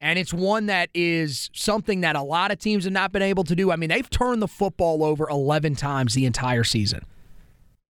And 0.00 0.18
it's 0.18 0.32
one 0.32 0.64
that 0.64 0.88
is 0.94 1.50
something 1.52 2.00
that 2.00 2.16
a 2.16 2.22
lot 2.22 2.52
of 2.52 2.58
teams 2.58 2.84
have 2.84 2.94
not 2.94 3.12
been 3.12 3.20
able 3.20 3.44
to 3.44 3.54
do. 3.54 3.70
I 3.70 3.76
mean, 3.76 3.90
they've 3.90 4.08
turned 4.08 4.40
the 4.40 4.48
football 4.48 5.04
over 5.04 5.28
11 5.28 5.74
times 5.74 6.14
the 6.14 6.24
entire 6.24 6.64
season. 6.64 7.04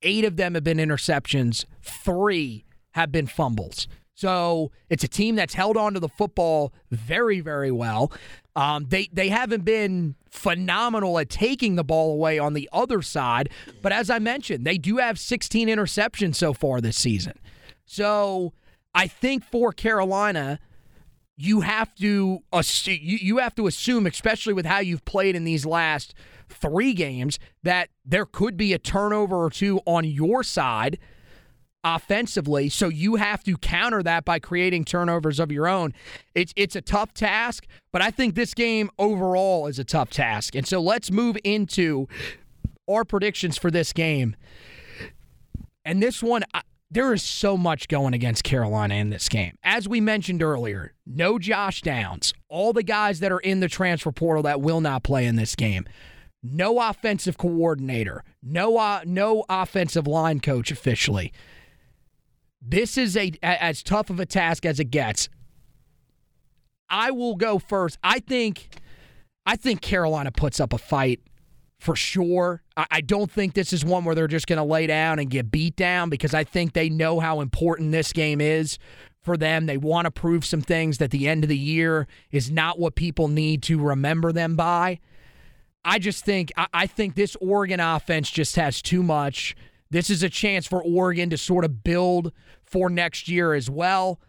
Eight 0.03 0.25
of 0.25 0.35
them 0.35 0.55
have 0.55 0.65
been 0.65 0.79
interceptions, 0.79 1.65
three 1.81 2.65
have 2.95 3.13
been 3.13 3.29
fumbles. 3.29 3.87
So 4.21 4.71
it's 4.91 5.03
a 5.03 5.09
team 5.09 5.35
that's 5.35 5.55
held 5.55 5.79
on 5.79 5.95
to 5.95 6.01
the 6.01 6.09
football 6.11 6.75
very, 6.91 7.41
very 7.41 7.71
well. 7.71 8.12
Um, 8.55 8.85
they 8.87 9.09
they 9.11 9.31
haven't 9.31 9.64
been 9.64 10.14
phenomenal 10.29 11.18
at 11.18 11.31
taking 11.31 11.77
the 11.77 11.85
ball 11.85 12.12
away 12.12 12.39
on 12.39 12.53
the 12.53 12.68
other 12.71 13.01
side, 13.01 13.49
but 13.81 13.93
as 13.93 14.11
I 14.11 14.18
mentioned, 14.18 14.66
they 14.66 14.77
do 14.77 14.99
have 14.99 15.18
16 15.18 15.68
interceptions 15.68 16.35
so 16.35 16.53
far 16.53 16.83
this 16.83 16.99
season. 16.99 17.33
So 17.87 18.53
I 18.95 19.07
think 19.07 19.43
for 19.43 19.73
Carolina, 19.73 20.61
you 21.39 21.62
have 21.62 21.95
to 21.95 22.41
you 22.85 23.39
have 23.39 23.55
to 23.55 23.66
assume, 23.66 24.07
especially 24.07 24.53
with 24.53 24.66
how 24.66 24.81
you've 24.81 25.07
played 25.07 25.35
in 25.35 25.45
these 25.45 25.64
last 25.64 26.12
three 26.51 26.93
games, 26.93 27.39
that 27.62 27.89
there 28.05 28.27
could 28.27 28.59
be 28.59 28.75
a 28.75 28.79
turnover 28.79 29.43
or 29.45 29.49
two 29.49 29.81
on 29.87 30.05
your 30.05 30.43
side 30.43 30.99
offensively. 31.85 32.68
So 32.68 32.89
you 32.89 33.16
have 33.16 33.43
to 33.45 33.57
counter 33.57 34.03
that 34.03 34.24
by 34.24 34.39
creating 34.39 34.85
turnovers 34.85 35.41
of 35.41 35.51
your 35.51 35.66
own. 35.66 35.95
It's 36.35 36.53
it's 36.57 36.76
a 36.76 36.81
tough 36.81 37.14
task, 37.14 37.66
but 37.93 38.03
I 38.03 38.11
think 38.11 38.35
this 38.35 38.55
game 38.55 38.91
overall 38.99 39.66
is 39.66 39.78
a 39.78 39.85
tough 39.85 40.11
task. 40.11 40.55
And 40.55 40.66
so 40.66 40.81
let's 40.81 41.11
move 41.11 41.37
into 41.45 42.09
our 42.89 43.05
predictions 43.05 43.57
for 43.57 43.70
this 43.70 43.93
game. 43.93 44.37
And 45.85 46.03
this 46.03 46.22
one, 46.22 46.45
I, 46.53 46.62
there 46.91 47.14
is 47.14 47.22
so 47.22 47.57
much 47.57 47.89
going 47.89 48.14
against 48.14 48.43
Carolina 48.43 48.97
in 48.97 49.11
this 49.11 49.28
game. 49.28 49.55
As 49.62 49.89
we 49.89 50.01
mentioned 50.01 50.43
earlier, 50.43 50.93
no 51.07 51.39
Josh 51.39 51.83
Downs, 51.83 52.35
all 52.49 52.72
the 52.72 52.83
guys 52.83 53.20
that 53.20 53.31
are 53.31 53.39
in 53.39 53.61
the 53.61 53.68
transfer 53.68 54.11
portal 54.11 54.43
that 54.43 54.61
will 54.61 54.81
not 54.81 55.05
play 55.05 55.26
in 55.26 55.37
this 55.37 55.55
game. 55.55 55.87
No 56.43 56.81
offensive 56.81 57.37
coordinator, 57.39 58.24
no 58.43 58.78
uh, 58.78 59.03
no 59.05 59.45
offensive 59.49 60.07
line 60.07 60.41
coach 60.41 60.70
officially. 60.70 61.33
This 62.61 62.99
is 62.99 63.17
a 63.17 63.33
as 63.43 63.83
tough 63.83 64.11
of 64.11 64.21
a 64.21 64.27
task 64.27 64.67
as 64.67 64.79
it 64.81 64.91
gets. 64.91 65.29
I 66.89 67.11
will 67.11 67.37
go 67.37 67.59
first. 67.59 67.99
I 68.03 68.21
think 68.21 68.69
I 69.47 69.57
think 69.57 69.81
Carolina 69.81 70.31
puts 70.31 70.61
up 70.61 70.73
a 70.73 70.79
fight 70.79 71.21
for 71.79 71.97
sure. 71.97 72.63
I 72.77 73.01
don't 73.01 73.31
think 73.31 73.55
this 73.55 73.73
is 73.73 73.85
one 73.85 74.05
where 74.05 74.15
they're 74.15 74.27
just 74.27 74.47
going 74.47 74.59
to 74.59 74.65
lay 74.65 74.87
down 74.87 75.19
and 75.19 75.31
get 75.31 75.51
beat 75.51 75.77
down 75.77 76.11
because 76.11 76.35
I 76.35 76.45
think 76.45 76.75
they 76.75 76.91
know 76.91 77.21
how 77.21 77.41
important 77.41 77.91
this 77.91 78.13
game 78.13 78.41
is 78.41 78.79
for 79.23 79.39
them. 79.39 79.65
They 79.65 79.79
want 79.79 80.05
to 80.05 80.11
prove 80.11 80.45
some 80.45 80.61
things 80.61 80.99
that 80.99 81.11
the 81.11 81.27
end 81.27 81.43
of 81.43 81.49
the 81.49 81.57
year 81.57 82.07
is 82.31 82.51
not 82.51 82.79
what 82.79 82.97
people 82.97 83.29
need 83.29 83.63
to 83.65 83.79
remember 83.79 84.31
them 84.31 84.57
by. 84.57 85.01
I 85.83 85.99
just 85.99 86.27
think 86.27 86.53
I 86.57 86.87
think 86.87 87.15
this 87.15 87.35
Oregon 87.41 87.81
offense 87.81 88.31
just 88.31 88.57
has 88.57 88.83
too 88.83 89.03
much 89.03 89.57
this 89.91 90.09
is 90.09 90.22
a 90.22 90.29
chance 90.29 90.67
for 90.67 90.83
Oregon 90.83 91.30
to 91.30 91.39
sort 91.39 91.64
of 91.64 91.83
build 91.83 92.33
for 92.71 92.88
next 92.88 93.29
year 93.29 93.55
as 93.55 93.68
well 93.68 94.21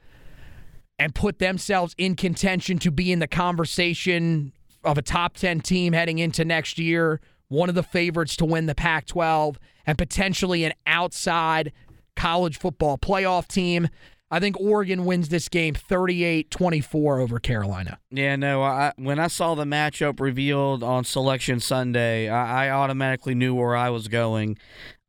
and 1.02 1.16
put 1.16 1.40
themselves 1.40 1.96
in 1.98 2.16
contention 2.16 2.78
to 2.78 2.92
be 2.92 3.12
in 3.12 3.18
the 3.18 3.28
conversation 3.28 4.54
of 4.84 4.98
a 4.98 5.02
top 5.02 5.36
10 5.36 5.62
team 5.62 5.94
heading 5.94 6.20
into 6.20 6.46
next 6.46 6.78
year, 6.78 7.20
one 7.48 7.70
of 7.70 7.76
the 7.76 7.84
favorites 7.84 8.36
to 8.36 8.46
win 8.46 8.68
the 8.68 8.76
Pac 8.76 9.08
12, 9.08 9.58
and 9.88 9.98
potentially 9.98 10.64
an 10.64 10.74
outside 10.86 11.72
college 12.16 12.58
football 12.58 13.00
playoff 13.00 13.48
team. 13.48 13.90
I 14.30 14.40
think 14.40 14.60
Oregon 14.60 15.06
wins 15.06 15.30
this 15.30 15.50
game 15.50 15.74
38-24 15.74 17.22
over 17.22 17.40
Carolina. 17.40 18.00
Yeah, 18.12 18.36
no. 18.36 18.62
I, 18.62 18.94
when 18.96 19.20
I 19.20 19.28
saw 19.28 19.56
the 19.56 19.66
matchup 19.66 20.20
revealed 20.20 20.84
on 20.84 21.04
Selection 21.04 21.60
Sunday, 21.60 22.30
I, 22.30 22.68
I 22.68 22.70
automatically 22.70 23.36
knew 23.36 23.56
where 23.56 23.76
I 23.76 23.90
was 23.90 24.08
going. 24.08 24.58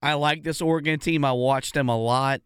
I 0.03 0.15
like 0.15 0.43
this 0.43 0.61
Oregon 0.61 0.99
team. 0.99 1.25
I 1.25 1.33
watched 1.33 1.75
them 1.75 1.89
a 1.89 1.97
lot 1.97 2.43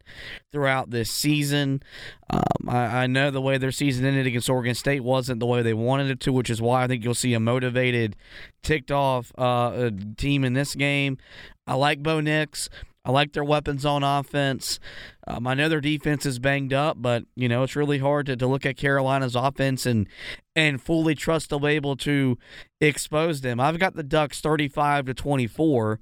throughout 0.52 0.90
this 0.90 1.10
season. 1.10 1.82
Um, 2.30 2.68
I, 2.68 3.04
I, 3.04 3.06
know 3.06 3.30
the 3.30 3.40
way 3.40 3.56
their 3.56 3.72
season 3.72 4.04
ended 4.04 4.26
against 4.26 4.50
Oregon 4.50 4.74
State 4.74 5.02
wasn't 5.02 5.40
the 5.40 5.46
way 5.46 5.62
they 5.62 5.74
wanted 5.74 6.10
it 6.10 6.20
to, 6.20 6.32
which 6.32 6.50
is 6.50 6.60
why 6.60 6.84
I 6.84 6.86
think 6.86 7.04
you'll 7.04 7.14
see 7.14 7.34
a 7.34 7.40
motivated, 7.40 8.16
ticked 8.62 8.90
off 8.90 9.32
uh, 9.38 9.90
team 10.16 10.44
in 10.44 10.52
this 10.52 10.74
game. 10.74 11.18
I 11.66 11.74
like 11.74 12.02
Bo 12.02 12.20
Nix. 12.20 12.68
I 13.06 13.12
like 13.12 13.34
their 13.34 13.44
weapons 13.44 13.86
on 13.86 14.02
offense. 14.02 14.80
Um, 15.28 15.46
I 15.46 15.54
know 15.54 15.68
their 15.68 15.80
defense 15.80 16.26
is 16.26 16.40
banged 16.40 16.72
up, 16.72 16.96
but 17.00 17.22
you 17.36 17.48
know 17.48 17.62
it's 17.62 17.76
really 17.76 17.98
hard 17.98 18.26
to, 18.26 18.36
to 18.36 18.46
look 18.48 18.66
at 18.66 18.76
Carolina's 18.76 19.36
offense 19.36 19.86
and 19.86 20.08
and 20.56 20.82
fully 20.82 21.14
trust 21.14 21.50
they'll 21.50 21.60
be 21.60 21.68
able 21.68 21.94
to 21.98 22.36
expose 22.80 23.42
them. 23.42 23.60
I've 23.60 23.78
got 23.78 23.94
the 23.94 24.02
Ducks 24.02 24.40
35 24.40 25.06
to 25.06 25.14
24, 25.14 26.00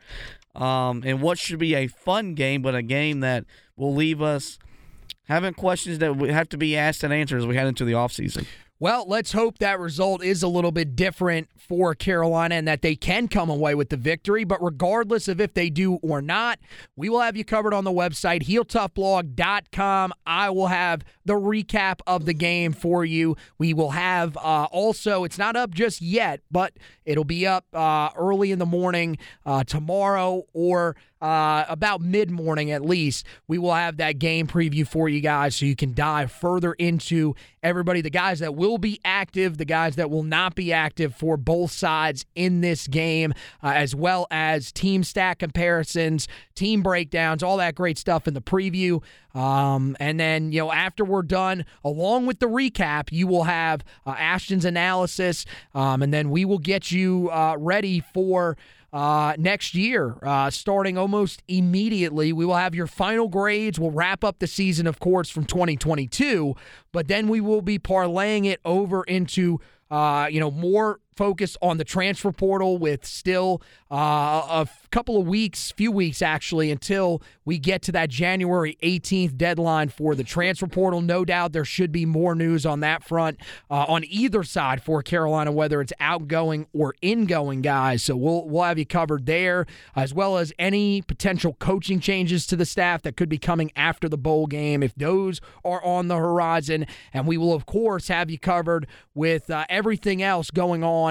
um, 0.55 1.03
and 1.05 1.21
what 1.21 1.39
should 1.39 1.59
be 1.59 1.75
a 1.75 1.87
fun 1.87 2.35
game, 2.35 2.63
but 2.63 2.75
a 2.75 2.83
game 2.83 3.21
that 3.21 3.45
will 3.77 3.95
leave 3.95 4.23
us 4.23 4.59
having 5.25 5.55
questions 5.55 5.99
that 5.99 6.15
have 6.31 6.49
to 6.51 6.57
be 6.57 6.77
asked 6.77 7.03
and 7.03 7.13
answered 7.13 7.39
as 7.39 7.47
we 7.47 7.57
head 7.57 7.67
into 7.67 7.85
the 7.85 7.93
offseason. 7.93 8.47
Well, 8.81 9.05
let's 9.07 9.31
hope 9.31 9.59
that 9.59 9.79
result 9.79 10.25
is 10.25 10.43
a 10.43 10.49
little 10.49 10.73
bit 10.73 10.97
different 10.97 11.49
for 11.57 11.95
Carolina 11.95 12.57
and 12.57 12.67
that 12.67 12.83
they 12.83 12.97
can 12.97 13.29
come 13.29 13.49
away 13.49 13.77
with 13.77 13.89
the 13.89 13.97
victory. 13.97 14.43
But 14.43 14.63
regardless 14.63 15.29
of 15.29 15.41
if 15.41 15.55
they 15.55 15.71
do 15.71 15.95
or 16.03 16.21
not, 16.21 16.59
we 16.97 17.09
will 17.09 17.21
have 17.21 17.37
you 17.37 17.45
covered 17.45 17.73
on 17.73 17.85
the 17.85 17.93
website, 17.93 18.43
heeltoughblog.com. 18.43 20.13
I 20.27 20.51
will 20.51 20.67
have 20.67 21.05
the 21.25 21.35
recap 21.35 22.01
of 22.07 22.25
the 22.25 22.35
game 22.35 22.73
for 22.73 23.05
you. 23.05 23.37
We 23.59 23.73
will 23.75 23.93
have 23.93 24.37
uh, 24.37 24.67
also, 24.73 25.23
it's 25.23 25.39
not 25.39 25.55
up 25.55 25.73
just 25.73 26.03
yet, 26.03 26.41
but 26.51 26.73
it'll 27.05 27.25
be 27.25 27.47
up 27.47 27.67
uh, 27.73 28.11
early 28.17 28.51
in 28.51 28.59
the 28.59 28.67
morning 28.67 29.19
uh, 29.47 29.63
tomorrow 29.63 30.43
or 30.53 30.97
uh, 31.25 31.65
about 31.71 32.03
mid 32.03 32.31
morning 32.31 32.71
at 32.71 32.85
least, 32.85 33.25
we 33.49 33.57
will 33.57 33.73
have 33.73 33.97
that 33.97 34.19
game 34.19 34.47
preview 34.47 34.87
for 34.87 35.09
you 35.09 35.23
guys 35.23 35.57
so 35.57 35.65
you 35.65 35.75
can 35.75 35.95
dive 35.95 36.31
further 36.31 36.75
into 36.75 37.35
everybody, 37.63 38.03
the 38.03 38.11
guys 38.11 38.41
that 38.41 38.55
will 38.55 38.77
be 38.77 39.01
active, 39.07 39.57
the 39.57 39.65
guys 39.65 39.97
that 39.97 40.11
will 40.11 40.23
not 40.23 40.55
be 40.55 40.71
active 40.71 41.17
for 41.17 41.39
both 41.39 41.73
sides 41.73 42.27
in 42.35 42.61
this 42.61 42.87
game, 42.87 43.33
uh, 43.63 43.73
as 43.75 43.95
well 43.95 44.27
as 44.31 44.71
team 44.71 45.03
stack 45.03 45.39
comparisons, 45.39 46.29
team 46.55 46.83
breakdowns, 46.83 47.43
all 47.43 47.57
that 47.57 47.75
great 47.75 47.97
stuff 47.97 48.29
in 48.29 48.35
the 48.35 48.43
preview. 48.43 49.03
Um, 49.35 49.97
and 49.99 50.21
then, 50.21 50.53
you 50.53 50.61
know, 50.61 50.71
after 50.71 51.07
we're 51.07 51.23
done, 51.23 51.65
along 51.83 52.27
with 52.27 52.39
the 52.39 52.47
recap, 52.47 53.09
you 53.11 53.27
will 53.27 53.45
have 53.45 53.83
uh, 54.07 54.11
Ashton's 54.11 54.67
analysis, 54.67 55.47
um, 55.75 56.03
and 56.03 56.13
then 56.13 56.29
we 56.29 56.45
will 56.45 56.59
get 56.59 56.93
you 56.93 57.31
uh, 57.33 57.57
ready 57.59 58.05
for 58.13 58.59
uh, 58.95 59.35
next 59.37 59.75
year, 59.75 60.17
uh, 60.23 60.49
starting 60.51 60.97
almost 60.97 61.43
immediately. 61.49 62.33
We 62.33 62.47
will 62.47 62.55
have 62.55 62.77
your 62.77 62.87
final 62.87 63.29
grades. 63.29 63.79
We'll 63.79 63.91
wrap 63.91 64.23
up 64.23 64.39
the 64.39 64.47
season, 64.47 64.87
of 64.87 65.01
course, 65.01 65.29
from 65.29 65.45
2022, 65.47 66.55
but 66.93 67.09
then 67.09 67.27
we 67.27 67.41
will 67.41 67.61
be 67.61 67.79
parlaying 67.79 68.47
it 68.47 68.61
over 68.65 69.03
into 69.03 69.59
uh, 69.91 70.27
you 70.31 70.41
know, 70.41 70.51
more 70.51 70.99
focused 71.17 71.57
on 71.63 71.79
the 71.79 71.85
transfer 71.85 72.33
portal 72.33 72.79
with 72.79 73.05
still 73.05 73.63
uh, 73.91 74.65
a 74.65 74.69
couple 74.91 75.17
of 75.17 75.27
weeks, 75.27 75.71
few 75.73 75.93
weeks 75.93 76.23
actually, 76.23 76.71
until 76.71 77.23
we 77.45 77.59
get 77.59 77.83
to 77.83 77.93
that 77.93 78.09
January 78.11 78.77
18th 78.83 79.37
deadline 79.37 79.89
for 79.89 80.15
the 80.15 80.25
transfer 80.25 80.67
portal. 80.67 81.01
No 81.01 81.25
doubt 81.25 81.53
there 81.53 81.65
should 81.65 81.93
be 81.93 82.07
more 82.07 82.35
news 82.35 82.67
on 82.67 82.81
that 82.81 83.05
front 83.05 83.39
uh, 83.71 83.85
on 83.89 84.05
either 84.07 84.43
side 84.43 84.83
for 84.83 85.03
Carolina, 85.03 85.53
whether 85.53 85.81
it's 85.81 85.93
outgoing 86.01 86.67
or 86.73 86.95
ingoing 87.03 87.63
guys. 87.63 88.03
So 88.03 88.17
we'll 88.17 88.49
we'll 88.49 88.65
have 88.65 88.79
you 88.79 88.87
covered 88.87 89.27
there, 89.27 89.67
as 89.95 90.13
well 90.15 90.39
as 90.39 90.53
any 90.59 91.03
potential 91.03 91.55
coaching 91.55 92.01
changes 92.01 92.47
to 92.49 92.57
the 92.57 92.67
staff 92.67 93.03
that 93.03 93.17
could 93.17 93.29
be 93.29 93.39
coming 93.39 93.71
after 93.77 94.09
the 94.09 94.19
bowl 94.19 94.47
game 94.47 94.83
if 94.83 94.95
those 94.95 95.41
are 95.65 95.85
on 95.85 96.09
the 96.09 96.17
horizon. 96.17 96.87
And 97.13 97.27
we 97.27 97.37
will 97.37 97.53
of 97.53 97.67
course 97.67 98.09
have 98.09 98.31
you 98.31 98.39
covered 98.39 98.87
with 99.15 99.51
uh, 99.51 99.67
everything 99.69 100.23
else 100.23 100.51
going 100.51 100.83
on 100.83 101.04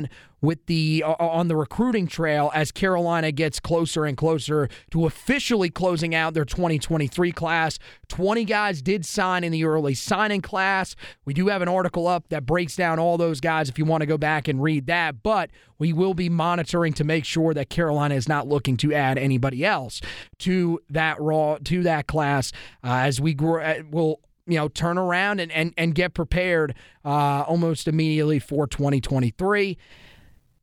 with 0.43 0.65
the 0.65 1.01
uh, 1.05 1.15
on 1.17 1.47
the 1.47 1.55
recruiting 1.55 2.05
trail 2.05 2.51
as 2.53 2.71
Carolina 2.71 3.31
gets 3.31 3.59
closer 3.59 4.05
and 4.05 4.17
closer 4.17 4.69
to 4.91 5.05
officially 5.05 5.69
closing 5.69 6.13
out 6.13 6.33
their 6.33 6.45
2023 6.45 7.31
class. 7.31 7.79
20 8.09 8.43
guys 8.43 8.81
did 8.81 9.05
sign 9.05 9.43
in 9.43 9.51
the 9.51 9.63
early 9.63 9.93
signing 9.93 10.41
class. 10.41 10.95
We 11.25 11.33
do 11.33 11.47
have 11.47 11.61
an 11.61 11.69
article 11.69 12.07
up 12.07 12.27
that 12.29 12.45
breaks 12.45 12.75
down 12.75 12.99
all 12.99 13.17
those 13.17 13.39
guys 13.39 13.69
if 13.69 13.79
you 13.79 13.85
want 13.85 14.01
to 14.01 14.05
go 14.05 14.17
back 14.17 14.47
and 14.47 14.61
read 14.61 14.85
that, 14.87 15.23
but 15.23 15.49
we 15.79 15.93
will 15.93 16.13
be 16.13 16.29
monitoring 16.29 16.93
to 16.93 17.03
make 17.03 17.25
sure 17.25 17.53
that 17.53 17.69
Carolina 17.69 18.15
is 18.15 18.27
not 18.27 18.47
looking 18.47 18.75
to 18.77 18.93
add 18.93 19.17
anybody 19.17 19.65
else 19.65 20.01
to 20.39 20.79
that 20.89 21.19
raw 21.21 21.57
to 21.63 21.83
that 21.83 22.07
class 22.07 22.51
uh, 22.83 22.87
as 22.87 23.21
we 23.21 23.33
grow 23.33 23.63
uh, 23.63 23.75
will 23.89 24.19
you 24.47 24.57
know 24.57 24.67
turn 24.67 24.97
around 24.97 25.39
and 25.39 25.51
and, 25.51 25.73
and 25.77 25.95
get 25.95 26.13
prepared 26.13 26.75
uh, 27.05 27.43
almost 27.47 27.87
immediately 27.87 28.39
for 28.39 28.67
2023 28.67 29.77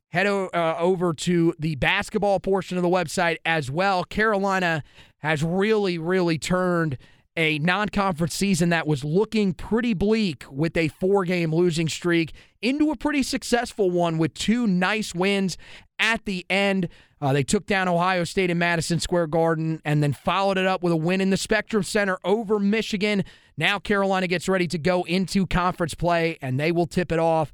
head 0.08 0.26
o- 0.26 0.50
uh, 0.52 0.74
over 0.78 1.14
to 1.14 1.54
the 1.58 1.76
basketball 1.76 2.40
portion 2.40 2.76
of 2.76 2.82
the 2.82 2.88
website 2.88 3.36
as 3.44 3.70
well. 3.70 4.04
Carolina 4.04 4.82
has 5.18 5.42
really 5.42 5.98
really 5.98 6.38
turned 6.38 6.98
a 7.36 7.58
non-conference 7.60 8.34
season 8.34 8.70
that 8.70 8.86
was 8.86 9.04
looking 9.04 9.54
pretty 9.54 9.94
bleak 9.94 10.44
with 10.50 10.76
a 10.76 10.88
four-game 10.88 11.54
losing 11.54 11.88
streak 11.88 12.32
into 12.60 12.90
a 12.90 12.96
pretty 12.96 13.22
successful 13.22 13.90
one 13.90 14.18
with 14.18 14.34
two 14.34 14.66
nice 14.66 15.14
wins 15.14 15.56
at 15.98 16.24
the 16.24 16.44
end. 16.50 16.88
Uh, 17.20 17.32
they 17.32 17.42
took 17.44 17.66
down 17.66 17.86
Ohio 17.86 18.24
State 18.24 18.50
in 18.50 18.58
Madison 18.58 18.98
Square 18.98 19.28
Garden 19.28 19.80
and 19.84 20.02
then 20.02 20.12
followed 20.12 20.58
it 20.58 20.66
up 20.66 20.82
with 20.82 20.92
a 20.92 20.96
win 20.96 21.20
in 21.20 21.30
the 21.30 21.36
Spectrum 21.36 21.82
Center 21.82 22.18
over 22.24 22.58
Michigan. 22.58 23.24
Now 23.60 23.78
Carolina 23.78 24.26
gets 24.26 24.48
ready 24.48 24.66
to 24.68 24.78
go 24.78 25.04
into 25.04 25.46
conference 25.46 25.94
play, 25.94 26.38
and 26.40 26.58
they 26.58 26.72
will 26.72 26.86
tip 26.86 27.12
it 27.12 27.18
off 27.18 27.52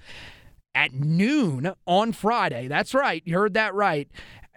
at 0.73 0.95
noon 0.95 1.73
on 1.85 2.12
Friday. 2.12 2.69
That's 2.69 2.95
right. 2.95 3.23
You 3.27 3.37
heard 3.37 3.55
that 3.55 3.74
right 3.74 4.09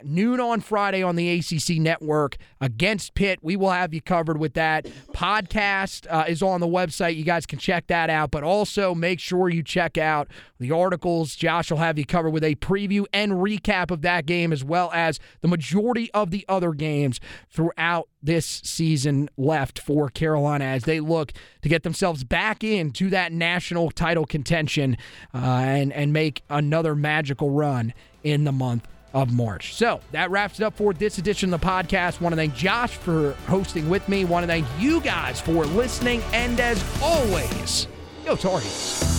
noon 0.03 0.39
on 0.39 0.61
Friday 0.61 1.03
on 1.03 1.15
the 1.15 1.29
ACC 1.29 1.77
network 1.77 2.37
against 2.61 3.13
Pitt. 3.13 3.39
We 3.41 3.55
will 3.55 3.71
have 3.71 3.93
you 3.93 4.01
covered 4.01 4.37
with 4.37 4.53
that. 4.53 4.85
Podcast 5.13 6.07
uh, 6.09 6.25
is 6.27 6.41
on 6.41 6.61
the 6.61 6.67
website. 6.67 7.15
You 7.15 7.23
guys 7.23 7.45
can 7.45 7.59
check 7.59 7.87
that 7.87 8.09
out, 8.09 8.31
but 8.31 8.43
also 8.43 8.93
make 8.95 9.19
sure 9.19 9.49
you 9.49 9.63
check 9.63 9.97
out 9.97 10.27
the 10.59 10.71
articles. 10.71 11.35
Josh 11.35 11.71
will 11.71 11.77
have 11.77 11.97
you 11.97 12.05
covered 12.05 12.31
with 12.31 12.43
a 12.43 12.55
preview 12.55 13.05
and 13.13 13.33
recap 13.33 13.91
of 13.91 14.01
that 14.01 14.25
game, 14.25 14.53
as 14.53 14.63
well 14.63 14.91
as 14.93 15.19
the 15.41 15.47
majority 15.47 16.11
of 16.13 16.31
the 16.31 16.45
other 16.47 16.73
games 16.73 17.19
throughout 17.49 18.07
this 18.21 18.45
season 18.45 19.29
left 19.37 19.79
for 19.79 20.09
Carolina 20.09 20.65
as 20.65 20.83
they 20.83 20.99
look 20.99 21.31
to 21.61 21.69
get 21.69 21.83
themselves 21.83 22.23
back 22.23 22.63
into 22.63 23.09
that 23.09 23.31
national 23.31 23.91
title 23.91 24.25
contention 24.25 24.97
uh, 25.33 25.37
and, 25.37 25.93
and 25.93 26.11
make 26.11 26.43
another 26.49 26.95
magical 26.95 27.51
run 27.51 27.93
in 28.23 28.43
the 28.43 28.51
month 28.51 28.87
of 29.13 29.33
March. 29.33 29.73
So 29.73 29.99
that 30.11 30.31
wraps 30.31 30.59
it 30.59 30.63
up 30.63 30.75
for 30.75 30.93
this 30.93 31.17
edition 31.17 31.53
of 31.53 31.61
the 31.61 31.65
podcast. 31.65 32.21
Want 32.21 32.33
to 32.33 32.37
thank 32.37 32.55
Josh 32.55 32.91
for 32.91 33.31
hosting 33.47 33.89
with 33.89 34.07
me. 34.07 34.25
Want 34.25 34.43
to 34.43 34.47
thank 34.47 34.67
you 34.77 35.01
guys 35.01 35.41
for 35.41 35.65
listening. 35.65 36.21
And 36.33 36.59
as 36.59 36.83
always, 37.01 37.87
go 38.25 38.35
Tar 38.35 38.59
Heels. 38.59 39.18